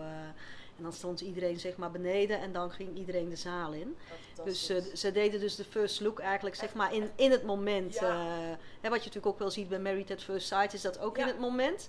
En 0.78 0.84
dan 0.84 0.92
stond 0.92 1.20
iedereen 1.20 1.58
zeg 1.60 1.76
maar 1.76 1.90
beneden 1.90 2.40
en 2.40 2.52
dan 2.52 2.70
ging 2.70 2.96
iedereen 2.96 3.28
de 3.28 3.36
zaal 3.36 3.72
in. 3.72 3.96
Dus 4.44 4.68
eh, 4.68 4.82
ze 4.94 5.12
deden 5.12 5.40
dus 5.40 5.54
de 5.56 5.64
first 5.64 6.00
look 6.00 6.18
eigenlijk 6.18 6.56
zeg 6.56 6.74
maar 6.74 6.94
in, 6.94 7.10
in 7.14 7.30
het 7.30 7.42
moment. 7.44 7.94
Ja. 7.94 8.08
eh, 8.10 8.56
hè, 8.80 8.88
wat 8.88 8.98
je 8.98 9.06
natuurlijk 9.06 9.26
ook 9.26 9.38
wel 9.38 9.50
ziet 9.50 9.68
bij 9.68 9.78
Married 9.78 10.10
at 10.10 10.22
First 10.22 10.46
Sight 10.46 10.72
is 10.74 10.82
dat 10.82 10.98
ook 10.98 11.16
Ja. 11.16 11.22
in 11.22 11.28
het 11.28 11.38
moment. 11.38 11.88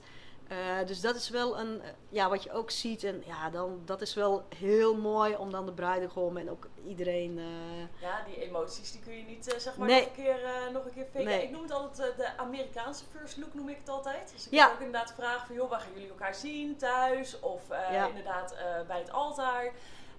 Eh, 0.50 0.58
dus 0.86 1.02
dat 1.02 1.16
is 1.16 1.30
wel 1.30 1.60
een, 1.60 1.82
eh, 1.82 1.90
ja, 2.10 2.30
wat 2.30 2.44
je 2.44 2.52
ook 2.52 2.72
ziet. 2.72 3.04
En 3.04 3.24
ja, 3.26 3.50
dan, 3.50 3.82
dat 3.86 4.02
is 4.02 4.14
wel 4.14 4.46
heel 4.56 4.96
mooi 4.98 5.36
om 5.36 5.52
dan 5.52 5.66
de 5.66 5.72
bruidegom 5.74 6.38
en 6.38 6.50
ook 6.50 6.68
iedereen... 6.88 7.38
eh, 7.38 8.02
Ja, 8.02 8.24
die 8.26 8.42
emoties 8.42 8.92
die 8.92 9.02
kun 9.02 9.14
je 9.18 9.24
niet 9.24 9.54
zeg 9.58 9.78
maar 9.78 9.88
Nee. 9.88 10.00
nog 10.00 10.10
een 10.10 10.24
keer, 10.24 10.40
nog 10.74 10.86
een 10.86 10.94
keer 10.94 11.06
faken. 11.06 11.24
Nee. 11.26 11.44
Ik 11.44 11.50
noem 11.52 11.62
het 11.62 11.72
altijd 11.72 12.18
de 12.18 12.38
Amerikaanse 12.38 13.04
first 13.18 13.38
look, 13.38 13.54
noem 13.54 13.70
ik 13.70 13.78
het 13.78 13.90
altijd. 13.90 14.32
Als 14.34 14.46
ik 14.46 14.52
Ja. 14.54 14.72
ook 14.72 14.78
inderdaad 14.80 15.14
vraag 15.14 15.46
van, 15.46 15.56
joh, 15.56 15.70
waar 15.70 15.80
gaan 15.80 15.94
jullie 15.94 16.10
elkaar 16.10 16.36
zien? 16.36 16.78
Thuis 16.78 17.40
of 17.40 17.62
Ja. 17.70 18.08
inderdaad 18.08 18.56
bij 18.88 19.00
het 19.00 19.12
altaar? 19.12 19.64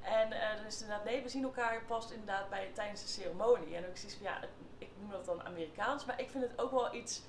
En 0.02 0.30
dan 0.30 0.66
is 0.66 0.72
het 0.74 0.82
inderdaad, 0.82 1.04
nee, 1.04 1.22
we 1.22 1.28
zien 1.28 1.42
elkaar 1.44 1.82
pas 1.86 2.10
inderdaad 2.10 2.48
bij, 2.50 2.70
tijdens 2.74 3.02
de 3.02 3.08
ceremonie. 3.08 3.74
En 3.76 3.86
ook 3.88 3.96
zoiets 3.96 4.16
van, 4.16 4.26
ja, 4.26 4.40
ik 4.78 4.88
noem 5.00 5.10
dat 5.10 5.24
dan 5.24 5.42
Amerikaans, 5.44 6.04
maar 6.04 6.20
ik 6.20 6.30
vind 6.30 6.42
het 6.44 6.58
ook 6.60 6.70
wel 6.70 6.94
iets 6.94 7.22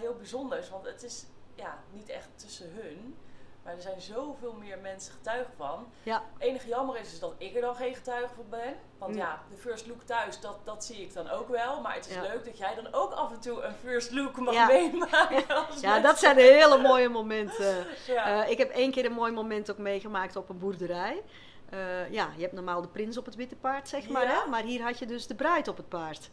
heel 0.00 0.14
bijzonders. 0.14 0.70
Want 0.70 0.84
het 0.86 1.02
is 1.02 1.24
ja, 1.54 1.78
niet 1.92 2.08
echt 2.08 2.28
tussen 2.36 2.70
hun. 2.74 3.16
Maar 3.62 3.74
er 3.74 3.80
zijn 3.82 4.00
zoveel 4.00 4.52
meer 4.52 4.78
mensen 4.78 5.12
getuigen 5.12 5.52
van. 5.56 5.86
ja, 6.02 6.22
Het 6.32 6.42
enige 6.42 6.68
jammer 6.68 6.96
is, 7.00 7.12
is 7.12 7.18
dat 7.18 7.34
ik 7.38 7.54
er 7.54 7.60
dan 7.60 7.74
geen 7.76 7.94
getuige 7.94 8.34
van 8.34 8.44
ben. 8.50 8.74
Want 8.98 9.14
ja, 9.16 9.42
de 9.50 9.56
first 9.56 9.86
look 9.86 10.02
thuis, 10.02 10.40
dat, 10.40 10.56
dat 10.64 10.84
zie 10.84 10.96
ik 11.02 11.12
dan 11.14 11.30
ook 11.30 11.48
wel. 11.48 11.80
Maar 11.80 11.94
het 11.94 12.06
is 12.08 12.14
Ja. 12.14 12.22
leuk 12.22 12.44
dat 12.44 12.58
jij 12.58 12.74
dan 12.74 12.88
ook 12.92 13.12
af 13.12 13.32
en 13.32 13.40
toe 13.40 13.62
een 13.62 13.74
first 13.74 14.10
look 14.12 14.36
mag 14.36 14.54
Ja. 14.54 14.66
meemaken. 14.66 15.44
ja, 15.48 15.66
mensen. 15.68 16.02
dat 16.02 16.18
zijn 16.18 16.36
hele 16.36 16.78
mooie 16.78 17.08
momenten. 17.08 17.86
Eh, 18.06 18.50
ik 18.50 18.58
heb 18.58 18.70
één 18.70 18.90
keer 18.90 19.04
een 19.04 19.12
mooi 19.12 19.32
moment 19.32 19.70
ook 19.70 19.78
meegemaakt 19.78 20.36
op 20.36 20.48
een 20.48 20.58
boerderij. 20.58 21.22
Eh, 21.70 22.10
ja, 22.10 22.28
je 22.36 22.42
hebt 22.42 22.52
normaal 22.54 22.80
de 22.82 22.88
prins 22.88 23.16
op 23.18 23.24
het 23.24 23.34
witte 23.34 23.56
paard, 23.56 23.88
zeg 23.88 24.08
maar. 24.08 24.26
Hè? 24.28 24.48
Maar 24.50 24.62
hier 24.62 24.82
had 24.82 24.98
je 24.98 25.06
dus 25.06 25.26
de 25.26 25.34
bruid 25.34 25.68
op 25.68 25.76
het 25.76 25.88
paard. 25.88 26.30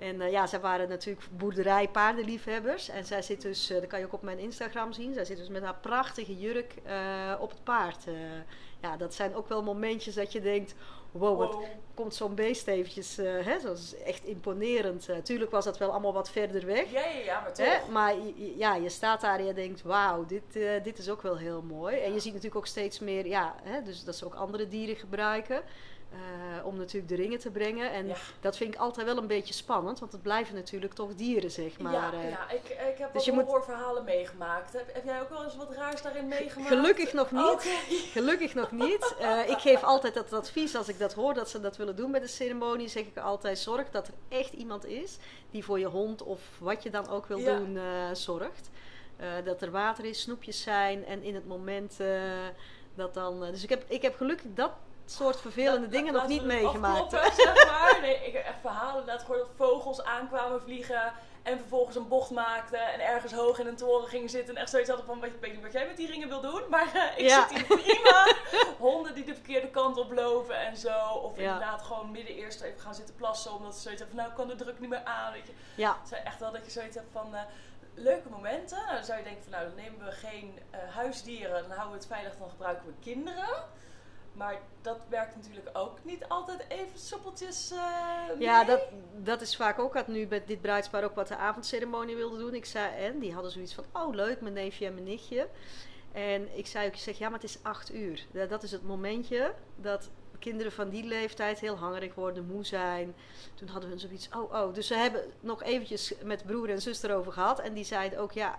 En 0.00 0.20
eh, 0.20 0.30
ja, 0.30 0.46
zij 0.46 0.60
waren 0.60 0.88
natuurlijk 0.88 1.26
boerderij 1.36 1.88
paardenliefhebbers. 1.88 2.88
En 2.88 3.04
zij 3.04 3.22
zit 3.22 3.42
dus, 3.42 3.70
eh, 3.70 3.80
dat 3.80 3.86
kan 3.86 3.98
je 3.98 4.04
ook 4.04 4.12
op 4.12 4.22
mijn 4.22 4.38
Instagram 4.38 4.92
zien. 4.92 5.14
Zij 5.14 5.24
zit 5.24 5.36
dus 5.36 5.48
met 5.48 5.62
haar 5.62 5.76
prachtige 5.80 6.38
jurk 6.38 6.74
eh, 6.84 7.34
op 7.40 7.50
het 7.50 7.64
paard. 7.64 8.04
Ja, 8.82 8.96
dat 8.96 9.14
zijn 9.14 9.34
ook 9.34 9.48
wel 9.48 9.62
momentjes 9.62 10.14
dat 10.14 10.32
je 10.32 10.40
denkt... 10.40 10.74
Wow, 11.10 11.38
wat 11.38 11.54
Wow. 11.54 11.64
komt 11.94 12.14
zo'n 12.14 12.34
beest 12.34 12.66
eventjes... 12.66 13.16
hè? 13.16 13.58
Dat 13.62 13.78
is 13.78 13.94
echt 13.96 14.24
imponerend. 14.24 15.08
Tuurlijk 15.22 15.50
was 15.50 15.64
dat 15.64 15.78
wel 15.78 15.90
allemaal 15.90 16.12
wat 16.12 16.30
verder 16.30 16.66
weg. 16.66 16.90
Ja, 16.90 17.00
ja, 17.00 17.18
ja, 17.24 17.40
maar 17.40 17.54
toch. 17.54 17.66
Hè? 17.66 17.92
Maar 17.92 18.14
ja, 18.56 18.74
je 18.74 18.88
staat 18.88 19.20
daar 19.20 19.38
en 19.38 19.44
je 19.44 19.52
denkt, 19.52 19.82
wauw, 19.82 20.26
dit, 20.26 20.42
dit 20.82 20.98
is 20.98 21.10
ook 21.10 21.22
wel 21.22 21.36
heel 21.36 21.62
mooi. 21.62 21.96
En 21.96 22.12
je 22.12 22.20
ziet 22.20 22.32
natuurlijk 22.32 22.56
ook 22.56 22.66
steeds 22.66 22.98
meer, 22.98 23.26
ja, 23.26 23.54
hè, 23.62 23.82
dus 23.82 24.04
dat 24.04 24.16
ze 24.16 24.24
ook 24.24 24.34
andere 24.34 24.68
dieren 24.68 24.96
gebruiken. 24.96 25.62
Eh, 26.12 26.66
om 26.66 26.76
natuurlijk 26.76 27.08
de 27.08 27.14
ringen 27.16 27.38
te 27.38 27.50
brengen. 27.50 27.92
En 27.92 28.06
Ja. 28.06 28.14
dat 28.40 28.56
vind 28.56 28.74
ik 28.74 28.80
altijd 28.80 29.06
wel 29.06 29.16
een 29.16 29.26
beetje 29.26 29.54
spannend, 29.54 29.98
want 29.98 30.12
het 30.12 30.22
blijven 30.22 30.54
natuurlijk 30.54 30.92
toch 30.94 31.14
dieren, 31.14 31.50
zeg 31.50 31.78
maar. 31.80 31.92
ja, 31.92 32.12
eh. 32.12 32.30
ja, 32.30 32.50
ik, 32.50 32.68
ik 32.68 32.98
heb 32.98 33.12
dus 33.12 33.20
ook 33.22 33.26
je 33.28 33.34
wel 33.34 33.44
horrorverhalen 33.44 34.04
meegemaakt. 34.04 34.72
Heb, 34.72 34.94
heb 34.94 35.04
jij 35.04 35.20
ook 35.20 35.28
wel 35.28 35.44
eens 35.44 35.56
wat 35.56 35.72
raars 35.74 36.02
daarin 36.02 36.28
meegemaakt? 36.28 36.68
Gelukkig 36.68 37.12
nog 37.12 37.30
niet. 37.30 37.82
Gelukkig 38.12 38.54
nog 38.54 38.70
niet. 38.70 39.14
Eh, 39.20 39.48
ik 39.48 39.58
geef 39.58 39.82
altijd 39.82 40.14
dat 40.14 40.32
advies 40.32 40.76
als 40.76 40.88
ik 40.88 40.98
dat 40.98 41.14
hoor 41.14 41.34
dat 41.34 41.50
ze 41.50 41.60
dat 41.60 41.76
willen 41.76 41.96
doen 41.96 42.10
bij 42.10 42.20
de 42.20 42.26
ceremonie. 42.26 42.88
Zeg 42.88 43.04
ik 43.04 43.16
altijd: 43.18 43.58
zorg 43.58 43.90
dat 43.90 44.06
er 44.08 44.14
echt 44.28 44.52
iemand 44.52 44.86
is 44.86 45.18
die 45.50 45.64
voor 45.64 45.78
je 45.78 45.86
hond 45.86 46.22
of 46.22 46.40
wat 46.58 46.82
je 46.82 46.90
dan 46.90 47.08
ook 47.08 47.26
wil 47.26 47.38
Ja. 47.38 47.56
doen 47.56 47.78
zorgt. 48.12 48.70
Dat 49.44 49.62
er 49.62 49.70
water 49.70 50.04
is, 50.04 50.20
snoepjes 50.20 50.62
zijn 50.62 51.04
en 51.04 51.22
in 51.22 51.34
het 51.34 51.46
moment 51.46 51.96
dat 52.94 53.14
dan. 53.14 53.40
dus 53.40 53.62
ik 53.62 53.68
heb, 53.68 53.84
ik 53.88 54.02
heb 54.02 54.16
gelukkig 54.16 54.46
dat 54.54 54.70
soort 55.10 55.40
vervelende 55.40 55.88
dingen 55.88 56.12
nog 56.12 56.26
niet 56.26 56.44
meegemaakt. 56.44 57.10
zeg 57.10 57.66
maar. 57.66 57.98
Nee, 58.00 58.26
ik 58.26 58.32
heb 58.32 58.44
echt 58.46 58.60
verhalen 58.60 59.06
dat 59.06 59.22
gewoon 59.22 59.46
vogels 59.56 60.04
aankwamen 60.04 60.60
vliegen. 60.62 61.12
En 61.42 61.58
vervolgens 61.58 61.96
een 61.96 62.08
bocht 62.08 62.30
maakten. 62.30 62.92
En 62.92 63.00
ergens 63.00 63.32
hoog 63.32 63.58
in 63.58 63.66
een 63.66 63.76
toren 63.76 64.08
gingen 64.08 64.28
zitten. 64.28 64.54
En 64.54 64.60
echt 64.60 64.70
zoiets 64.70 64.88
hadden 64.88 65.06
van, 65.06 65.24
ik 65.24 65.32
weet 65.40 65.52
niet 65.52 65.62
wat 65.62 65.72
jij 65.72 65.86
met 65.86 65.96
die 65.96 66.06
ringen 66.06 66.28
wil 66.28 66.40
doen. 66.40 66.62
Maar 66.68 66.94
eh, 66.94 67.02
ik 67.24 67.28
Ja. 67.28 67.48
zit 67.48 67.56
hier 67.56 67.66
prima. 67.78 68.34
Honden 68.88 69.14
die 69.14 69.24
de 69.24 69.34
verkeerde 69.34 69.68
kant 69.68 69.96
op 69.96 70.12
lopen 70.12 70.56
en 70.66 70.76
zo. 70.76 70.98
Of 71.08 71.36
Ja. 71.36 71.42
inderdaad 71.42 71.82
gewoon 71.82 72.10
midden 72.10 72.34
eerst 72.34 72.60
even 72.60 72.80
gaan 72.80 72.94
zitten 72.94 73.14
plassen. 73.14 73.52
Omdat 73.54 73.74
ze 73.74 73.80
zoiets 73.80 74.00
hebben 74.00 74.16
van, 74.18 74.26
nou 74.26 74.40
ik 74.40 74.46
kan 74.48 74.56
de 74.58 74.64
druk 74.64 74.80
niet 74.80 74.88
meer 74.90 75.04
aan. 75.04 75.32
Weet 75.32 75.46
je. 75.46 75.52
Ja, 75.74 75.96
Het 76.00 76.08
zijn 76.08 76.24
echt 76.24 76.40
wel 76.40 76.52
dat 76.52 76.64
je 76.64 76.70
zoiets 76.70 76.96
hebt 76.96 77.12
van 77.12 77.34
eh, 77.34 77.40
leuke 77.94 78.28
momenten. 78.28 78.78
Nou, 78.78 78.94
dan 78.94 79.04
zou 79.04 79.18
je 79.18 79.24
denken 79.24 79.42
van 79.42 79.52
nou, 79.52 79.64
dan 79.64 79.74
nemen 79.74 80.04
we 80.04 80.10
geen 80.12 80.58
eh, 80.70 80.80
huisdieren, 80.94 81.62
dan 81.62 81.70
houden 81.70 81.90
we 81.90 81.96
het 81.98 82.06
veilig, 82.06 82.36
dan 82.38 82.50
gebruiken 82.50 82.86
we 82.86 82.92
kinderen. 83.00 83.48
Maar 84.32 84.60
dat 84.82 84.98
werkt 85.08 85.36
natuurlijk 85.36 85.70
ook 85.72 85.98
niet 86.02 86.28
altijd 86.28 86.64
even 86.68 86.98
soepeltjes. 86.98 87.70
eh, 87.70 88.40
ja 88.40 88.64
dat, 88.64 88.80
dat 89.16 89.40
is 89.40 89.56
vaak 89.56 89.78
ook. 89.78 89.94
Had 89.94 90.06
nu 90.08 90.26
bij 90.26 90.44
dit 90.46 90.60
bruidspaar 90.60 91.04
ook 91.04 91.14
wat 91.14 91.28
de 91.28 91.36
avondceremonie 91.36 92.16
wilde 92.16 92.38
doen. 92.38 92.54
Ik 92.54 92.64
zei, 92.64 92.94
en 93.04 93.18
die 93.18 93.32
hadden 93.32 93.52
zoiets 93.52 93.74
van, 93.74 93.84
oh 93.92 94.14
leuk, 94.14 94.40
mijn 94.40 94.54
neefje 94.54 94.86
en 94.86 94.94
mijn 94.94 95.06
nichtje. 95.06 95.48
En 96.12 96.58
ik 96.58 96.66
zei 96.66 96.86
ook, 96.86 96.92
ik 96.92 96.98
zeg, 96.98 97.18
ja, 97.18 97.28
maar 97.28 97.40
het 97.40 97.48
is 97.48 97.58
acht 97.62 97.94
uur. 97.94 98.26
Dat 98.48 98.62
is 98.62 98.70
het 98.70 98.82
momentje 98.82 99.54
dat 99.76 100.10
kinderen 100.38 100.72
van 100.72 100.88
die 100.88 101.04
leeftijd 101.04 101.58
heel 101.60 101.76
hangerig 101.76 102.14
worden, 102.14 102.46
moe 102.46 102.64
zijn. 102.64 103.14
Toen 103.54 103.68
hadden 103.68 103.90
we 103.90 103.98
zoiets, 103.98 104.28
oh, 104.36 104.52
oh. 104.52 104.74
Dus 104.74 104.86
ze 104.86 104.94
hebben 104.94 105.22
nog 105.40 105.62
eventjes 105.62 106.12
met 106.22 106.46
broer 106.46 106.70
en 106.70 106.80
zus 106.82 107.02
erover 107.02 107.32
gehad. 107.32 107.60
En 107.60 107.74
die 107.74 107.84
zeiden 107.84 108.18
ook, 108.18 108.32
ja, 108.32 108.58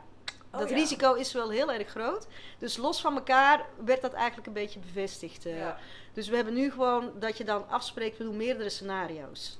Oh, 0.51 0.59
dat 0.59 0.69
ja. 0.69 0.75
risico 0.75 1.13
is 1.13 1.33
wel 1.33 1.49
heel 1.49 1.71
erg 1.71 1.87
groot. 1.87 2.27
Dus 2.57 2.77
los 2.77 3.01
van 3.01 3.15
elkaar 3.15 3.65
werd 3.85 4.01
dat 4.01 4.13
eigenlijk 4.13 4.47
een 4.47 4.53
beetje 4.53 4.79
bevestigd. 4.79 5.45
eh. 5.45 5.57
Ja. 5.57 5.77
Dus 6.13 6.27
we 6.27 6.35
hebben 6.35 6.53
nu 6.53 6.71
gewoon 6.71 7.11
dat 7.19 7.37
je 7.37 7.43
dan 7.43 7.69
afspreekt, 7.69 8.17
we 8.17 8.23
doen 8.23 8.37
meerdere 8.37 8.69
scenario's. 8.69 9.59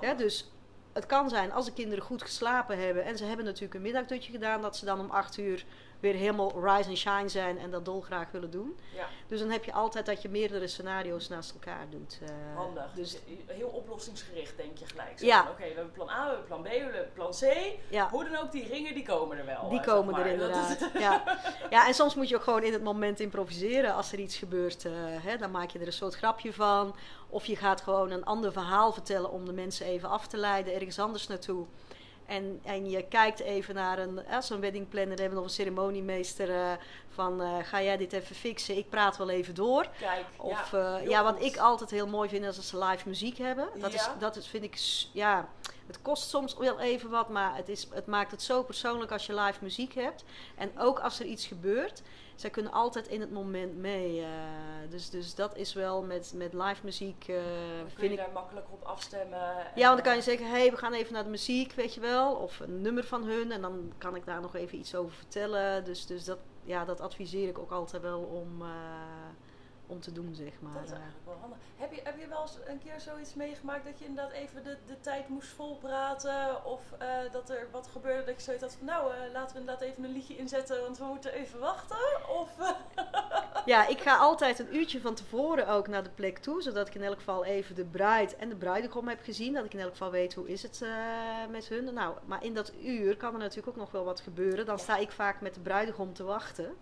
Ja, 0.00 0.14
dus 0.14 0.50
het 0.92 1.06
kan 1.06 1.28
zijn 1.28 1.52
als 1.52 1.64
de 1.64 1.72
kinderen 1.72 2.04
goed 2.04 2.22
geslapen 2.22 2.78
hebben 2.78 3.04
en 3.04 3.16
ze 3.16 3.24
hebben 3.24 3.44
natuurlijk 3.44 3.74
een 3.74 3.82
middagdutje 3.82 4.32
gedaan, 4.32 4.62
dat 4.62 4.76
ze 4.76 4.84
dan 4.84 5.00
om 5.00 5.10
acht 5.10 5.38
uur 5.38 5.64
weer 6.00 6.14
helemaal 6.14 6.52
rise 6.64 6.88
and 6.88 6.98
shine 6.98 7.28
zijn 7.28 7.58
en 7.58 7.70
dat 7.70 7.84
dolgraag 7.84 8.30
willen 8.30 8.50
doen. 8.50 8.78
Ja, 8.94 9.06
Dus 9.26 9.38
dan 9.40 9.50
heb 9.50 9.64
je 9.64 9.72
altijd 9.72 10.06
dat 10.06 10.22
je 10.22 10.28
meerdere 10.28 10.66
scenario's 10.66 11.28
naast 11.28 11.52
elkaar 11.52 11.86
doet. 11.90 12.18
eh. 12.22 12.28
handig. 12.56 12.92
Dus 12.94 13.10
Dus 13.12 13.20
heel 13.46 13.68
oplossingsgericht 13.68 14.56
denk 14.56 14.78
je 14.78 14.86
gelijk. 14.86 15.18
Zo 15.18 15.26
Ja. 15.26 15.46
Oké, 15.50 15.62
we 15.68 15.74
hebben 15.74 15.92
plan 15.92 16.08
A, 16.08 16.22
we 16.24 16.28
hebben 16.28 16.46
plan 16.46 16.62
B, 16.62 16.66
we 16.66 16.70
hebben 16.70 17.12
plan 17.12 17.30
C. 17.30 17.74
ja, 17.88 18.08
Hoe 18.10 18.24
dan 18.24 18.36
ook, 18.36 18.52
die 18.52 18.66
ringen 18.68 18.94
die 18.94 19.04
komen 19.04 19.38
er 19.38 19.46
wel. 19.46 19.68
die 19.68 19.78
eh, 19.80 19.86
komen 19.86 20.14
er 20.14 20.26
inderdaad. 20.26 20.90
Ja. 20.98 21.38
ja, 21.70 21.86
en 21.86 21.94
soms 21.94 22.14
moet 22.14 22.28
je 22.28 22.36
ook 22.36 22.42
gewoon 22.42 22.62
in 22.62 22.72
het 22.72 22.82
moment 22.82 23.20
improviseren 23.20 23.94
als 23.94 24.12
er 24.12 24.18
iets 24.18 24.36
gebeurt. 24.36 24.84
eh, 24.84 24.92
hè, 24.96 25.36
dan 25.36 25.50
maak 25.50 25.70
je 25.70 25.78
er 25.78 25.86
een 25.86 25.92
soort 25.92 26.14
grapje 26.16 26.52
van. 26.52 26.94
Of 27.30 27.44
je 27.46 27.56
gaat 27.56 27.80
gewoon 27.80 28.10
een 28.10 28.24
ander 28.24 28.52
verhaal 28.52 28.92
vertellen 28.92 29.30
om 29.30 29.44
de 29.44 29.52
mensen 29.52 29.86
even 29.86 30.08
af 30.08 30.26
te 30.26 30.36
leiden, 30.36 30.74
ergens 30.74 30.98
anders 30.98 31.26
naartoe. 31.26 31.66
En, 32.28 32.60
en 32.64 32.90
je 32.90 33.02
kijkt 33.02 33.40
even 33.40 33.74
naar 33.74 33.98
een, 33.98 34.26
eh, 34.26 34.40
zo'n 34.40 34.60
wedding 34.60 34.88
planner, 34.88 35.18
hebben 35.18 35.36
nog 35.36 35.44
een 35.44 35.50
ceremoniemeester 35.50 36.50
eh, 36.50 36.72
van 37.08 37.42
eh, 37.42 37.56
ga 37.62 37.82
jij 37.82 37.96
dit 37.96 38.12
even 38.12 38.36
fixen, 38.36 38.76
ik 38.76 38.88
praat 38.88 39.16
wel 39.16 39.30
even 39.30 39.54
door. 39.54 39.86
Kijk, 39.98 40.24
Of 40.36 40.70
ja, 40.70 40.78
ja, 40.78 40.96
heel 40.96 41.10
ja 41.10 41.22
wat 41.22 41.42
ik 41.42 41.56
altijd 41.56 41.90
heel 41.90 42.06
mooi 42.06 42.28
vind 42.28 42.44
is 42.44 42.56
als 42.56 42.68
ze 42.68 42.84
live 42.84 43.08
muziek 43.08 43.38
hebben. 43.38 43.68
Dat, 43.74 43.94
is, 43.94 44.08
dat 44.18 44.36
is, 44.36 44.46
vind 44.46 44.64
ik, 44.64 44.78
ja, 45.12 45.48
het 45.86 46.02
kost 46.02 46.28
soms 46.28 46.56
wel 46.56 46.80
even 46.80 47.10
wat, 47.10 47.28
maar 47.28 47.56
het, 47.56 47.68
is, 47.68 47.88
het 47.90 48.06
maakt 48.06 48.30
het 48.30 48.42
zo 48.42 48.62
persoonlijk 48.62 49.12
als 49.12 49.26
je 49.26 49.34
live 49.34 49.58
muziek 49.60 49.94
hebt. 49.94 50.24
En 50.56 50.78
ook 50.78 50.98
als 51.00 51.20
er 51.20 51.26
iets 51.26 51.46
gebeurt, 51.46 52.02
zij 52.40 52.50
kunnen 52.50 52.72
altijd 52.72 53.08
in 53.08 53.20
het 53.20 53.30
moment 53.30 53.76
mee. 53.76 54.20
eh, 54.20 54.28
dus, 54.90 55.10
dus 55.10 55.34
dat 55.34 55.56
is 55.56 55.72
wel 55.72 56.02
met, 56.02 56.32
met 56.36 56.52
live 56.52 56.84
muziek, 56.84 57.26
Dan 57.26 57.36
kun 57.36 57.88
vind 57.88 58.00
je 58.00 58.08
ik... 58.08 58.16
daar 58.16 58.32
makkelijk 58.32 58.66
op 58.70 58.82
afstemmen. 58.82 59.38
Ja, 59.74 59.86
want 59.86 59.94
dan 59.94 60.02
kan 60.02 60.12
je 60.12 60.18
en, 60.18 60.22
zeggen, 60.22 60.46
hé, 60.46 60.58
hey, 60.58 60.70
we 60.70 60.76
gaan 60.76 60.92
even 60.92 61.12
naar 61.12 61.24
de 61.24 61.30
muziek, 61.30 61.72
weet 61.72 61.94
je 61.94 62.00
wel. 62.00 62.34
Of 62.34 62.60
een 62.60 62.80
nummer 62.80 63.04
van 63.04 63.24
hun. 63.24 63.52
En 63.52 63.60
dan 63.60 63.92
kan 63.98 64.16
ik 64.16 64.24
daar 64.24 64.40
nog 64.40 64.54
even 64.54 64.78
iets 64.78 64.94
over 64.94 65.16
vertellen. 65.16 65.84
Dus, 65.84 66.06
dus 66.06 66.24
dat, 66.24 66.38
ja, 66.64 66.84
dat 66.84 67.00
adviseer 67.00 67.48
ik 67.48 67.58
ook 67.58 67.70
altijd 67.70 68.02
wel 68.02 68.20
om, 68.20 68.62
eh, 68.62 68.68
om 69.88 70.00
te 70.00 70.12
doen, 70.12 70.34
zeg 70.34 70.60
maar. 70.60 70.72
Dat 70.72 70.84
is 70.84 70.90
eigenlijk 70.90 71.24
wel 71.24 71.36
handig. 71.40 71.58
Heb 71.76 71.92
je, 71.92 72.00
heb 72.04 72.18
je 72.18 72.28
wel 72.28 72.42
eens 72.42 72.58
een 72.66 72.78
keer 72.78 73.00
zoiets 73.00 73.34
meegemaakt 73.34 73.84
dat 73.84 73.98
je 73.98 74.04
inderdaad 74.04 74.32
even 74.32 74.62
de, 74.62 74.76
de 74.86 75.00
tijd 75.00 75.28
moest 75.28 75.48
volpraten? 75.48 76.64
Of 76.64 76.92
eh, 76.98 77.08
dat 77.32 77.50
er 77.50 77.68
wat 77.70 77.86
gebeurde 77.86 78.24
dat 78.24 78.36
je 78.36 78.42
zoiets 78.42 78.62
had 78.62 78.74
van 78.74 78.86
nou, 78.86 79.12
eh, 79.12 79.32
laten 79.32 79.54
we 79.54 79.60
inderdaad 79.60 79.84
even 79.84 80.04
een 80.04 80.12
liedje 80.12 80.36
inzetten, 80.36 80.82
want 80.82 80.98
we 80.98 81.04
moeten 81.04 81.32
even 81.32 81.58
wachten? 81.58 82.28
Of, 82.28 82.50
Ja, 83.64 83.86
ik 83.86 84.00
ga 84.00 84.16
altijd 84.16 84.58
een 84.58 84.76
uurtje 84.76 85.00
van 85.00 85.14
tevoren 85.14 85.68
ook 85.68 85.88
naar 85.88 86.02
de 86.02 86.10
plek 86.10 86.38
toe. 86.38 86.62
Zodat 86.62 86.88
ik 86.88 86.94
in 86.94 87.02
elk 87.02 87.16
geval 87.16 87.44
even 87.44 87.74
de 87.74 87.84
bruid 87.84 88.36
en 88.36 88.48
de 88.48 88.56
bruidegom 88.56 89.08
heb 89.08 89.20
gezien. 89.22 89.52
Dat 89.52 89.64
ik 89.64 89.74
in 89.74 89.80
elk 89.80 89.90
geval 89.90 90.10
weet 90.10 90.34
hoe 90.34 90.48
is 90.48 90.62
het 90.62 90.82
eh, 90.82 90.90
met 91.50 91.68
hun. 91.68 91.94
Nou, 91.94 92.14
maar 92.24 92.44
in 92.44 92.54
dat 92.54 92.72
uur 92.82 93.16
kan 93.16 93.32
er 93.32 93.38
natuurlijk 93.38 93.68
ook 93.68 93.76
nog 93.76 93.90
wel 93.90 94.04
wat 94.04 94.20
gebeuren. 94.20 94.66
Dan 94.66 94.78
sta 94.78 94.96
ik 94.96 95.10
vaak 95.10 95.40
met 95.40 95.54
de 95.54 95.60
bruidegom 95.60 96.12
te 96.12 96.24
wachten. 96.24 96.76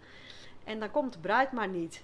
En 0.64 0.80
dan 0.80 0.90
komt 0.90 1.12
de 1.12 1.18
bruid 1.18 1.52
maar 1.52 1.68
niet. 1.68 2.02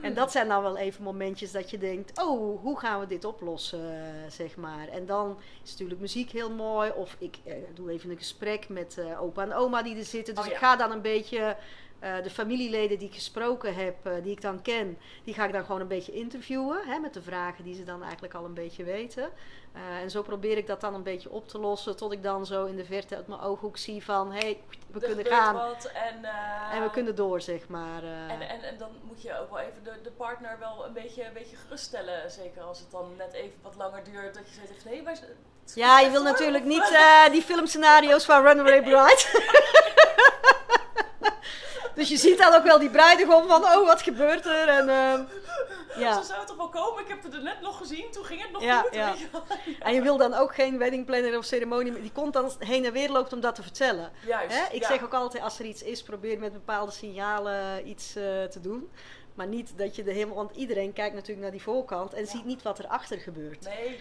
En 0.00 0.14
dat 0.14 0.32
zijn 0.32 0.48
dan 0.48 0.62
wel 0.62 0.76
even 0.76 1.02
momentjes 1.02 1.52
dat 1.52 1.70
je 1.70 1.78
denkt, 1.78 2.22
oh, 2.22 2.60
hoe 2.60 2.78
gaan 2.78 3.00
we 3.00 3.06
dit 3.06 3.24
oplossen, 3.24 4.04
zeg 4.28 4.56
maar. 4.56 4.88
En 4.88 5.06
dan 5.06 5.38
is 5.64 5.70
natuurlijk 5.70 6.00
muziek 6.00 6.30
heel 6.30 6.50
mooi. 6.50 6.90
Of 6.90 7.16
ik 7.18 7.38
eh, 7.44 7.54
doe 7.74 7.90
even 7.90 8.10
een 8.10 8.18
gesprek 8.18 8.68
met 8.68 8.98
eh, 8.98 9.22
opa 9.22 9.42
en 9.42 9.54
oma 9.54 9.82
die 9.82 9.96
er 9.96 10.04
zitten. 10.04 10.34
Dus 10.34 10.44
Oh, 10.44 10.50
ik 10.50 10.56
ga 10.56 10.76
dan 10.76 10.90
een 10.90 11.02
beetje 11.02 11.56
eh, 11.98 12.22
de 12.22 12.30
familieleden 12.30 12.98
die 12.98 13.08
ik 13.08 13.14
gesproken 13.14 13.74
heb, 13.74 14.06
eh, 14.06 14.12
die 14.22 14.32
ik 14.32 14.40
dan 14.40 14.62
ken, 14.62 14.98
die 15.24 15.34
ga 15.34 15.44
ik 15.44 15.52
dan 15.52 15.64
gewoon 15.64 15.80
een 15.80 15.88
beetje 15.88 16.12
interviewen. 16.12 16.86
Hè, 16.86 16.98
met 16.98 17.14
de 17.14 17.22
vragen 17.22 17.64
die 17.64 17.74
ze 17.74 17.84
dan 17.84 18.02
eigenlijk 18.02 18.34
al 18.34 18.44
een 18.44 18.54
beetje 18.54 18.84
weten. 18.84 19.30
Eh, 19.72 19.96
en 20.02 20.10
zo 20.10 20.22
probeer 20.22 20.56
ik 20.56 20.66
dat 20.66 20.80
dan 20.80 20.94
een 20.94 21.02
beetje 21.02 21.30
op 21.30 21.48
te 21.48 21.58
lossen. 21.58 21.96
Tot 21.96 22.12
ik 22.12 22.22
dan 22.22 22.46
zo 22.46 22.64
in 22.64 22.76
de 22.76 22.84
verte 22.84 23.16
uit 23.16 23.26
mijn 23.26 23.40
ooghoek 23.40 23.76
zie 23.76 24.04
van, 24.04 24.32
hé, 24.32 24.38
hey, 24.38 24.60
we 24.86 25.00
er 25.00 25.06
kunnen 25.06 25.26
gaan. 25.26 25.54
Wat 25.54 25.90
en, 25.94 26.24
En 26.72 26.82
we 26.82 26.90
kunnen 26.90 27.16
door, 27.16 27.40
zeg 27.40 27.68
maar. 27.68 28.02
En, 28.02 28.40
en, 28.40 28.62
en 28.62 28.78
dan 28.78 28.90
moet 29.02 29.22
je 29.22 29.40
ook 29.40 29.50
wel 29.50 29.58
even 29.58 29.84
de, 29.84 29.92
de 30.02 30.10
partner 30.10 30.58
wel 30.58 30.86
een 30.86 30.92
beetje, 30.92 31.24
een 31.24 31.32
beetje 31.32 31.56
geruststellen. 31.56 32.30
Zeker 32.30 32.62
als 32.62 32.78
het 32.78 32.90
dan 32.90 33.12
net 33.16 33.32
even 33.32 33.58
wat 33.62 33.74
langer 33.76 34.04
duurt. 34.04 34.34
Dat 34.34 34.48
je 34.48 34.54
zegt 34.66 34.84
nee, 34.84 35.02
maar... 35.02 35.18
Ja, 35.74 36.00
je 36.00 36.10
wil 36.10 36.22
natuurlijk 36.22 36.64
niet 36.64 36.98
die 37.30 37.42
filmscenario's 37.42 38.24
van 38.24 38.42
Runaway 38.42 38.82
Bride. 38.90 39.63
Dus 41.94 42.08
je 42.08 42.16
ziet 42.16 42.38
dan 42.38 42.54
ook 42.54 42.62
wel 42.62 42.78
die 42.78 42.90
bruidegom 42.90 43.48
van, 43.48 43.62
oh, 43.62 43.86
wat 43.86 44.02
gebeurt 44.02 44.46
er? 44.46 44.68
En, 44.68 44.88
ehm, 44.88 45.22
ja. 45.96 46.22
Ze 46.22 46.26
zou 46.26 46.46
toch 46.46 46.56
wel 46.56 46.68
komen? 46.68 47.02
Ik 47.02 47.08
heb 47.08 47.22
het 47.22 47.34
er 47.34 47.42
net 47.42 47.60
nog 47.60 47.76
gezien. 47.76 48.10
Toen 48.10 48.24
ging 48.24 48.42
het 48.42 48.50
nog 48.50 48.62
Ja, 48.62 48.80
goed. 48.80 48.94
ja. 48.94 49.14
en 49.86 49.94
je 49.94 50.02
wil 50.02 50.16
dan 50.16 50.34
ook 50.34 50.54
geen 50.54 50.78
weddingplanner 50.78 51.38
of 51.38 51.44
ceremonie 51.44 52.00
die 52.00 52.12
constant 52.12 52.56
heen 52.58 52.84
en 52.84 52.92
weer 52.92 53.10
loopt 53.10 53.32
om 53.32 53.40
dat 53.40 53.54
te 53.54 53.62
vertellen. 53.62 54.12
Juist. 54.26 54.56
Hè? 54.56 54.74
Ik 54.74 54.82
ja. 54.82 54.88
zeg 54.88 55.04
ook 55.04 55.14
altijd, 55.14 55.42
als 55.42 55.58
er 55.58 55.64
iets 55.64 55.82
is, 55.82 56.02
probeer 56.02 56.38
met 56.38 56.52
bepaalde 56.52 56.92
signalen 56.92 57.88
iets 57.88 58.16
eh, 58.16 58.22
te 58.44 58.60
doen. 58.60 58.90
Maar 59.34 59.46
niet 59.46 59.72
dat 59.76 59.96
je 59.96 60.02
er 60.02 60.12
helemaal... 60.12 60.36
Want 60.36 60.56
iedereen 60.56 60.92
kijkt 60.92 61.14
natuurlijk 61.14 61.40
naar 61.40 61.50
die 61.50 61.62
voorkant 61.62 62.12
en 62.12 62.26
ziet 62.26 62.44
niet 62.44 62.62
wat 62.62 62.78
erachter 62.78 63.18
gebeurt. 63.18 63.64
Nee. 63.64 64.00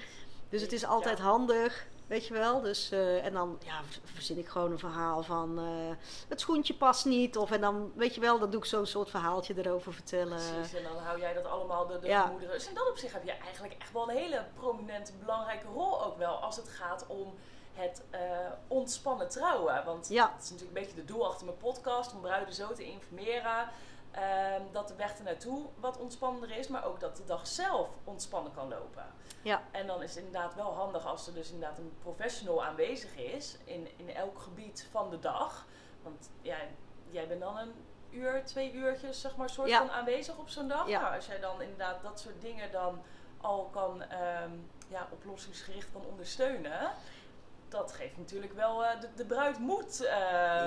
Dus 0.49 0.61
het 0.61 0.71
is 0.71 0.85
altijd 0.85 1.19
handig, 1.19 1.85
weet 2.13 2.27
je 2.27 2.33
wel. 2.33 2.61
Dus, 2.61 2.91
eh, 2.91 3.25
en 3.25 3.33
dan 3.33 3.57
ja, 3.65 3.81
verzin 4.03 4.37
ik 4.37 4.47
gewoon 4.47 4.71
een 4.71 4.79
verhaal 4.79 5.23
van 5.23 5.59
eh, 5.59 5.95
het 6.27 6.39
schoentje 6.39 6.73
past 6.73 7.05
niet. 7.05 7.37
Of 7.37 7.51
en 7.51 7.61
dan, 7.61 7.91
weet 7.95 8.15
je 8.15 8.21
wel, 8.21 8.39
dan 8.39 8.49
doe 8.49 8.59
ik 8.59 8.65
zo'n 8.65 8.85
soort 8.85 9.09
verhaaltje 9.09 9.53
erover 9.57 9.93
vertellen. 9.93 10.37
Precies, 10.53 10.73
en 10.73 10.83
dan 10.83 10.97
hou 10.97 11.19
jij 11.19 11.33
dat 11.33 11.45
allemaal 11.45 11.87
de, 11.87 11.99
de 11.99 12.07
Ja. 12.07 12.31
Dus 12.39 12.67
in 12.67 12.75
dat 12.75 12.89
opzicht 12.89 13.13
heb 13.13 13.23
je 13.23 13.31
eigenlijk 13.31 13.75
echt 13.79 13.91
wel 13.91 14.09
een 14.09 14.17
hele 14.17 14.45
prominente, 14.53 15.13
belangrijke 15.13 15.67
rol 15.67 16.03
ook 16.03 16.17
wel 16.17 16.35
als 16.35 16.55
het 16.55 16.69
gaat 16.69 17.05
om 17.07 17.33
het 17.73 18.03
eh, 18.09 18.19
ontspannen 18.67 19.29
trouwen. 19.29 19.85
Want 19.85 20.07
Ja. 20.09 20.31
dat 20.35 20.43
is 20.43 20.49
natuurlijk 20.49 20.77
een 20.77 20.83
beetje 20.83 21.01
de 21.01 21.05
doel 21.13 21.25
achter 21.27 21.45
mijn 21.45 21.57
podcast, 21.57 22.13
om 22.13 22.21
bruiden 22.21 22.53
zo 22.53 22.73
te 22.73 22.83
informeren. 22.85 23.67
ehm, 24.11 24.61
dat 24.71 24.87
de 24.87 24.95
weg 24.95 25.17
ernaartoe 25.17 25.65
wat 25.79 25.97
ontspannender 25.97 26.57
is, 26.57 26.67
maar 26.67 26.85
ook 26.85 26.99
dat 26.99 27.17
de 27.17 27.25
dag 27.25 27.47
zelf 27.47 27.87
ontspannen 28.03 28.53
kan 28.53 28.67
lopen. 28.67 29.05
Ja. 29.43 29.61
En 29.71 29.87
dan 29.87 30.01
is 30.03 30.15
het 30.15 30.23
inderdaad 30.25 30.55
wel 30.55 30.73
handig 30.73 31.05
als 31.05 31.27
er 31.27 31.33
dus 31.33 31.51
inderdaad 31.51 31.77
een 31.77 31.93
professional 32.01 32.63
aanwezig 32.63 33.15
is 33.15 33.57
in, 33.63 33.87
in 33.97 34.15
elk 34.15 34.39
gebied 34.39 34.87
van 34.91 35.09
de 35.09 35.19
dag. 35.19 35.65
Want 36.03 36.29
ja, 36.41 36.57
jij 37.09 37.27
bent 37.27 37.39
dan 37.41 37.57
een 37.57 37.73
uur, 38.09 38.45
twee 38.45 38.73
uurtjes, 38.73 39.21
zeg 39.21 39.35
maar, 39.35 39.49
soort 39.49 39.69
Ja. 39.69 39.77
van 39.77 39.91
aanwezig 39.91 40.37
op 40.37 40.49
zo'n 40.49 40.67
dag. 40.67 40.87
Ja. 40.87 41.01
Nou, 41.01 41.15
als 41.15 41.25
jij 41.25 41.39
dan 41.39 41.61
inderdaad 41.61 42.01
dat 42.03 42.19
soort 42.19 42.41
dingen 42.41 42.71
dan 42.71 43.01
al 43.41 43.69
kan, 43.71 44.01
ehm, 44.01 44.51
ja, 44.87 45.07
oplossingsgericht 45.11 45.87
kan 45.93 46.05
ondersteunen. 46.05 46.91
Dat 47.69 47.91
geeft 47.91 48.17
natuurlijk 48.17 48.53
wel 48.53 48.85
eh, 48.85 48.99
de, 49.01 49.07
de 49.15 49.25
bruid 49.25 49.59
moed. 49.59 50.01
eh. 50.01 50.11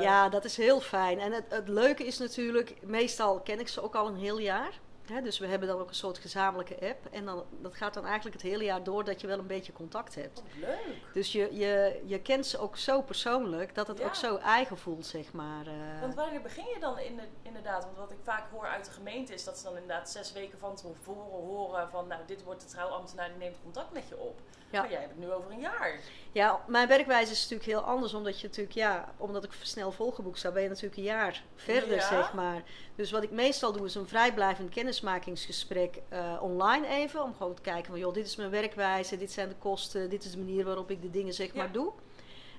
ja, 0.02 0.28
dat 0.28 0.44
is 0.44 0.56
heel 0.56 0.80
fijn. 0.80 1.20
En 1.20 1.32
het, 1.32 1.44
het 1.48 1.68
leuke 1.68 2.04
is 2.06 2.18
natuurlijk, 2.18 2.82
meestal 2.82 3.40
ken 3.40 3.60
ik 3.60 3.68
ze 3.68 3.82
ook 3.82 3.94
al 3.94 4.06
een 4.06 4.16
heel 4.16 4.38
jaar. 4.38 4.80
Hè, 5.08 5.22
dus 5.22 5.38
we 5.38 5.46
hebben 5.46 5.68
dan 5.68 5.78
ook 5.80 5.88
een 5.88 5.94
soort 5.94 6.18
gezamenlijke 6.18 6.88
app. 6.88 7.06
En 7.10 7.24
dan, 7.24 7.44
dat 7.60 7.74
gaat 7.74 7.94
dan 7.94 8.04
eigenlijk 8.04 8.34
het 8.42 8.50
hele 8.50 8.64
jaar 8.64 8.82
door 8.82 9.04
dat 9.04 9.20
je 9.20 9.26
wel 9.26 9.38
een 9.38 9.46
beetje 9.46 9.72
contact 9.72 10.14
hebt. 10.14 10.34
Wat 10.42 10.52
leuk. 10.60 10.96
Dus 11.12 11.32
je, 11.32 11.48
je, 11.56 12.02
je 12.04 12.20
kent 12.20 12.46
ze 12.46 12.58
ook 12.58 12.76
zo 12.76 13.02
persoonlijk 13.02 13.74
dat 13.74 13.86
het 13.86 13.98
Ja. 13.98 14.04
ook 14.06 14.14
zo 14.14 14.36
eigen 14.36 14.78
voelt, 14.78 15.06
zeg 15.06 15.32
maar. 15.32 15.66
eh. 15.66 16.00
Want 16.00 16.14
wanneer 16.14 16.42
begin 16.42 16.64
je 16.74 16.80
dan 16.80 16.98
in 16.98 17.16
de, 17.16 17.22
inderdaad? 17.42 17.84
Want 17.84 17.96
wat 17.96 18.10
ik 18.10 18.18
vaak 18.22 18.50
hoor 18.50 18.66
uit 18.66 18.84
de 18.84 18.90
gemeente 18.90 19.34
is 19.34 19.44
dat 19.44 19.58
ze 19.58 19.64
dan 19.64 19.72
inderdaad 19.76 20.10
zes 20.10 20.32
weken 20.32 20.58
van 20.58 20.76
tevoren 20.76 21.30
horen 21.46 21.90
van 21.90 22.06
nou 22.06 22.20
dit 22.26 22.42
wordt 22.44 22.60
de 22.60 22.66
trouwambtenaar 22.66 23.28
die 23.28 23.38
neemt 23.38 23.56
contact 23.62 23.92
met 23.92 24.08
je 24.08 24.16
op. 24.16 24.40
Ja. 24.70 24.80
Maar 24.80 24.90
jij 24.90 25.00
hebt 25.00 25.12
het 25.12 25.20
nu 25.20 25.32
over 25.32 25.50
een 25.50 25.60
jaar. 25.60 26.00
Ja, 26.32 26.60
mijn 26.66 26.88
werkwijze 26.88 27.32
is 27.32 27.40
natuurlijk 27.42 27.68
heel 27.70 27.80
anders, 27.80 28.14
omdat 28.14 28.40
je 28.40 28.46
natuurlijk, 28.46 28.74
ja, 28.76 29.12
omdat 29.16 29.44
ik 29.44 29.50
snel 29.62 29.92
volgeboekt 29.92 30.38
sta, 30.38 30.50
ben 30.50 30.62
je 30.62 30.68
natuurlijk 30.68 30.96
een 30.96 31.02
jaar 31.02 31.42
verder, 31.54 31.94
Ja. 31.94 32.08
zeg 32.08 32.32
maar. 32.32 32.62
Dus 32.94 33.10
wat 33.10 33.22
ik 33.22 33.30
meestal 33.30 33.72
doe, 33.72 33.86
is 33.86 33.94
een 33.94 34.08
vrijblijvend 34.08 34.70
kennismakingsgesprek 35.00 35.98
eh, 36.08 36.36
online 36.40 36.86
even, 36.86 37.22
om 37.22 37.34
gewoon 37.34 37.54
te 37.54 37.62
kijken 37.62 37.90
van, 37.90 37.98
joh, 37.98 38.14
dit 38.14 38.26
is 38.26 38.36
mijn 38.36 38.50
werkwijze, 38.50 39.16
dit 39.16 39.32
zijn 39.32 39.48
de 39.48 39.54
kosten, 39.54 40.10
dit 40.10 40.24
is 40.24 40.30
de 40.30 40.38
manier 40.38 40.64
waarop 40.64 40.90
ik 40.90 41.02
de 41.02 41.10
dingen, 41.10 41.34
zeg 41.34 41.46
Ja. 41.46 41.56
maar, 41.56 41.72
doe. 41.72 41.92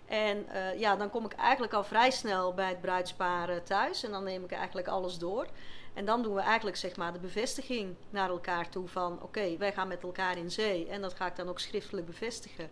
En 0.06 0.50
eh, 0.50 0.80
ja, 0.80 0.96
dan 0.96 1.10
kom 1.10 1.26
ik 1.26 1.34
eigenlijk 1.34 1.74
al 1.74 1.84
vrij 1.84 2.12
snel 2.12 2.54
bij 2.54 2.70
het 2.70 2.82
bruidspaar 2.82 3.64
thuis 3.64 4.04
en 4.04 4.12
dan 4.12 4.24
neem 4.24 4.44
ik 4.44 4.52
eigenlijk 4.52 4.88
alles 4.88 5.18
door. 5.18 5.48
En 5.94 6.06
dan 6.06 6.22
doen 6.24 6.34
we 6.34 6.42
eigenlijk 6.42 6.78
zeg 6.78 6.96
maar 6.96 7.14
de 7.14 7.20
bevestiging 7.20 7.96
naar 8.10 8.30
elkaar 8.30 8.70
toe 8.70 8.88
van 8.88 9.22
oké, 9.22 9.58
wij 9.58 9.74
gaan 9.74 9.88
met 9.88 10.04
elkaar 10.04 10.38
in 10.38 10.52
zee. 10.52 10.88
En 10.88 11.02
dat 11.02 11.14
ga 11.14 11.28
ik 11.28 11.36
dan 11.36 11.50
ook 11.50 11.60
schriftelijk 11.60 12.06
bevestigen. 12.06 12.70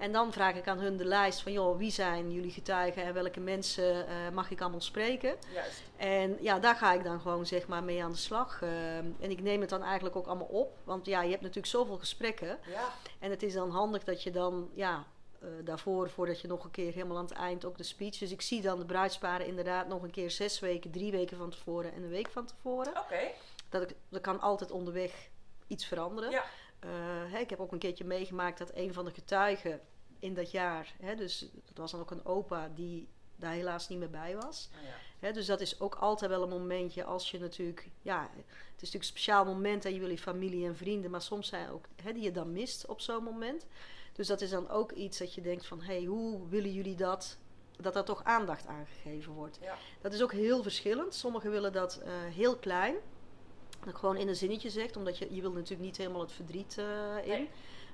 En 0.00 0.12
dan 0.12 0.32
vraag 0.32 0.54
ik 0.54 0.68
aan 0.68 0.78
hun 0.78 0.96
de 0.96 1.04
lijst 1.04 1.42
van 1.42 1.52
joh, 1.52 1.78
wie 1.78 1.90
zijn 1.90 2.32
jullie 2.32 2.50
getuigen 2.50 3.02
en 3.02 3.14
welke 3.14 3.40
mensen 3.40 4.06
eh, 4.06 4.14
mag 4.32 4.50
ik 4.50 4.60
allemaal 4.60 4.80
spreken. 4.80 5.36
Juist. 5.54 5.82
En 5.96 6.36
ja, 6.40 6.58
daar 6.58 6.74
ga 6.74 6.92
ik 6.92 7.04
dan 7.04 7.20
gewoon 7.20 7.46
zeg 7.46 7.66
maar 7.66 7.84
mee 7.84 8.04
aan 8.04 8.10
de 8.10 8.16
slag. 8.16 8.62
Eh, 8.62 8.96
en 8.96 9.30
ik 9.30 9.42
neem 9.42 9.60
het 9.60 9.70
dan 9.70 9.82
eigenlijk 9.82 10.16
ook 10.16 10.26
allemaal 10.26 10.46
op. 10.46 10.78
Want 10.84 11.06
ja, 11.06 11.22
je 11.22 11.30
hebt 11.30 11.40
natuurlijk 11.40 11.72
zoveel 11.72 11.98
gesprekken. 11.98 12.58
Ja. 12.66 12.92
En 13.18 13.30
het 13.30 13.42
is 13.42 13.52
dan 13.52 13.70
handig 13.70 14.04
dat 14.04 14.22
je 14.22 14.30
dan, 14.30 14.70
ja, 14.74 15.06
eh, 15.40 15.48
daarvoor, 15.64 16.10
voordat 16.10 16.40
je 16.40 16.48
nog 16.48 16.64
een 16.64 16.70
keer 16.70 16.92
helemaal 16.92 17.16
aan 17.16 17.24
het 17.24 17.32
eind 17.32 17.64
ook 17.64 17.76
de 17.76 17.82
speech. 17.82 18.18
Dus 18.18 18.30
ik 18.30 18.42
zie 18.42 18.62
dan 18.62 18.78
de 18.78 18.86
bruidsparen 18.86 19.46
inderdaad 19.46 19.88
nog 19.88 20.02
een 20.02 20.10
keer 20.10 20.30
zes 20.30 20.60
weken, 20.60 20.90
drie 20.90 21.10
weken 21.10 21.36
van 21.36 21.50
tevoren 21.50 21.92
en 21.92 22.02
een 22.02 22.10
week 22.10 22.28
van 22.28 22.46
tevoren. 22.46 22.98
Oké. 22.98 23.30
Dat, 23.68 23.82
ik, 23.82 23.96
dat 24.08 24.20
kan 24.20 24.40
altijd 24.40 24.70
onderweg 24.70 25.28
iets 25.66 25.86
veranderen. 25.86 26.30
Ja. 26.30 26.44
Eh, 26.80 26.90
hè, 27.32 27.38
ik 27.38 27.50
heb 27.50 27.60
ook 27.60 27.72
een 27.72 27.78
keertje 27.78 28.04
meegemaakt 28.04 28.58
dat 28.58 28.74
een 28.74 28.92
van 28.92 29.04
de 29.04 29.10
getuigen 29.10 29.80
in 30.18 30.34
dat 30.34 30.50
jaar, 30.50 30.94
hè, 31.00 31.14
dus 31.14 31.50
dat 31.64 31.76
was 31.76 31.90
dan 31.90 32.00
ook 32.00 32.10
een 32.10 32.24
opa 32.24 32.68
die 32.74 33.08
daar 33.36 33.52
helaas 33.52 33.88
niet 33.88 33.98
meer 33.98 34.10
bij 34.10 34.36
was. 34.36 34.70
Ja. 34.72 35.26
Hè, 35.26 35.32
dus 35.32 35.46
dat 35.46 35.60
is 35.60 35.80
ook 35.80 35.94
altijd 35.94 36.30
wel 36.30 36.42
een 36.42 36.48
momentje 36.48 37.04
als 37.04 37.30
je 37.30 37.38
natuurlijk, 37.38 37.90
ja, 38.02 38.20
het 38.22 38.46
is 38.46 38.70
natuurlijk 38.70 38.94
een 38.94 39.02
speciaal 39.04 39.44
moment 39.44 39.84
en 39.84 39.94
je 39.94 40.00
wil 40.00 40.10
je 40.10 40.18
familie 40.18 40.66
en 40.66 40.76
vrienden, 40.76 41.10
maar 41.10 41.22
soms 41.22 41.48
zijn 41.48 41.70
ook 41.70 41.84
hè, 42.02 42.12
die 42.12 42.22
je 42.22 42.30
dan 42.30 42.52
mist 42.52 42.86
op 42.86 43.00
zo'n 43.00 43.24
moment. 43.24 43.66
Dus 44.12 44.26
dat 44.26 44.40
is 44.40 44.50
dan 44.50 44.68
ook 44.68 44.92
iets 44.92 45.18
dat 45.18 45.34
je 45.34 45.40
denkt 45.40 45.66
van, 45.66 45.80
hé, 45.80 45.94
hey, 45.94 46.04
hoe 46.04 46.48
willen 46.48 46.72
jullie 46.72 46.96
dat, 46.96 47.38
dat 47.76 47.96
er 47.96 48.04
toch 48.04 48.24
aandacht 48.24 48.66
aan 48.66 48.86
gegeven 48.86 49.32
wordt. 49.32 49.58
Ja. 49.60 49.76
Dat 50.00 50.12
is 50.12 50.22
ook 50.22 50.32
heel 50.32 50.62
verschillend. 50.62 51.14
Sommigen 51.14 51.50
willen 51.50 51.72
dat 51.72 52.00
eh, 52.04 52.12
heel 52.12 52.56
klein, 52.56 52.96
dat 53.80 53.88
ik 53.88 53.96
gewoon 53.96 54.16
in 54.16 54.28
een 54.28 54.36
zinnetje 54.36 54.70
zegt, 54.70 54.96
omdat 54.96 55.18
je, 55.18 55.34
je 55.34 55.40
wil 55.40 55.52
natuurlijk 55.52 55.80
niet 55.80 55.96
helemaal 55.96 56.20
het 56.20 56.32
verdriet 56.32 56.78
eh, 56.78 56.86
in. 57.22 57.28
Nee. 57.28 57.50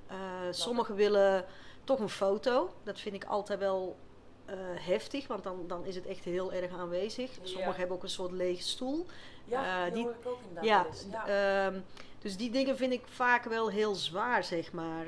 Eh, 0.07 0.16
sommigen 0.51 0.95
willen 0.95 1.45
toch 1.84 1.99
een 1.99 2.09
foto. 2.09 2.70
Dat 2.82 3.01
vind 3.01 3.14
ik 3.14 3.24
altijd 3.24 3.59
wel 3.59 3.97
eh, 4.45 4.57
heftig, 4.74 5.26
want 5.26 5.43
dan, 5.43 5.64
dan 5.66 5.84
is 5.84 5.95
het 5.95 6.07
echt 6.07 6.24
heel 6.24 6.53
erg 6.53 6.72
aanwezig. 6.72 7.30
Ja. 7.34 7.41
Sommigen 7.43 7.76
hebben 7.76 7.97
ook 7.97 8.03
een 8.03 8.09
soort 8.09 8.32
lege 8.32 8.62
stoel. 8.62 9.07
Ja, 9.45 9.91
die 9.91 10.09
ik 10.09 10.14
ook 10.24 10.39
inderdaad 10.49 10.64
Ja, 10.64 10.87
eens. 10.87 11.07
Ja. 11.11 11.26
ehm, 11.66 11.80
dus 12.18 12.37
die 12.37 12.51
dingen 12.51 12.76
vind 12.76 12.93
ik 12.93 13.03
vaak 13.07 13.45
wel 13.45 13.68
heel 13.68 13.95
zwaar, 13.95 14.45
zeg 14.45 14.72
maar. 14.72 15.07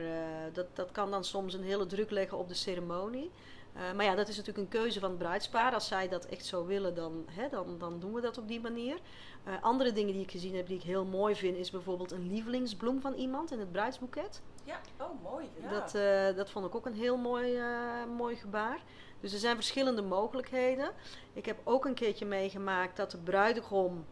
Dat, 0.52 0.66
dat 0.72 0.92
kan 0.92 1.10
dan 1.10 1.24
soms 1.24 1.54
een 1.54 1.62
hele 1.62 1.86
druk 1.86 2.10
leggen 2.10 2.38
op 2.38 2.48
de 2.48 2.54
ceremonie. 2.54 3.30
Eh, 3.78 3.92
maar 3.92 4.04
ja, 4.04 4.14
dat 4.14 4.28
is 4.28 4.36
natuurlijk 4.36 4.64
een 4.64 4.80
keuze 4.80 5.00
van 5.00 5.10
het 5.10 5.18
bruidspaar. 5.18 5.74
Als 5.74 5.86
zij 5.86 6.08
dat 6.08 6.24
echt 6.24 6.44
zo 6.44 6.66
willen, 6.66 6.94
dan, 6.94 7.24
hè, 7.30 7.48
dan, 7.48 7.78
dan 7.78 8.00
doen 8.00 8.12
we 8.12 8.20
dat 8.20 8.38
op 8.38 8.48
die 8.48 8.60
manier. 8.60 8.98
Eh, 9.44 9.52
andere 9.60 9.92
dingen 9.92 10.12
die 10.12 10.22
ik 10.22 10.30
gezien 10.30 10.54
heb, 10.56 10.66
die 10.66 10.76
ik 10.76 10.82
heel 10.82 11.04
mooi 11.04 11.34
vind, 11.34 11.56
is 11.56 11.70
bijvoorbeeld 11.70 12.10
een 12.10 12.26
lievelingsbloem 12.32 13.00
van 13.00 13.14
iemand 13.14 13.50
in 13.52 13.58
het 13.58 13.72
bruidsboeket. 13.72 14.42
ja, 14.64 14.80
oh 15.00 15.22
mooi. 15.22 15.50
Ja. 15.60 15.70
Dat, 15.70 15.94
eh, 15.94 16.36
dat 16.36 16.50
vond 16.50 16.66
ik 16.66 16.74
ook 16.74 16.86
een 16.86 16.94
heel 16.94 17.16
mooi, 17.16 17.60
mooi 18.16 18.36
gebaar. 18.36 18.82
Dus 19.20 19.32
er 19.32 19.38
zijn 19.38 19.54
verschillende 19.54 20.02
mogelijkheden. 20.02 20.90
Ik 21.32 21.46
heb 21.46 21.58
ook 21.64 21.84
een 21.84 21.94
keertje 21.94 22.26
meegemaakt 22.26 22.96
dat 22.96 23.10
de 23.10 23.18
bruidegom. 23.18 24.04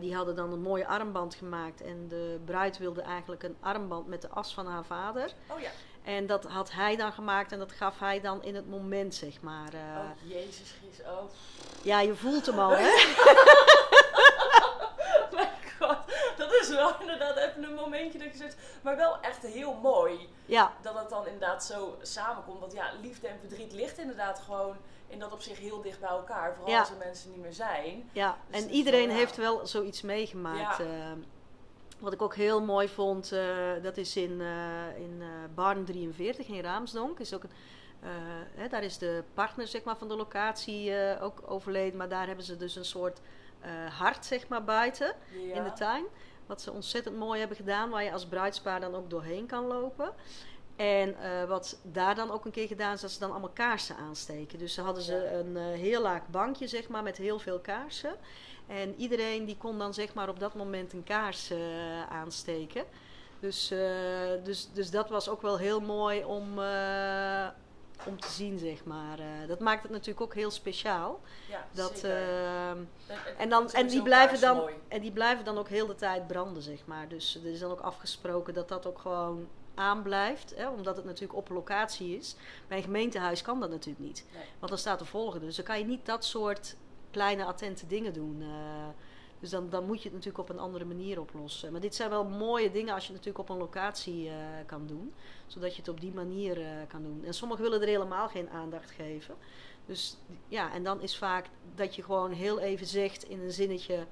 die 0.00 0.14
hadden 0.14 0.36
dan 0.36 0.52
een 0.52 0.62
mooie 0.62 0.86
armband 0.86 1.34
gemaakt. 1.34 1.80
En 1.80 2.08
de 2.08 2.40
bruid 2.44 2.78
wilde 2.78 3.02
eigenlijk 3.02 3.42
een 3.42 3.56
armband 3.60 4.06
met 4.06 4.22
de 4.22 4.28
as 4.28 4.54
van 4.54 4.66
haar 4.66 4.84
vader. 4.84 5.34
oh 5.50 5.60
ja. 5.60 5.70
En 6.04 6.26
dat 6.26 6.44
had 6.44 6.70
hij 6.72 6.96
dan 6.96 7.12
gemaakt 7.12 7.52
en 7.52 7.58
dat 7.58 7.72
gaf 7.72 7.98
hij 7.98 8.20
dan 8.20 8.42
in 8.42 8.54
het 8.54 8.68
moment, 8.70 9.14
zeg 9.14 9.40
maar. 9.40 9.72
eh. 9.74 9.80
oh 9.98 10.30
jezus 10.30 10.74
Christus. 10.80 11.06
Oh 11.06 11.22
Ja, 11.82 12.00
je 12.00 12.14
voelt 12.14 12.46
hem 12.46 12.58
al, 12.58 12.70
hè? 12.70 12.88
mijn 15.34 15.48
god. 15.80 15.96
Dat 16.36 16.52
is 16.52 16.68
wel 16.68 17.00
inderdaad 17.00 17.36
even 17.36 17.62
een 17.62 17.74
momentje 17.74 18.18
dat 18.18 18.32
je 18.32 18.36
zegt. 18.38 18.56
Maar 18.82 18.96
wel 18.96 19.20
echt 19.20 19.42
heel 19.42 19.72
mooi. 19.74 20.28
Ja, 20.46 20.72
dat 20.82 20.98
het 20.98 21.08
dan 21.08 21.26
inderdaad 21.26 21.64
zo 21.64 21.96
samenkomt. 22.02 22.60
Want 22.60 22.72
ja, 22.72 22.90
liefde 23.02 23.26
en 23.28 23.38
verdriet 23.40 23.72
ligt 23.72 23.98
inderdaad 23.98 24.38
gewoon 24.38 24.76
in 25.08 25.18
dat 25.18 25.32
op 25.32 25.42
zich 25.42 25.58
heel 25.58 25.82
dicht 25.82 26.00
bij 26.00 26.08
elkaar. 26.08 26.54
Vooral 26.54 26.72
Ja. 26.72 26.80
als 26.80 26.90
er 26.90 26.96
mensen 26.96 27.30
niet 27.30 27.40
meer 27.40 27.52
zijn. 27.52 28.10
Ja, 28.12 28.36
Dus 28.50 28.62
en 28.62 28.70
iedereen 28.70 29.06
wel, 29.06 29.14
ja. 29.14 29.20
heeft 29.20 29.36
wel 29.36 29.66
zoiets 29.66 30.02
meegemaakt. 30.02 30.78
Ja. 30.78 30.84
eh. 30.84 31.10
Wat 32.00 32.12
ik 32.12 32.22
ook 32.22 32.34
heel 32.34 32.62
mooi 32.62 32.88
vond, 32.88 33.32
eh, 33.32 33.46
dat 33.82 33.96
is 33.96 34.16
in, 34.16 34.40
eh 34.40 34.96
in 34.98 35.18
eh 35.20 35.26
Barn 35.54 35.84
43 35.84 36.46
in 36.48 36.60
Raamsdonk. 36.60 37.18
Is 37.18 37.34
ook 37.34 37.42
een, 37.42 37.50
hè, 38.54 38.68
daar 38.68 38.82
is 38.82 38.98
de 38.98 39.22
partner 39.34 39.66
zeg 39.66 39.82
maar, 39.84 39.96
van 39.96 40.08
de 40.08 40.16
locatie 40.16 40.92
ook 41.20 41.42
overleden. 41.46 41.98
Maar 41.98 42.08
daar 42.08 42.26
hebben 42.26 42.44
ze 42.44 42.56
dus 42.56 42.76
een 42.76 42.84
soort 42.84 43.20
hart 43.98 44.24
zeg 44.26 44.48
maar, 44.48 44.64
buiten 44.64 45.14
Ja. 45.46 45.54
in 45.54 45.64
de 45.64 45.72
tuin. 45.72 46.04
Wat 46.46 46.60
ze 46.60 46.72
ontzettend 46.72 47.16
mooi 47.16 47.38
hebben 47.38 47.56
gedaan, 47.56 47.90
waar 47.90 48.04
je 48.04 48.12
als 48.12 48.26
bruidspaar 48.26 48.80
dan 48.80 48.94
ook 48.94 49.10
doorheen 49.10 49.46
kan 49.46 49.64
lopen. 49.66 50.12
En 50.76 51.16
wat 51.48 51.78
daar 51.82 52.14
dan 52.14 52.30
ook 52.30 52.44
een 52.44 52.50
keer 52.50 52.66
gedaan 52.66 52.94
is, 52.94 53.00
dat 53.00 53.10
ze 53.10 53.18
dan 53.18 53.30
allemaal 53.30 53.50
kaarsen 53.50 53.96
aansteken. 53.96 54.58
Dus 54.58 54.74
ze 54.74 54.80
hadden 54.80 55.02
ze 55.02 55.26
een 55.32 55.56
heel 55.56 56.02
laag 56.02 56.28
bankje, 56.28 56.66
zeg 56.66 56.88
maar, 56.88 57.02
met 57.02 57.16
heel 57.16 57.38
veel 57.38 57.58
kaarsen. 57.58 58.16
En 58.70 58.94
iedereen 58.96 59.44
die 59.44 59.56
kon 59.56 59.78
dan 59.78 59.94
zeg 59.94 60.14
maar 60.14 60.28
op 60.28 60.40
dat 60.40 60.54
moment 60.54 60.92
een 60.92 61.04
kaars 61.04 61.50
eh, 61.50 61.58
aansteken. 62.10 62.84
Dus, 63.40 63.70
eh, 63.70 63.78
dus, 64.44 64.68
dus 64.72 64.90
dat 64.90 65.08
was 65.08 65.28
ook 65.28 65.42
wel 65.42 65.58
heel 65.58 65.80
mooi 65.80 66.24
om, 66.24 66.58
eh, 66.58 67.48
om 68.06 68.20
te 68.20 68.28
zien, 68.28 68.58
zeg 68.58 68.84
maar. 68.84 69.18
Dat 69.46 69.58
maakt 69.60 69.82
het 69.82 69.90
natuurlijk 69.92 70.20
ook 70.20 70.34
heel 70.34 70.50
speciaal. 70.50 71.20
Ja, 71.48 71.66
Dat, 71.72 72.02
ehm, 72.04 72.78
En- 73.38 73.48
dan, 73.48 73.70
en, 73.70 73.86
die 73.86 74.02
blijven 74.02 74.40
dan, 74.40 74.68
en 74.88 75.00
die 75.00 75.12
blijven 75.12 75.44
dan 75.44 75.58
ook 75.58 75.68
heel 75.68 75.86
de 75.86 75.94
tijd 75.94 76.26
branden, 76.26 76.62
zeg 76.62 76.86
maar. 76.86 77.08
Dus 77.08 77.34
er 77.44 77.52
is 77.52 77.58
dan 77.60 77.70
ook 77.70 77.80
afgesproken 77.80 78.54
dat 78.54 78.68
dat 78.68 78.86
ook 78.86 78.98
gewoon 78.98 79.48
aanblijft. 79.74 80.54
Hè, 80.56 80.68
omdat 80.68 80.96
het 80.96 81.04
natuurlijk 81.04 81.38
op 81.38 81.48
locatie 81.48 82.16
is. 82.16 82.36
Bij 82.68 82.76
een 82.76 82.82
gemeentehuis 82.84 83.42
kan 83.42 83.60
dat 83.60 83.70
natuurlijk 83.70 84.04
niet. 84.04 84.24
Nee. 84.32 84.42
Want 84.58 84.68
dan 84.70 84.78
staat 84.78 85.00
er 85.00 85.06
volgende. 85.06 85.46
Dus 85.46 85.56
dan 85.56 85.64
kan 85.64 85.78
je 85.78 85.84
niet 85.84 86.06
dat 86.06 86.24
soort 86.24 86.76
kleine 87.10 87.44
attente 87.44 87.86
dingen 87.86 88.12
doen. 88.12 88.42
eh. 88.42 88.48
dus 89.40 89.50
dan, 89.50 89.68
dan 89.70 89.86
moet 89.86 89.96
je 89.98 90.04
het 90.04 90.12
natuurlijk 90.12 90.38
op 90.38 90.48
een 90.48 90.62
andere 90.62 90.84
manier 90.84 91.20
oplossen. 91.20 91.72
Maar 91.72 91.80
dit 91.80 91.94
zijn 91.94 92.10
wel 92.10 92.24
mooie 92.24 92.70
dingen 92.70 92.94
als 92.94 93.06
je 93.06 93.12
het 93.12 93.24
natuurlijk 93.24 93.50
op 93.50 93.56
een 93.56 93.62
locatie 93.62 94.28
eh, 94.28 94.34
kan 94.66 94.86
doen. 94.86 95.12
Zodat 95.46 95.70
je 95.74 95.80
het 95.80 95.90
op 95.90 96.00
die 96.00 96.12
manier 96.12 96.60
eh, 96.60 96.66
kan 96.88 97.02
doen. 97.02 97.24
En 97.24 97.34
sommigen 97.34 97.64
willen 97.64 97.80
er 97.80 97.86
helemaal 97.88 98.28
geen 98.28 98.50
aandacht 98.50 98.90
geven. 98.90 99.34
Dus 99.86 100.16
ja, 100.48 100.72
en 100.72 100.84
dan 100.84 101.00
is 101.00 101.16
vaak 101.16 101.46
dat 101.74 101.94
je 101.94 102.02
gewoon 102.02 102.32
heel 102.32 102.60
even 102.60 102.86
zegt 102.86 103.22
in 103.24 103.40
een 103.40 103.52
zinnetje. 103.52 104.06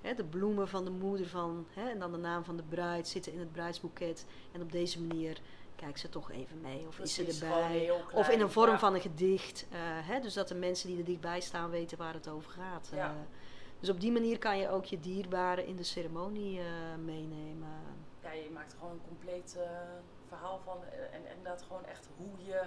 Hè, 0.00 0.14
de 0.14 0.24
bloemen 0.24 0.68
van 0.68 0.84
de 0.84 0.90
moeder 0.90 1.26
van, 1.26 1.66
hè, 1.74 1.88
en 1.88 1.98
dan 1.98 2.12
de 2.12 2.18
naam 2.18 2.44
van 2.44 2.56
de 2.56 2.62
bruid 2.68 3.08
zitten 3.08 3.32
in 3.32 3.38
het 3.38 3.52
bruidsboeket. 3.52 4.26
En 4.52 4.62
op 4.62 4.72
deze 4.72 5.00
manier 5.02 5.40
kijkt 5.78 6.00
ze 6.00 6.08
toch 6.08 6.30
even 6.30 6.60
mee. 6.60 6.86
Of 6.88 6.98
is 6.98 7.14
ze 7.14 7.24
erbij. 7.24 7.90
Of 8.14 8.28
in 8.28 8.40
een 8.40 8.50
vorm 8.50 8.70
ja. 8.70 8.78
van 8.78 8.94
een 8.94 9.00
gedicht. 9.00 9.66
eh, 9.70 9.78
hè, 9.82 10.20
dus 10.20 10.34
dat 10.34 10.48
de 10.48 10.54
mensen 10.54 10.88
die 10.88 10.98
er 10.98 11.04
dichtbij 11.04 11.40
staan 11.40 11.70
weten 11.70 11.98
waar 11.98 12.14
het 12.14 12.28
over 12.28 12.50
gaat. 12.50 12.90
Ja. 12.94 13.06
eh. 13.06 13.12
dus 13.80 13.88
op 13.88 14.00
die 14.00 14.12
manier 14.12 14.38
kan 14.38 14.58
je 14.58 14.68
ook 14.68 14.84
je 14.84 15.00
dierbaren 15.00 15.66
in 15.66 15.76
de 15.76 15.82
ceremonie 15.82 16.58
eh, 16.58 16.64
meenemen. 17.04 17.68
Ja, 18.22 18.32
je 18.32 18.50
maakt 18.52 18.74
gewoon 18.78 18.92
een 18.92 19.02
compleet 19.08 19.56
verhaal 20.28 20.60
van. 20.64 20.76
En, 20.84 21.12
en 21.12 21.36
inderdaad 21.36 21.62
gewoon 21.62 21.84
echt 21.86 22.08
hoe 22.16 22.44
je 22.46 22.62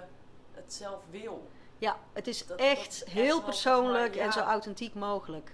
het 0.52 0.72
zelf 0.72 1.00
wil. 1.10 1.48
Ja, 1.78 1.96
het 2.12 2.26
is 2.26 2.38
Dat- 2.46 2.58
dat 2.58 2.66
echt 2.66 3.04
heel 3.10 3.42
persoonlijk 3.42 4.16
en 4.16 4.32
zo 4.32 4.40
authentiek 4.40 4.94
mogelijk. 4.94 5.50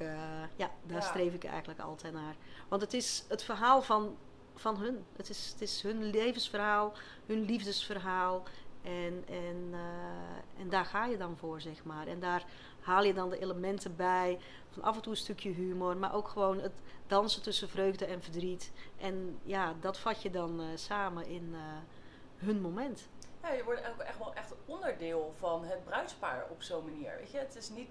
ja, 0.57 0.71
daar 0.83 1.03
streef 1.03 1.35
ik 1.35 1.45
eigenlijk 1.45 1.81
altijd 1.81 2.13
naar. 2.13 2.37
Want 2.69 2.83
het 2.83 2.95
is 2.95 3.25
het 3.29 3.43
verhaal 3.43 3.83
van, 3.83 4.17
van 4.59 4.77
hun. 4.77 5.05
Het 5.17 5.29
is, 5.29 5.51
het 5.53 5.61
is 5.61 5.83
hun 5.83 6.05
levensverhaal, 6.05 6.93
hun 7.27 7.41
liefdesverhaal. 7.41 8.43
En, 8.83 9.25
en, 9.29 9.69
eh, 9.73 10.61
en 10.61 10.69
daar 10.69 10.85
ga 10.85 11.07
je 11.07 11.17
dan 11.17 11.37
voor, 11.37 11.61
zeg 11.61 11.85
maar. 11.85 12.07
En 12.07 12.21
daar 12.21 12.45
haal 12.81 13.05
je 13.05 13.15
dan 13.15 13.31
de 13.31 13.39
elementen 13.39 13.97
bij. 13.97 14.39
Van 14.71 14.83
af 14.83 14.97
en 14.97 15.03
toe 15.03 15.13
een 15.13 15.19
stukje 15.19 15.51
humor, 15.51 15.97
maar 15.97 16.15
ook 16.15 16.29
gewoon 16.29 16.61
het 16.61 16.73
dansen 17.07 17.43
tussen 17.43 17.69
vreugde 17.69 18.05
en 18.05 18.23
verdriet. 18.23 18.73
En 18.97 19.39
ja, 19.43 19.75
dat 19.81 19.99
vat 19.99 20.23
je 20.23 20.31
dan 20.31 20.61
samen 20.75 21.27
in 21.27 21.55
hun 22.37 22.61
moment. 22.61 23.09
Ja, 23.43 23.53
je 23.53 23.65
wordt 23.65 23.89
ook 23.89 24.01
echt 24.01 24.19
wel 24.19 24.35
echt 24.35 24.55
onderdeel 24.67 25.35
van 25.39 25.65
het 25.65 25.85
bruidspaar 25.85 26.47
op 26.51 26.63
zo'n 26.63 26.85
manier. 26.85 27.17
Weet 27.19 27.31
je, 27.31 27.39
het 27.39 27.57
is 27.57 27.71
niet 27.71 27.89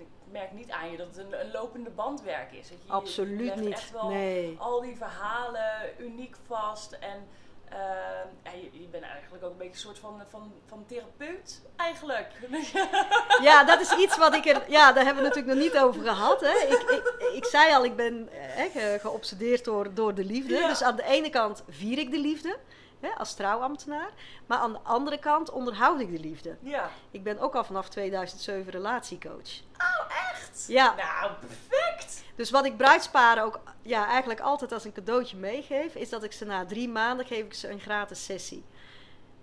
ik 0.00 0.32
merk 0.32 0.52
niet 0.52 0.70
aan 0.70 0.90
je 0.90 0.96
dat 0.96 1.06
het 1.06 1.16
een, 1.16 1.40
een 1.40 1.50
lopende 1.50 1.90
bandwerk 1.90 2.52
is. 2.52 2.68
je, 2.68 2.74
Absoluut 2.86 3.54
je 3.54 3.60
niet. 3.60 3.72
echt 3.72 3.92
wel 3.92 4.08
nee. 4.08 4.56
al 4.58 4.80
die 4.80 4.96
verhalen 4.96 5.72
uniek 5.98 6.36
vast. 6.46 6.92
En 6.92 7.28
uh, 7.72 8.52
je, 8.54 8.80
je, 8.80 8.88
bent 8.90 9.04
eigenlijk 9.04 9.44
ook 9.44 9.50
een 9.50 9.56
beetje 9.56 9.72
een 9.72 9.78
soort 9.78 9.98
van, 9.98 10.22
van, 10.28 10.52
van 10.66 10.84
therapeut, 10.86 11.62
eigenlijk. 11.76 12.28
Ja, 13.42 13.64
dat 13.64 13.80
is 13.80 13.92
iets 13.92 14.16
wat 14.16 14.34
ik 14.34 14.46
er... 14.46 14.62
Ja, 14.68 14.92
daar 14.92 15.04
hebben 15.04 15.22
we 15.22 15.28
natuurlijk 15.28 15.58
nog 15.58 15.64
niet 15.64 15.78
over 15.78 16.02
gehad. 16.02 16.40
Hè. 16.40 16.66
Ik, 16.66 16.80
ik, 16.80 17.32
ik 17.34 17.44
zei 17.44 17.74
al, 17.74 17.84
ik 17.84 17.96
ben 17.96 18.28
eh, 18.32 19.00
geobsedeerd 19.00 19.64
door, 19.64 19.94
door 19.94 20.14
de 20.14 20.24
liefde. 20.24 20.54
Dus 20.54 20.82
aan 20.82 20.96
de 20.96 21.04
ene 21.04 21.30
kant 21.30 21.62
vier 21.68 21.98
ik 21.98 22.10
de 22.10 22.18
liefde 22.18 22.56
hè, 23.00 23.08
als 23.08 23.34
trouwambtenaar. 23.34 24.10
Maar 24.46 24.58
aan 24.58 24.72
de 24.72 24.78
andere 24.82 25.18
kant 25.18 25.50
onderhoud 25.50 26.00
ik 26.00 26.10
de 26.10 26.18
liefde. 26.18 26.56
Ja. 26.60 26.90
Ik 27.10 27.22
ben 27.22 27.38
ook 27.38 27.54
al 27.54 27.64
vanaf 27.64 27.88
2007 27.88 28.72
relatiecoach. 28.72 29.60
Oh, 29.78 30.30
echt? 30.30 30.64
Ja. 30.68 30.94
Nou, 30.94 31.32
perfect! 31.32 32.24
Dus 32.34 32.50
wat 32.50 32.64
ik 32.64 32.76
bruidsparen 32.76 33.42
ook 33.42 33.60
ja, 33.82 34.06
eigenlijk 34.06 34.40
altijd 34.40 34.72
als 34.72 34.84
een 34.84 34.92
cadeautje 34.92 35.36
meegeef, 35.36 35.94
is 35.94 36.08
dat 36.08 36.22
ik 36.22 36.32
ze 36.32 36.44
na 36.44 36.66
drie 36.66 36.88
maanden 36.88 37.26
geef 37.26 37.44
ik 37.44 37.54
ze 37.54 37.70
een 37.70 37.80
gratis 37.80 38.24
sessie. 38.24 38.64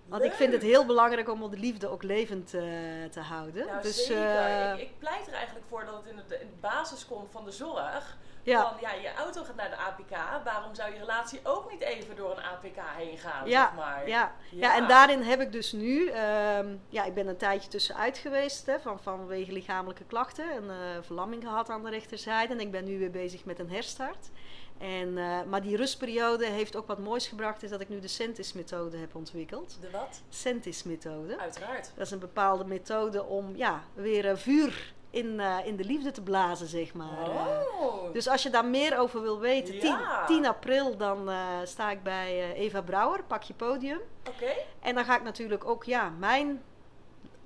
Want 0.08 0.22
ik 0.22 0.32
vind 0.32 0.52
het 0.52 0.62
heel 0.62 0.86
belangrijk 0.86 1.28
om 1.28 1.50
de 1.50 1.58
liefde 1.58 1.88
ook 1.88 2.02
levend 2.02 2.54
uh, 2.54 2.62
te 3.10 3.20
houden. 3.20 3.66
Nou, 3.66 3.82
dus, 3.82 4.06
zeker. 4.06 4.24
Uh, 4.24 4.72
ik, 4.72 4.80
ik, 4.80 4.98
pleit 4.98 5.26
er 5.26 5.32
eigenlijk 5.32 5.66
voor 5.68 5.84
dat 5.84 5.94
het 5.94 6.06
in 6.06 6.16
de, 6.28 6.40
in 6.40 6.46
de 6.46 6.60
basis 6.60 7.06
komt 7.06 7.32
van 7.32 7.44
de 7.44 7.50
zorg. 7.50 8.16
Ja. 8.48 8.62
Van 8.62 8.80
ja, 8.80 8.92
je 8.92 9.14
auto 9.14 9.44
gaat 9.44 9.56
naar 9.56 9.70
de 9.70 9.76
APK. 9.76 10.44
Waarom 10.44 10.74
zou 10.74 10.92
je 10.92 10.98
relatie 10.98 11.40
ook 11.42 11.70
niet 11.70 11.80
even 11.80 12.16
door 12.16 12.30
een 12.30 12.42
APK 12.42 12.76
heen 12.96 13.18
gaan? 13.18 13.48
Ja, 13.48 13.64
zeg 13.64 13.74
maar? 13.74 14.08
ja. 14.08 14.34
ja. 14.50 14.58
ja 14.60 14.76
en 14.76 14.88
daarin 14.88 15.22
heb 15.22 15.40
ik 15.40 15.52
dus 15.52 15.72
nu, 15.72 16.08
um, 16.08 16.80
ja, 16.88 17.04
ik 17.04 17.14
ben 17.14 17.26
een 17.26 17.36
tijdje 17.36 17.68
tussenuit 17.68 18.18
geweest 18.18 18.66
hè, 18.66 18.80
van, 18.80 19.00
vanwege 19.00 19.52
lichamelijke 19.52 20.04
klachten. 20.04 20.56
Een 20.56 20.64
uh, 20.64 21.02
verlamming 21.02 21.42
gehad 21.42 21.70
aan 21.70 21.82
de 21.82 21.90
rechterzijde. 21.90 22.52
En 22.52 22.60
ik 22.60 22.70
ben 22.70 22.84
nu 22.84 22.98
weer 22.98 23.10
bezig 23.10 23.44
met 23.44 23.58
een 23.58 23.70
herstart. 23.70 24.30
En, 24.78 25.08
uh, 25.08 25.42
maar 25.42 25.62
die 25.62 25.76
rustperiode 25.76 26.46
heeft 26.46 26.76
ook 26.76 26.86
wat 26.86 26.98
moois 26.98 27.26
gebracht, 27.26 27.62
is 27.62 27.70
dat 27.70 27.80
ik 27.80 27.88
nu 27.88 28.00
de 28.00 28.08
Sentis-methode 28.08 28.96
heb 28.96 29.14
ontwikkeld. 29.14 29.78
De 29.80 29.90
wat? 29.90 30.22
Sentis-methode. 30.28 31.38
Uiteraard. 31.38 31.90
Dat 31.94 32.06
is 32.06 32.12
een 32.12 32.18
bepaalde 32.18 32.64
methode 32.64 33.24
om 33.24 33.56
ja, 33.56 33.82
weer 33.94 34.24
uh, 34.24 34.36
vuur 34.36 34.96
in, 35.10 35.26
uh, 35.26 35.56
in 35.64 35.76
de 35.76 35.84
liefde 35.84 36.10
te 36.10 36.22
blazen, 36.22 36.66
zeg 36.66 36.94
maar. 36.94 37.28
Oh. 37.28 38.12
Dus 38.12 38.28
als 38.28 38.42
je 38.42 38.50
daar 38.50 38.64
meer 38.64 38.98
over 38.98 39.22
wil 39.22 39.40
weten, 39.40 39.74
Ja. 39.74 40.24
10, 40.26 40.36
10 40.36 40.46
april, 40.46 40.96
dan 40.96 41.30
uh, 41.30 41.46
sta 41.64 41.90
ik 41.90 42.02
bij 42.02 42.50
uh, 42.50 42.58
Eva 42.60 42.80
Brouwer, 42.82 43.24
pak 43.24 43.42
je 43.42 43.54
podium. 43.54 44.00
Oké. 44.28 44.52
En 44.80 44.94
dan 44.94 45.04
ga 45.04 45.16
ik 45.16 45.22
natuurlijk 45.22 45.64
ook 45.64 45.84
ja, 45.84 46.08
mijn 46.18 46.62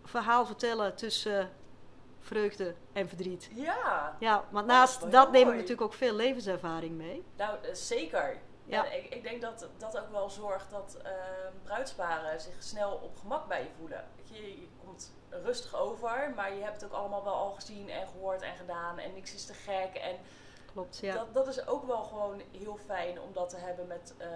verhaal 0.05 0.47
vertellen 0.47 0.95
tussen 0.95 1.51
vreugde 2.21 2.75
en 2.93 3.09
verdriet. 3.09 3.51
Ja. 3.55 4.17
Ja, 4.19 4.45
want 4.51 4.67
Oh, 4.67 4.73
naast 4.73 5.11
dat 5.11 5.33
neem 5.33 5.49
ik 5.49 5.55
natuurlijk 5.55 5.81
ook 5.81 5.95
veel 5.95 6.15
levenservaring 6.15 6.97
mee. 6.97 7.25
Nou, 7.37 7.59
eh, 7.63 7.75
zeker. 7.75 8.39
Ja. 8.65 8.85
En 8.87 9.05
ik, 9.05 9.15
ik 9.15 9.23
denk 9.23 9.43
dat 9.43 9.69
dat 9.79 9.99
ook 9.99 10.11
wel 10.11 10.31
zorgt 10.31 10.71
dat 10.71 10.99
eh, 11.03 11.13
bruidsparen 11.63 12.41
zich 12.41 12.55
snel 12.59 12.93
op 13.03 13.17
gemak 13.17 13.49
bij 13.49 13.63
je 13.63 13.69
voelen. 13.79 14.05
Je, 14.23 14.67
rustig 15.43 15.75
over, 15.77 16.33
maar 16.37 16.55
je 16.55 16.63
hebt 16.63 16.81
het 16.81 16.85
ook 16.85 16.99
allemaal 16.99 17.25
wel 17.25 17.35
al 17.35 17.51
gezien 17.51 17.89
en 17.91 18.07
gehoord 18.09 18.43
en 18.43 18.57
gedaan 18.57 18.99
en 18.99 19.13
niks 19.13 19.35
is 19.35 19.45
te 19.47 19.55
gek. 19.55 19.95
En 19.95 20.17
Klopt, 20.73 20.99
ja. 20.99 21.15
dat, 21.15 21.35
dat 21.35 21.47
is 21.47 21.67
ook 21.67 21.85
wel 21.87 22.03
gewoon 22.03 22.43
heel 22.53 22.77
fijn 22.87 23.21
om 23.21 23.33
dat 23.33 23.49
te 23.49 23.57
hebben 23.57 23.87
met 23.87 24.15
eh, 24.19 24.29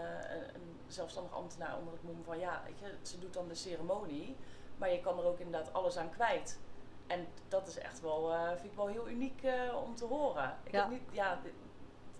een, 0.54 0.80
zelfstandig 0.86 1.32
ambtenaar 1.34 1.78
onder 1.78 1.92
het 1.92 2.02
mom 2.02 2.24
van 2.24 2.38
ja, 2.38 2.62
weet 2.64 2.78
je, 2.78 2.96
ze 3.02 3.18
doet 3.18 3.32
dan 3.34 3.48
de 3.48 3.54
ceremonie, 3.54 4.36
maar 4.76 4.90
je 4.92 5.00
kan 5.00 5.18
er 5.18 5.24
ook 5.24 5.38
inderdaad 5.38 5.72
alles 5.72 5.96
aan 5.96 6.10
kwijt. 6.10 6.58
En 7.06 7.26
dat 7.48 7.66
is 7.66 7.78
echt 7.78 8.00
wel, 8.00 8.32
eh, 8.32 8.48
vind 8.48 8.64
ik 8.70 8.76
wel 8.76 8.86
heel 8.86 9.08
uniek 9.08 9.42
eh, 9.42 9.82
om 9.84 9.94
te 9.94 10.04
horen. 10.04 10.56
Ik 10.64 10.72
Ja. 10.72 10.80
heb 10.80 10.90
niet, 10.90 11.02
ja, 11.10 11.38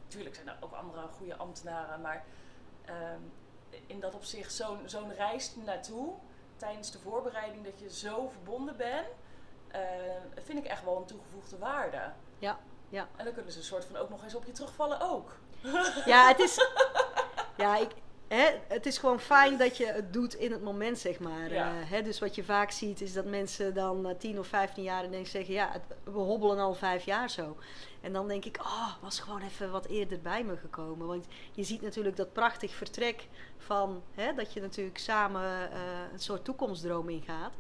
natuurlijk 0.03 0.35
zijn 0.35 0.49
er 0.49 0.57
ook 0.61 0.73
andere 0.73 1.07
goede 1.17 1.37
ambtenaren, 1.37 2.01
maar 2.01 2.25
ehm, 2.85 3.21
in 3.87 4.01
dat 4.01 4.15
opzicht 4.15 4.53
zo'n 4.55 4.79
zo'n 4.85 5.15
reis 5.15 5.55
naartoe, 5.57 6.13
tijdens 6.57 6.91
de 6.91 6.99
voorbereiding, 6.99 7.65
dat 7.65 7.81
je 7.81 7.91
zo 7.91 8.29
verbonden 8.29 8.77
bent, 8.77 9.07
eh, 9.69 9.81
vind 10.45 10.59
ik 10.59 10.65
echt 10.65 10.85
wel 10.85 10.97
een 10.97 11.05
toegevoegde 11.05 11.59
waarde. 11.59 12.13
Ja, 12.39 12.59
ja. 12.89 13.09
En 13.17 13.25
dan 13.25 13.35
kunnen 13.35 13.53
ze 13.53 13.59
een 13.59 13.65
soort 13.65 13.85
van 13.85 13.97
ook 13.97 14.09
nog 14.09 14.25
eens 14.25 14.35
op 14.35 14.45
je 14.45 14.53
terugvallen 14.53 15.01
ook. 15.01 15.39
Ja, 16.05 16.29
het 16.29 16.39
is. 16.39 16.59
Ja, 17.57 17.77
ik, 17.77 17.91
hè, 18.29 18.47
het 18.69 18.87
is 18.87 18.99
gewoon 18.99 19.21
fijn 19.21 19.57
dat 19.57 19.77
je 19.77 19.87
het 19.87 20.13
doet 20.13 20.35
in 20.35 20.53
het 20.53 20.63
moment, 20.63 20.99
zeg 20.99 21.19
maar. 21.19 21.53
Ja. 21.53 21.69
Eh, 21.69 21.91
hè, 21.91 22.03
dus 22.03 22.19
wat 22.19 22.35
je 22.35 22.45
vaak 22.45 22.71
ziet, 22.71 23.01
is 23.01 23.13
dat 23.13 23.25
mensen 23.25 23.75
dan 23.75 24.09
eh, 24.09 24.15
10 24.19 24.39
of 24.39 24.47
15 24.47 24.83
jaar 24.83 25.05
ineens 25.05 25.31
zeggen: 25.31 25.55
Ja, 25.55 25.69
het- 25.73 25.97
we 26.05 26.19
hobbelen 26.19 26.59
al 26.59 26.75
vijf 26.75 27.05
jaar 27.05 27.31
zo. 27.31 27.57
En 28.01 28.13
dan 28.13 28.29
denk 28.29 28.45
ik: 28.45 28.59
Oh, 28.61 28.93
was 29.03 29.21
gewoon 29.21 29.43
even 29.43 29.71
wat 29.71 29.87
eerder 29.87 30.21
bij 30.21 30.45
me 30.45 30.57
gekomen. 30.57 31.07
Want 31.07 31.27
je 31.53 31.63
ziet 31.63 31.83
natuurlijk 31.83 32.17
dat 32.17 32.33
prachtig 32.33 32.75
vertrek 32.75 33.29
van 33.59 34.03
hè, 34.15 34.35
dat 34.35 34.53
je 34.53 34.61
natuurlijk 34.61 34.99
samen 34.99 35.71
eh, 35.73 35.79
een 36.13 36.19
soort 36.21 36.45
toekomstdroom 36.45 37.09
ingaat. 37.09 37.53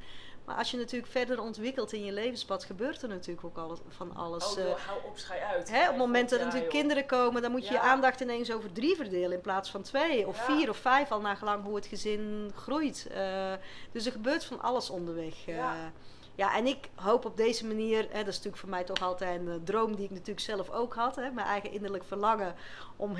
Maar 0.46 0.56
als 0.56 0.70
je 0.70 0.76
natuurlijk 0.76 1.12
verder 1.12 1.40
ontwikkelt 1.40 1.92
in 1.92 2.04
je 2.04 2.12
levenspad, 2.12 2.64
gebeurt 2.64 3.02
er 3.02 3.08
natuurlijk 3.08 3.46
ook 3.46 3.56
alles, 3.58 3.78
van 3.88 4.16
alles. 4.16 4.46
Oh, 4.50 4.64
joh, 4.64 4.78
hou 4.78 4.98
op, 5.06 5.18
schij 5.18 5.40
uit. 5.42 5.70
Hè, 5.70 5.82
op 5.82 5.88
het 5.88 5.96
moment 5.96 6.30
dat 6.30 6.38
er 6.38 6.44
natuurlijk 6.44 6.72
kinderen 6.72 7.06
komen, 7.06 7.42
dan 7.42 7.50
moet 7.50 7.66
je 7.66 7.72
je 7.72 7.80
aandacht 7.80 8.20
ineens 8.20 8.52
over 8.52 8.72
drie 8.72 8.96
verdelen 8.96 9.32
in 9.32 9.40
plaats 9.40 9.70
van 9.70 9.82
twee 9.82 10.26
of 10.26 10.36
Ja. 10.36 10.44
vier 10.56 10.68
of 10.68 10.76
vijf, 10.76 11.10
al 11.12 11.20
naar 11.20 11.36
gelang 11.36 11.64
hoe 11.64 11.74
het 11.74 11.86
gezin 11.86 12.52
groeit. 12.54 13.06
Eh, 13.14 13.52
dus 13.92 14.06
er 14.06 14.12
gebeurt 14.12 14.44
van 14.44 14.60
alles 14.62 14.90
onderweg. 14.90 15.46
eh. 15.46 15.56
Ja. 16.34 16.54
en 16.56 16.66
ik 16.66 16.88
hoop 16.94 17.24
op 17.24 17.36
deze 17.36 17.66
manier, 17.66 18.02
hè, 18.10 18.18
dat 18.18 18.26
is 18.28 18.34
natuurlijk 18.36 18.56
voor 18.56 18.68
mij 18.68 18.84
toch 18.84 19.02
altijd 19.02 19.40
een 19.46 19.64
droom 19.64 19.96
die 19.96 20.04
ik 20.04 20.10
natuurlijk 20.10 20.40
zelf 20.40 20.70
ook 20.70 20.94
had, 20.94 21.16
hè, 21.16 21.30
mijn 21.30 21.46
eigen 21.46 21.70
innerlijk 21.70 22.04
verlangen 22.04 22.54
om 22.96 23.16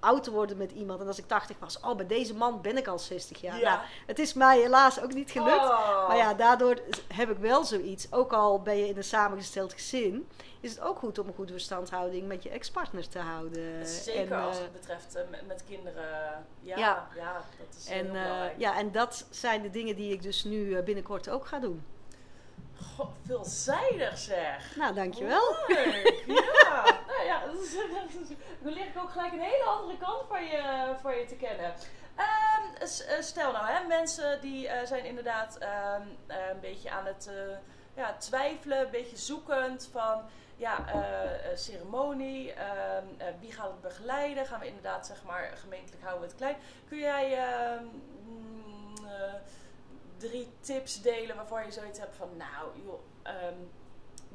oud 0.00 0.24
te 0.24 0.30
worden 0.30 0.56
met 0.56 0.72
iemand. 0.72 1.00
En 1.00 1.06
als 1.06 1.18
ik 1.18 1.26
80 1.26 1.56
was, 1.58 1.80
oh, 1.80 1.96
bij 1.96 2.06
deze 2.06 2.34
man 2.34 2.60
ben 2.60 2.76
ik 2.76 2.86
al 2.86 2.98
60 2.98 3.40
jaar. 3.40 3.58
Ja. 3.58 3.74
Nou, 3.74 3.86
het 4.06 4.18
is 4.18 4.34
mij 4.34 4.60
helaas 4.60 5.00
ook 5.00 5.12
niet 5.14 5.30
gelukt. 5.30 5.64
Oh. 5.64 6.08
Maar 6.08 6.16
ja, 6.16 6.34
daardoor 6.34 6.78
heb 7.14 7.30
ik 7.30 7.38
wel 7.38 7.64
zoiets. 7.64 8.12
Ook 8.12 8.32
al 8.32 8.62
ben 8.62 8.76
je 8.76 8.88
in 8.88 8.96
een 8.96 9.04
samengesteld 9.04 9.72
gezin, 9.72 10.28
is 10.60 10.70
het 10.70 10.80
ook 10.80 10.98
goed 10.98 11.18
om 11.18 11.28
een 11.28 11.34
goede 11.34 11.52
verstandhouding 11.52 12.26
met 12.26 12.42
je 12.42 12.48
ex-partner 12.48 13.08
te 13.08 13.18
houden. 13.18 13.86
Zeker 13.86 14.32
en, 14.32 14.42
als 14.42 14.56
eh, 14.56 14.62
het 14.62 14.72
betreft 14.72 15.14
eh, 15.14 15.22
met, 15.30 15.46
met 15.46 15.64
kinderen. 15.68 16.44
Ja, 16.60 16.78
Ja. 16.78 17.08
ja. 17.16 17.32
dat 17.32 17.76
is 17.78 17.88
heel 17.88 17.98
en, 17.98 18.06
eh, 18.06 18.12
belangrijk. 18.12 18.58
ja, 18.58 18.78
en 18.78 18.92
dat 18.92 19.26
zijn 19.30 19.62
de 19.62 19.70
dingen 19.70 19.96
die 19.96 20.12
ik 20.12 20.22
dus 20.22 20.44
nu 20.44 20.82
binnenkort 20.82 21.28
ook 21.28 21.46
ga 21.46 21.58
doen. 21.58 21.84
Goh, 22.96 23.10
veelzijdig 23.26 24.18
zeg. 24.18 24.76
Nou, 24.76 24.94
dankjewel. 24.94 25.56
Leuk, 25.66 26.22
ja. 26.64 26.84
nou 27.06 27.24
ja, 27.26 27.42
dan 28.62 28.72
leer 28.72 28.86
ik 28.86 28.98
ook 28.98 29.10
gelijk 29.10 29.32
een 29.32 29.40
hele 29.40 29.64
andere 29.64 29.98
kant 29.98 30.22
van 30.28 30.44
je, 30.44 30.94
van 31.02 31.18
je 31.18 31.24
te 31.24 31.36
kennen. 31.36 31.74
Ehm, 32.16 32.74
eh, 32.78 33.20
stel 33.20 33.52
nou, 33.52 33.66
hè, 33.66 33.86
mensen 33.86 34.40
die 34.40 34.68
eh, 34.68 34.86
zijn 34.86 35.04
inderdaad 35.04 35.58
ehm, 35.58 36.02
eh, 36.26 36.36
een 36.50 36.60
beetje 36.60 36.90
aan 36.90 37.06
het 37.06 37.30
ja, 37.94 38.16
twijfelen, 38.16 38.78
een 38.78 38.90
beetje 38.90 39.16
zoekend 39.16 39.88
van 39.92 40.22
ja, 40.56 40.84
ceremonie, 41.54 42.52
ehm, 42.52 43.04
eh, 43.16 43.26
wie 43.40 43.52
gaat 43.52 43.70
het 43.70 43.80
begeleiden? 43.80 44.46
Gaan 44.46 44.60
we 44.60 44.66
inderdaad, 44.66 45.06
zeg 45.06 45.24
maar, 45.24 45.52
gemeentelijk 45.54 46.02
houden 46.02 46.20
we 46.22 46.28
het 46.28 46.36
klein. 46.36 46.56
Kun 46.88 46.98
jij 46.98 47.38
mm, 48.26 49.06
drie 50.18 50.48
tips 50.60 51.02
delen 51.02 51.36
waarvan 51.36 51.64
je 51.64 51.72
zoiets 51.72 51.98
hebt 51.98 52.16
van, 52.16 52.36
nou 52.36 52.82
joh, 52.84 53.00
ehm, 53.22 53.58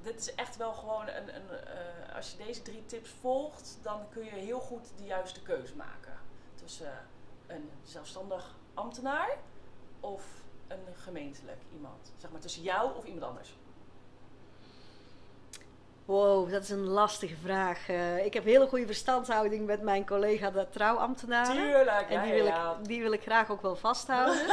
dit 0.01 0.19
is 0.19 0.35
echt 0.35 0.57
wel 0.57 0.73
gewoon 0.73 1.07
een, 1.07 1.35
een 1.35 1.49
eh, 1.49 2.15
als 2.15 2.31
je 2.31 2.37
deze 2.37 2.61
drie 2.61 2.85
tips 2.85 3.09
volgt, 3.09 3.77
dan 3.81 4.09
kun 4.09 4.25
je 4.25 4.31
heel 4.31 4.59
goed 4.59 4.87
de 4.97 5.03
juiste 5.03 5.41
keuze 5.41 5.75
maken. 5.75 6.19
Tussen 6.55 7.07
een 7.47 7.69
zelfstandig 7.83 8.55
ambtenaar 8.73 9.37
of 9.99 10.25
een 10.67 10.95
gemeentelijk 10.95 11.61
iemand. 11.73 12.11
Zeg 12.17 12.31
maar 12.31 12.41
tussen 12.41 12.63
jou 12.63 12.97
of 12.97 13.05
iemand 13.05 13.23
anders. 13.23 13.55
Wow, 16.13 16.51
dat 16.51 16.63
is 16.63 16.69
een 16.69 16.87
lastige 16.87 17.35
vraag. 17.41 17.89
Eh, 17.89 18.25
ik 18.25 18.33
heb 18.33 18.43
hele 18.43 18.67
goede 18.67 18.85
verstandhouding 18.85 19.65
met 19.65 19.81
mijn 19.81 20.05
collega 20.05 20.51
de 20.51 20.67
trouwambtenaren. 20.69 21.55
Tuurlijk, 21.55 22.09
En 22.09 22.15
ja, 22.15 22.23
die 22.23 22.33
wil, 22.33 22.45
ja. 22.45 22.71
ik, 22.71 22.87
die 22.87 23.01
wil 23.01 23.11
ik 23.11 23.21
graag 23.21 23.51
ook 23.51 23.61
wel 23.61 23.75
vasthouden. 23.75 24.47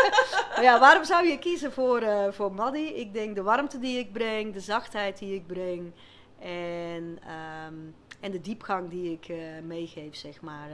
maar 0.54 0.62
ja, 0.62 0.78
waarom 0.80 1.04
zou 1.04 1.26
je 1.26 1.38
kiezen 1.38 1.72
voor, 1.72 2.00
eh 2.00 2.32
voor 2.32 2.52
Maddy? 2.52 2.78
Ik 2.78 3.12
denk 3.12 3.34
de 3.34 3.42
warmte 3.42 3.78
die 3.78 3.98
ik 3.98 4.12
breng, 4.12 4.52
de 4.52 4.60
zachtheid 4.60 5.18
die 5.18 5.34
ik 5.34 5.46
breng 5.46 5.92
en, 6.38 7.18
ehm, 7.26 7.74
en 8.20 8.30
de 8.30 8.40
diepgang 8.40 8.90
die 8.90 9.12
ik 9.12 9.28
eh, 9.28 9.38
meegeef, 9.62 10.16
zeg 10.16 10.40
maar. 10.40 10.68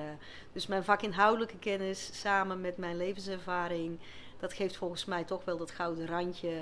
Dus 0.53 0.67
mijn 0.67 0.85
vakinhoudelijke 0.85 1.59
kennis 1.59 2.21
samen 2.21 2.61
met 2.61 2.77
mijn 2.77 2.97
levenservaring 2.97 3.99
dat 4.41 4.53
geeft 4.53 4.77
volgens 4.77 5.05
mij 5.05 5.25
toch 5.25 5.45
wel 5.45 5.57
dat 5.57 5.71
gouden 5.71 6.07
randje 6.07 6.53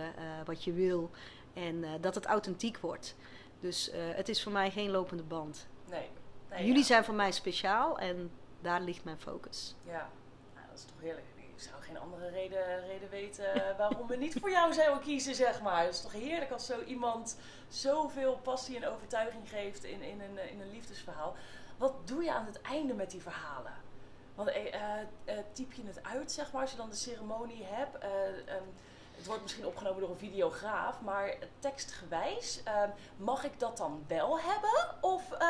wat 0.45 0.65
je 0.65 0.73
wil. 0.73 1.11
En 1.55 1.85
dat 2.01 2.15
het 2.15 2.27
authentiek 2.27 2.79
wordt. 2.79 3.15
Dus 3.63 3.91
eh, 3.91 4.01
het 4.15 4.29
is 4.29 4.43
voor 4.43 4.53
mij 4.53 4.71
geen 4.71 4.91
lopende 4.91 5.23
band. 5.23 5.67
Nee. 5.91 6.09
nee 6.51 6.65
Jullie 6.65 6.81
ja. 6.81 6.87
zijn 6.87 7.05
voor 7.05 7.15
mij 7.15 7.33
speciaal 7.33 7.99
en 7.99 8.31
daar 8.61 8.81
ligt 8.81 9.05
mijn 9.05 9.21
focus. 9.21 9.75
Ja, 9.85 10.09
nou, 10.55 10.67
dat 10.69 10.79
is 10.79 10.85
toch 10.85 11.01
heerlijk. 11.01 11.27
Ik 11.37 11.69
zou 11.69 11.83
geen 11.83 11.99
andere 11.99 12.29
reden, 12.29 12.87
reden 12.87 13.11
weten 13.11 13.77
waarom 13.79 14.07
we 14.07 14.17
niet 14.17 14.37
voor 14.41 14.51
jou 14.51 14.73
zouden 14.73 15.03
kiezen, 15.03 15.35
zeg 15.35 15.61
maar. 15.61 15.85
Het 15.85 15.95
is 15.95 16.01
toch 16.01 16.13
heerlijk 16.13 16.51
als 16.51 16.67
zo 16.67 16.83
iemand 16.83 17.39
zoveel 17.69 18.37
passie 18.43 18.77
en 18.77 18.89
overtuiging 18.89 19.49
geeft 19.49 19.85
in, 19.85 20.03
in, 20.03 20.21
een, 20.21 20.51
in 20.51 20.61
een 20.61 20.71
liefdesverhaal. 20.71 21.37
Wat 21.77 22.09
doe 22.09 22.23
je 22.23 22.33
aan 22.33 22.47
het 22.47 22.61
einde 22.61 22.95
met 22.95 23.11
die 23.11 23.23
verhalen? 23.23 23.73
Want 24.35 24.49
eh, 24.49 24.75
eh, 24.75 25.01
eh, 25.25 25.39
typ 25.53 25.73
je 25.73 25.83
het 25.87 26.03
uit, 26.03 26.33
zeg 26.33 26.53
maar, 26.53 26.61
als 26.61 26.71
je 26.71 26.77
dan 26.77 26.91
de 26.91 26.97
ceremonie 26.97 27.65
hebt. 27.65 27.99
Eh, 27.99 28.55
ehm, 28.55 28.65
het 29.17 29.27
wordt 29.27 29.43
misschien 29.43 29.67
opgenomen 29.67 30.01
door 30.01 30.11
een 30.11 30.29
videograaf, 30.29 30.95
maar 31.05 31.35
tekstgewijs, 31.61 32.61
ehm, 32.65 32.89
mag 33.17 33.45
ik 33.45 33.59
dat 33.61 33.77
dan 33.77 34.05
wel 34.09 34.39
hebben? 34.41 34.89
Of, 35.01 35.23
eh, 35.39 35.47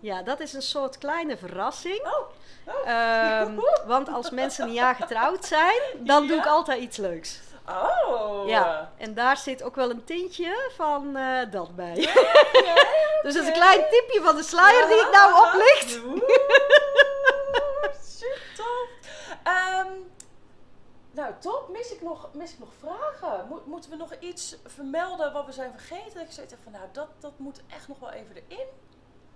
Ja, 0.00 0.22
dat 0.22 0.40
is 0.40 0.52
een 0.52 0.62
soort 0.62 0.98
kleine 0.98 1.36
verrassing. 1.36 2.00
oh, 2.04 2.28
oh. 2.74 2.88
Ehm, 2.90 3.58
want 3.86 4.08
als 4.08 4.30
mensen 4.30 4.64
een 4.66 4.72
jaar 4.72 4.94
getrouwd 4.94 5.44
zijn, 5.44 5.80
dan 5.98 6.26
doe 6.26 6.36
ik 6.38 6.46
altijd 6.46 6.80
iets 6.80 6.96
leuks. 6.96 7.40
oh. 7.68 8.48
Ja, 8.48 8.92
en 8.98 9.14
daar 9.14 9.36
zit 9.36 9.62
ook 9.62 9.74
wel 9.76 9.90
een 9.90 10.04
tintje 10.04 10.70
van 10.76 11.16
eh, 11.16 11.50
dat 11.50 11.76
bij. 11.76 11.94
Dus 13.22 13.34
dat 13.34 13.42
is 13.42 13.48
een 13.48 13.54
klein 13.54 13.84
tipje 13.90 14.20
van 14.22 14.36
de 14.36 14.42
sluier 14.42 14.86
die 14.86 15.00
ik 15.00 15.10
nou 15.12 15.46
oplicht. 15.46 16.00
Nou, 21.12 21.34
top. 21.38 21.68
Mis 21.72 21.92
ik 21.92 22.02
nog, 22.02 22.28
mis 22.34 22.52
ik 22.52 22.58
nog 22.58 22.72
vragen? 22.78 23.48
Mo- 23.48 23.62
moeten 23.66 23.90
we 23.90 23.96
nog 23.96 24.14
iets 24.20 24.56
vermelden 24.64 25.32
wat 25.32 25.46
we 25.46 25.52
zijn 25.52 25.72
vergeten? 25.72 26.14
Dat 26.14 26.38
ik 26.44 26.50
heb 26.50 26.58
van, 26.62 26.72
nou, 26.72 26.84
dat, 26.92 27.08
dat 27.18 27.38
moet 27.38 27.62
echt 27.68 27.88
nog 27.88 27.98
wel 27.98 28.10
even 28.10 28.34
erin. 28.48 28.66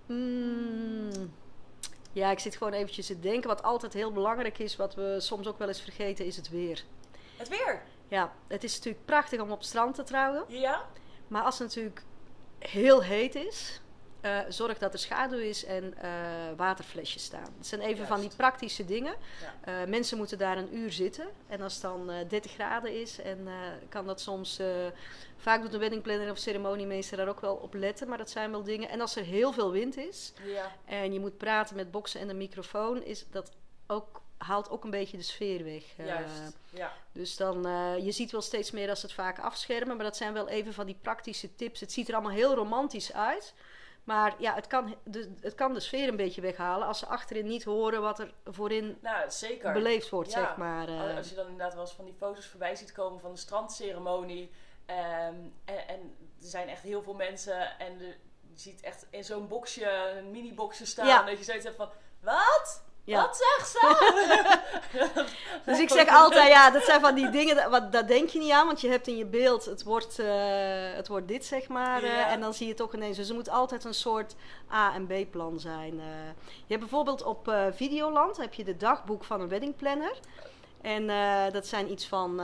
Mm. 0.05 1.33
Ja, 2.11 2.31
ik 2.31 2.39
zit 2.39 2.57
gewoon 2.57 2.73
eventjes 2.73 3.05
te 3.05 3.19
denken. 3.19 3.49
Wat 3.49 3.63
altijd 3.63 3.93
heel 3.93 4.11
belangrijk 4.11 4.57
is, 4.59 4.75
wat 4.75 4.95
we 4.95 5.15
soms 5.19 5.47
ook 5.47 5.57
wel 5.57 5.67
eens 5.67 5.81
vergeten, 5.81 6.25
is 6.25 6.35
het 6.35 6.49
weer. 6.49 6.83
Het 7.37 7.47
weer. 7.47 7.81
Ja, 8.07 8.33
het 8.47 8.63
is 8.63 8.75
natuurlijk 8.75 9.05
prachtig 9.05 9.41
om 9.41 9.51
op 9.51 9.57
het 9.57 9.67
strand 9.67 9.95
te 9.95 10.03
trouwen. 10.03 10.43
Ja? 10.47 10.85
Maar 11.27 11.43
als 11.43 11.59
het 11.59 11.67
natuurlijk 11.67 12.03
heel 12.59 13.03
heet 13.03 13.35
is, 13.35 13.81
eh, 14.21 14.39
zorg 14.49 14.77
dat 14.77 14.93
er 14.93 14.99
schaduw 14.99 15.39
is 15.39 15.65
en 15.65 15.93
eh, 15.97 16.11
waterflesjes 16.55 17.23
staan. 17.23 17.53
Het 17.57 17.67
zijn 17.67 17.81
even 17.81 18.07
van 18.07 18.19
die 18.19 18.31
praktische 18.35 18.85
dingen. 18.85 19.15
Ja. 19.41 19.81
Eh, 19.81 19.87
mensen 19.87 20.17
moeten 20.17 20.37
daar 20.37 20.57
een 20.57 20.75
uur 20.75 20.91
zitten. 20.91 21.27
En 21.47 21.61
als 21.61 21.73
het 21.73 21.81
dan 21.81 22.09
eh 22.09 22.29
30 22.29 22.51
graden 22.51 23.01
is, 23.01 23.21
en 23.21 23.47
kan 23.89 24.05
dat 24.05 24.21
soms. 24.21 24.59
vaak 25.37 25.61
doet 25.61 25.71
de 25.71 25.77
weddingplanner 25.77 26.31
of 26.31 26.37
ceremoniemeester 26.37 27.17
daar 27.17 27.27
ook 27.27 27.39
wel 27.41 27.55
op 27.55 27.73
letten, 27.73 28.07
maar 28.07 28.17
dat 28.17 28.29
zijn 28.29 28.51
wel 28.51 28.63
dingen. 28.63 28.89
En 28.89 29.01
als 29.01 29.15
er 29.15 29.23
heel 29.23 29.51
veel 29.51 29.71
wind 29.71 29.97
is 29.97 30.33
Ja. 30.43 30.71
en 30.85 31.13
je 31.13 31.19
moet 31.19 31.37
praten 31.37 31.75
met 31.75 31.91
boksen 31.91 32.19
en 32.19 32.29
een 32.29 32.37
microfoon, 32.37 33.03
is 33.03 33.25
dat 33.31 33.51
ook, 33.87 34.21
haalt 34.37 34.69
ook 34.69 34.83
een 34.83 34.89
beetje 34.89 35.17
de 35.17 35.23
sfeer 35.23 35.63
weg. 35.63 35.83
Juist. 35.97 36.57
Ja. 36.69 36.93
dus 37.11 37.37
dan, 37.37 37.61
je 38.03 38.11
ziet 38.11 38.31
wel 38.31 38.41
steeds 38.41 38.71
meer 38.71 38.89
als 38.89 39.01
het 39.01 39.13
vaak 39.13 39.39
afschermen, 39.39 39.95
maar 39.95 40.05
dat 40.05 40.17
zijn 40.17 40.33
wel 40.33 40.47
even 40.47 40.73
van 40.73 40.85
die 40.85 40.97
praktische 41.01 41.55
tips. 41.55 41.79
Het 41.79 41.91
ziet 41.91 42.07
er 42.07 42.13
allemaal 42.13 42.31
heel 42.31 42.53
romantisch 42.55 43.13
uit. 43.13 43.53
Maar 44.07 44.35
ja, 44.39 44.53
het 44.53 44.67
kan 44.67 44.95
de, 45.03 45.35
het 45.41 45.55
kan 45.55 45.73
de 45.73 45.79
sfeer 45.79 46.07
een 46.07 46.15
beetje 46.15 46.41
weghalen 46.41 46.87
als 46.87 46.99
ze 46.99 47.05
achterin 47.05 47.45
niet 47.47 47.63
horen 47.63 48.01
wat 48.01 48.19
er 48.19 48.33
voorin 48.45 48.97
Nou, 49.01 49.31
zeker. 49.31 49.73
beleefd 49.73 50.09
wordt, 50.09 50.31
Ja. 50.31 50.39
zeg 50.39 50.57
maar. 50.57 50.87
eh. 50.87 51.15
Als 51.17 51.29
je 51.29 51.35
dan 51.35 51.43
inderdaad 51.47 51.73
wel 51.73 51.81
eens 51.83 51.93
van 51.93 52.05
die 52.05 52.13
foto's 52.13 52.45
voorbij 52.45 52.75
ziet 52.75 52.91
komen 52.91 53.19
van 53.19 53.31
de 53.31 53.37
strandceremonie. 53.37 54.51
ehm, 54.85 55.35
en, 55.65 55.87
en 55.87 56.15
er 56.41 56.47
zijn 56.47 56.67
echt 56.69 56.81
heel 56.81 57.01
veel 57.01 57.13
mensen. 57.13 57.79
En 57.79 57.97
de, 57.97 58.05
je 58.41 58.59
ziet 58.59 58.81
echt 58.81 59.05
in 59.09 59.23
zo'n 59.23 59.47
boxje, 59.47 59.89
een 60.17 60.31
mini-boxje 60.31 60.85
staan. 60.85 61.07
Ja. 61.07 61.23
Dat 61.23 61.37
je 61.37 61.43
zoiets 61.43 61.65
hebt 61.65 61.77
van, 61.77 61.89
wat? 62.21 62.83
Ja. 63.07 63.21
Wat 63.21 63.37
zegt 63.57 63.69
ze? 63.69 63.85
Dus 65.65 65.79
ik 65.79 65.89
zeg 65.89 66.07
altijd, 66.09 66.47
ja, 66.47 66.71
dat 66.71 66.83
zijn 66.83 67.01
van 67.01 67.15
die 67.15 67.29
dingen, 67.29 67.55
dat, 67.55 67.69
wat, 67.69 67.91
daar 67.91 68.07
denk 68.07 68.29
je 68.29 68.39
niet 68.39 68.51
aan, 68.51 68.65
want 68.65 68.81
je 68.81 68.89
hebt 68.89 69.07
in 69.07 69.17
je 69.17 69.25
beeld, 69.25 69.65
het 69.65 69.83
wordt, 69.83 70.19
eh, 70.19 70.27
het 70.95 71.07
wordt 71.07 71.27
dit, 71.27 71.45
zeg 71.45 71.67
maar. 71.67 72.03
eh, 72.03 72.09
Ja. 72.09 72.27
en 72.29 72.41
dan 72.41 72.53
zie 72.53 72.67
je 72.67 72.73
toch 72.73 72.93
ineens, 72.93 73.17
dus 73.17 73.29
er 73.29 73.35
moet 73.35 73.49
altijd 73.49 73.83
een 73.83 73.93
soort 73.93 74.35
A- 74.73 74.93
en 74.93 75.07
B-plan 75.07 75.59
zijn. 75.59 75.99
eh. 75.99 76.05
je 76.45 76.67
hebt 76.73 76.79
bijvoorbeeld 76.79 77.23
op 77.23 77.51
Videoland, 77.75 78.37
heb 78.37 78.53
je 78.53 78.63
de 78.63 78.77
dagboek 78.77 79.23
van 79.23 79.41
een 79.41 79.49
weddingplanner. 79.49 80.13
En 80.81 81.07
dat 81.53 81.67
zijn 81.67 81.91
iets 81.91 82.07
van 82.07 82.41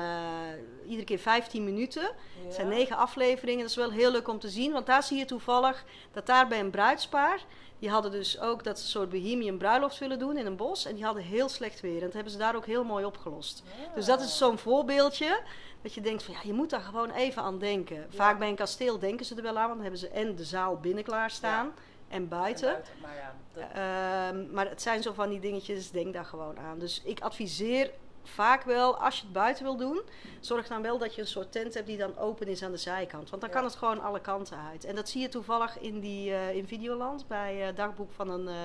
iedere 0.85 1.03
keer 1.03 1.19
15 1.19 1.63
minuten. 1.63 2.09
Het 2.45 2.53
zijn 2.53 2.67
negen 2.67 2.97
afleveringen. 2.97 3.61
Dat 3.61 3.69
is 3.69 3.75
wel 3.75 3.91
heel 3.91 4.11
leuk 4.11 4.27
om 4.27 4.39
te 4.39 4.49
zien. 4.49 4.71
Want 4.71 4.85
daar 4.85 5.03
zie 5.03 5.17
je 5.17 5.25
toevallig 5.25 5.83
dat 6.13 6.25
daar 6.25 6.47
bij 6.47 6.59
een 6.59 6.69
bruidspaar. 6.69 7.39
Die 7.83 7.91
hadden 7.91 8.11
dus 8.11 8.39
ook 8.39 8.63
dat 8.63 8.77
ze 8.77 8.83
een 8.83 8.89
soort 8.89 9.09
bohemian 9.09 9.57
bruiloft 9.57 9.97
willen 9.97 10.19
doen 10.19 10.37
in 10.37 10.45
een 10.45 10.55
bos. 10.55 10.85
En 10.85 10.95
die 10.95 11.03
hadden 11.03 11.23
heel 11.23 11.49
slecht 11.49 11.81
weer. 11.81 11.97
En 11.97 12.05
dat 12.05 12.13
hebben 12.13 12.31
ze 12.31 12.37
daar 12.37 12.55
ook 12.55 12.65
heel 12.65 12.83
mooi 12.83 13.05
opgelost. 13.05 13.63
Dus 13.95 14.05
dat 14.05 14.21
is 14.21 14.37
zo'n 14.37 14.57
voorbeeldje. 14.57 15.41
Dat 15.81 15.93
je 15.93 16.01
denkt 16.01 16.23
van 16.23 16.33
ja, 16.33 16.39
je 16.43 16.53
moet 16.53 16.69
daar 16.69 16.81
gewoon 16.81 17.11
even 17.11 17.41
aan 17.41 17.59
denken. 17.59 18.05
Vaak 18.09 18.39
bij 18.39 18.49
een 18.49 18.55
kasteel 18.55 18.99
denken 18.99 19.25
ze 19.25 19.35
er 19.35 19.41
wel 19.41 19.57
aan. 19.57 19.67
Want 19.67 19.73
dan 19.73 19.81
hebben 19.81 19.99
ze 19.99 20.07
en 20.07 20.35
de 20.35 20.43
zaal 20.43 20.77
binnen 20.77 21.03
klaarstaan. 21.03 21.73
En 22.07 22.27
buiten. 22.27 22.81
Maar 23.01 23.15
ja, 23.15 23.35
dat, 23.53 23.63
Ehm, 23.73 24.53
maar 24.53 24.69
het 24.69 24.81
zijn 24.81 25.01
zo 25.01 25.13
van 25.13 25.29
die 25.29 25.39
dingetjes, 25.39 25.91
denk 25.91 26.13
daar 26.13 26.25
gewoon 26.25 26.59
aan. 26.59 26.79
Dus 26.79 27.01
ik 27.03 27.19
adviseer 27.19 27.91
vaak 28.23 28.63
wel, 28.63 28.97
als 28.97 29.15
je 29.15 29.23
het 29.23 29.33
buiten 29.33 29.63
wil 29.63 29.75
doen, 29.77 30.01
zorg 30.39 30.67
dan 30.67 30.81
wel 30.81 30.97
dat 30.97 31.15
je 31.15 31.21
een 31.21 31.27
soort 31.27 31.51
tent 31.51 31.73
hebt 31.73 31.87
die 31.87 31.97
dan 31.97 32.17
open 32.17 32.47
is 32.47 32.63
aan 32.63 32.71
de 32.71 32.77
zijkant. 32.77 33.29
Want 33.29 33.41
dan 33.41 33.49
Ja. 33.51 33.55
kan 33.55 33.65
het 33.65 33.75
gewoon 33.75 34.01
alle 34.01 34.19
kanten 34.21 34.57
uit. 34.71 34.85
En 34.85 34.95
dat 34.95 35.09
zie 35.09 35.21
je 35.21 35.29
toevallig 35.29 35.79
in, 35.79 35.99
die, 35.99 36.33
eh, 36.33 36.55
in 36.55 36.67
Videoland, 36.67 37.27
bij 37.27 37.55
het 37.55 37.77
dagboek 37.77 38.11
van 38.11 38.29
een 38.29 38.47
eh 38.47 38.55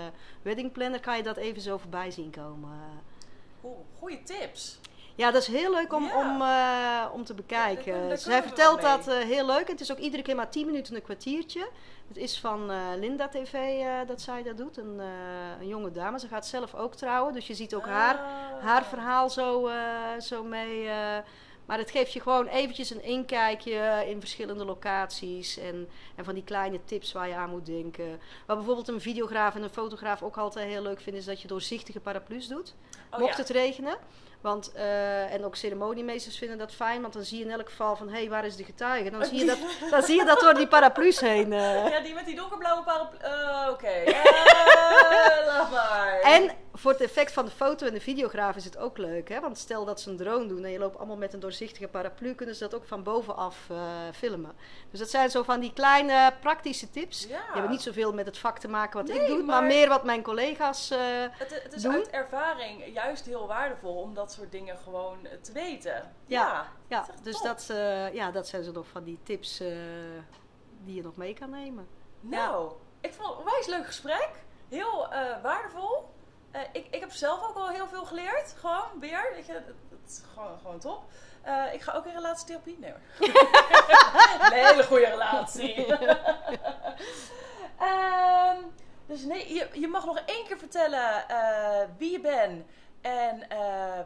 weddingplanner, 0.42 1.00
kan 1.00 1.16
je 1.16 1.22
dat 1.22 1.36
even 1.36 1.62
zo 1.62 1.76
voorbij 1.78 2.11
zien 2.11 2.30
komen. 2.30 2.70
cool. 3.61 3.86
Goeie 3.98 4.22
tips. 4.22 4.78
Ja, 5.14 5.30
dat 5.30 5.42
is 5.42 5.48
heel 5.48 5.70
leuk 5.70 5.92
om, 5.92 6.04
Ja. 6.04 6.18
om, 7.09 7.12
om 7.14 7.24
te 7.24 7.34
bekijken. 7.34 7.92
daar 7.98 8.09
daar 8.09 8.18
Zij 8.18 8.42
vertelt 8.42 8.80
dat 8.80 9.06
heel 9.06 9.46
leuk. 9.46 9.64
En 9.66 9.72
het 9.72 9.80
is 9.80 9.92
ook 9.92 9.98
iedere 9.98 10.22
keer 10.22 10.36
maar 10.36 10.50
10 10.50 10.66
minuten 10.66 10.94
een 10.94 11.02
kwartiertje. 11.02 11.68
Het 12.09 12.16
is 12.16 12.38
van 12.40 12.70
eh, 12.70 12.78
Linda 12.96 13.28
TV 13.28 13.52
eh, 13.52 13.92
dat 14.06 14.20
zij 14.20 14.42
dat 14.42 14.56
doet. 14.56 14.76
Een, 14.76 15.00
eh, 15.00 15.61
een 15.61 15.68
jonge 15.68 15.92
dame. 15.92 16.18
Ze 16.18 16.28
gaat 16.28 16.46
zelf 16.46 16.74
ook 16.74 16.94
trouwen. 16.94 17.32
Dus 17.32 17.46
je 17.46 17.54
ziet 17.54 17.74
ook 17.74 17.86
haar, 17.86 18.14
Ah. 18.14 18.64
haar 18.64 18.84
verhaal 18.84 19.30
zo, 19.30 19.70
zo 20.18 20.44
mee. 20.44 20.88
Maar 21.68 21.78
het 21.78 21.90
geeft 21.90 22.12
je 22.12 22.20
gewoon 22.20 22.46
eventjes 22.46 22.90
een 22.90 23.02
inkijkje 23.02 24.04
in 24.08 24.20
verschillende 24.20 24.64
locaties. 24.64 25.58
En, 25.58 25.88
en 26.16 26.24
van 26.24 26.34
die 26.34 26.44
kleine 26.44 26.84
tips 26.84 27.12
waar 27.12 27.28
je 27.28 27.34
aan 27.34 27.50
moet 27.50 27.66
denken. 27.66 28.20
Wat 28.46 28.56
bijvoorbeeld 28.56 28.88
een 28.88 29.00
videograaf 29.00 29.54
en 29.54 29.62
een 29.62 29.70
fotograaf 29.70 30.22
ook 30.22 30.36
altijd 30.36 30.68
heel 30.68 30.82
leuk 30.82 31.00
vinden... 31.00 31.20
is 31.20 31.26
dat 31.26 31.42
je 31.42 31.48
doorzichtige 31.48 32.00
paraplu's 32.00 32.48
doet. 32.48 32.74
Oh, 33.10 33.18
Mocht 33.18 33.32
ja. 33.36 33.38
het 33.42 33.48
regenen. 33.50 33.96
Want, 34.40 34.72
eh, 34.72 35.32
en 35.34 35.44
ook 35.44 35.56
ceremoniemeesters 35.56 36.38
vinden 36.38 36.58
dat 36.58 36.72
fijn, 36.72 37.00
want 37.00 37.12
dan 37.12 37.22
zie 37.24 37.38
je 37.38 37.44
in 37.44 37.50
elk 37.50 37.68
geval 37.68 37.96
van 37.96 38.08
hé, 38.08 38.18
hey, 38.18 38.28
waar 38.28 38.44
is 38.44 38.56
de 38.56 38.64
getuige? 38.64 39.10
Dan 39.10 39.24
zie 39.24 39.38
je 39.38 39.44
dat, 39.44 39.58
dan 39.90 40.02
zie 40.02 40.16
je 40.18 40.24
dat 40.24 40.40
door 40.40 40.54
die 40.54 40.66
paraplu's 40.68 41.20
heen. 41.20 41.52
eh. 41.52 41.88
Ja, 41.90 42.00
die 42.00 42.14
met 42.14 42.26
die 42.26 42.36
donkerblauwe 42.36 42.82
paraplu. 42.84 43.18
eh, 43.18 43.66
Oké. 43.70 43.88
Eh, 44.08 45.46
laat 45.46 45.70
maar. 45.70 46.20
En 46.20 46.50
voor 46.78 46.90
het 46.90 47.00
effect 47.00 47.32
van 47.32 47.44
de 47.44 47.50
foto 47.50 47.86
en 47.86 47.92
de 47.92 48.00
videograaf 48.00 48.56
is 48.56 48.64
het 48.64 48.76
ook 48.78 48.98
leuk. 48.98 49.28
Hè? 49.28 49.40
Want 49.40 49.58
stel 49.58 49.84
dat 49.84 50.00
ze 50.00 50.10
een 50.10 50.16
drone 50.16 50.46
doen 50.46 50.64
en 50.64 50.70
je 50.70 50.78
loopt 50.78 50.96
allemaal 50.96 51.16
met 51.16 51.32
een 51.32 51.40
doorzichtige 51.40 51.88
paraplu, 51.88 52.34
kunnen 52.34 52.54
ze 52.54 52.62
dat 52.68 52.74
ook 52.74 52.86
van 52.86 53.02
bovenaf 53.02 53.66
eh, 53.70 53.76
filmen. 54.14 54.52
Dus 54.90 54.98
dat 54.98 55.10
zijn 55.10 55.30
zo 55.30 55.42
van 55.42 55.60
die 55.60 55.72
kleine 55.72 56.32
praktische 56.40 56.90
tips. 56.90 57.20
Ja. 57.22 57.26
Die 57.28 57.36
hebben 57.52 57.70
niet 57.70 57.82
zoveel 57.82 58.12
met 58.14 58.26
het 58.26 58.38
vak 58.38 58.58
te 58.58 58.68
maken 58.68 59.00
wat 59.00 59.10
ik 59.16 59.26
doe, 59.26 59.36
maar... 59.36 59.46
maar- 59.46 59.64
meer 59.64 59.88
wat 59.88 60.04
mijn 60.04 60.22
collega's. 60.22 60.90
eh, 60.90 60.98
Het, 61.30 61.62
het 61.62 61.72
is 61.72 61.82
doen. 61.82 61.92
uit 61.92 62.10
ervaring 62.10 62.84
juist 62.94 63.24
heel 63.26 63.46
waardevol 63.46 63.94
om 64.00 64.14
dat 64.14 64.32
soort 64.32 64.52
dingen 64.52 64.78
gewoon 64.78 65.26
eh, 65.26 65.32
te 65.40 65.52
weten. 65.52 66.12
Ja, 66.26 66.66
ja, 66.88 67.06
dat 67.06 67.24
dus 67.24 67.34
top. 67.34 67.44
dat, 67.44 67.66
ja, 68.12 68.30
dat 68.30 68.48
zijn 68.48 68.64
zo 68.64 68.72
nog 68.72 68.86
van 68.86 69.04
die 69.04 69.18
tips 69.22 69.62
die 70.84 70.94
je 70.94 71.02
nog 71.02 71.16
mee 71.16 71.34
kan 71.34 71.50
nemen. 71.50 71.86
Nou, 72.20 72.72
ik 73.00 73.12
vond 73.14 73.28
het 73.28 73.36
een 73.38 73.42
onwijs 73.44 73.66
leuk 73.66 73.86
gesprek. 73.86 74.30
Heel 74.68 75.08
waardevol. 75.42 76.16
Eh, 76.51 76.61
ik, 76.72 76.86
ik 76.90 77.01
heb 77.01 77.12
zelf 77.12 77.49
ook 77.49 77.57
al 77.57 77.68
heel 77.68 77.88
veel 77.88 78.05
geleerd. 78.05 78.55
Gewoon 78.57 79.01
weer. 79.01 79.30
Weet 79.34 79.46
je, 79.46 79.53
het, 79.53 79.66
het 79.66 80.11
is 80.11 80.22
gewoon, 80.32 80.59
gewoon 80.59 80.78
top. 80.78 81.05
Eh, 81.42 81.72
ik 81.72 81.80
ga 81.80 81.92
ook 81.92 82.07
in 82.07 82.12
relatietherapie. 82.12 82.78
Nee 82.78 82.90
hoor. 82.90 83.28
een 84.53 84.66
hele 84.66 84.84
goede 84.84 85.07
relatie. 85.07 85.86
Ehm, 87.78 88.62
dus 89.07 89.22
nee, 89.22 89.55
je, 89.55 89.68
je 89.72 89.88
mag 89.88 90.05
nog 90.05 90.18
één 90.18 90.46
keer 90.46 90.59
vertellen 90.59 91.28
eh, 91.28 91.88
wie 91.99 92.11
je 92.11 92.20
bent 92.20 92.66
en 93.01 93.38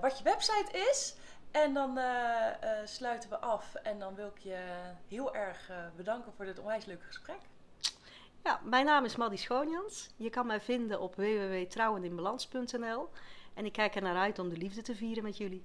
wat 0.00 0.18
je 0.18 0.24
website 0.24 0.78
is. 0.90 1.14
En 1.50 1.74
dan 1.74 1.98
sluiten 2.84 3.30
we 3.30 3.38
af. 3.38 3.74
En 3.74 3.98
dan 3.98 4.14
wil 4.14 4.26
ik 4.26 4.38
je 4.38 4.58
heel 5.08 5.34
erg 5.34 5.70
bedanken 5.96 6.32
voor 6.36 6.44
dit 6.44 6.58
onwijs 6.58 6.84
leuke 6.84 7.04
gesprek. 7.06 7.40
Ja, 8.44 8.60
mijn 8.64 8.84
naam 8.84 9.04
is 9.04 9.16
Maddie 9.16 9.38
Schoonjans. 9.38 10.10
Je 10.16 10.30
kan 10.30 10.46
mij 10.46 10.60
vinden 10.60 11.00
op 11.00 11.14
www.trouweninbalans.nl 11.14 13.08
en 13.54 13.64
ik 13.64 13.72
kijk 13.72 13.94
er 13.94 14.02
naar 14.02 14.16
uit 14.16 14.38
om 14.38 14.48
de 14.48 14.56
liefde 14.56 14.82
te 14.82 14.94
vieren 14.94 15.22
met 15.22 15.36
jullie. 15.36 15.64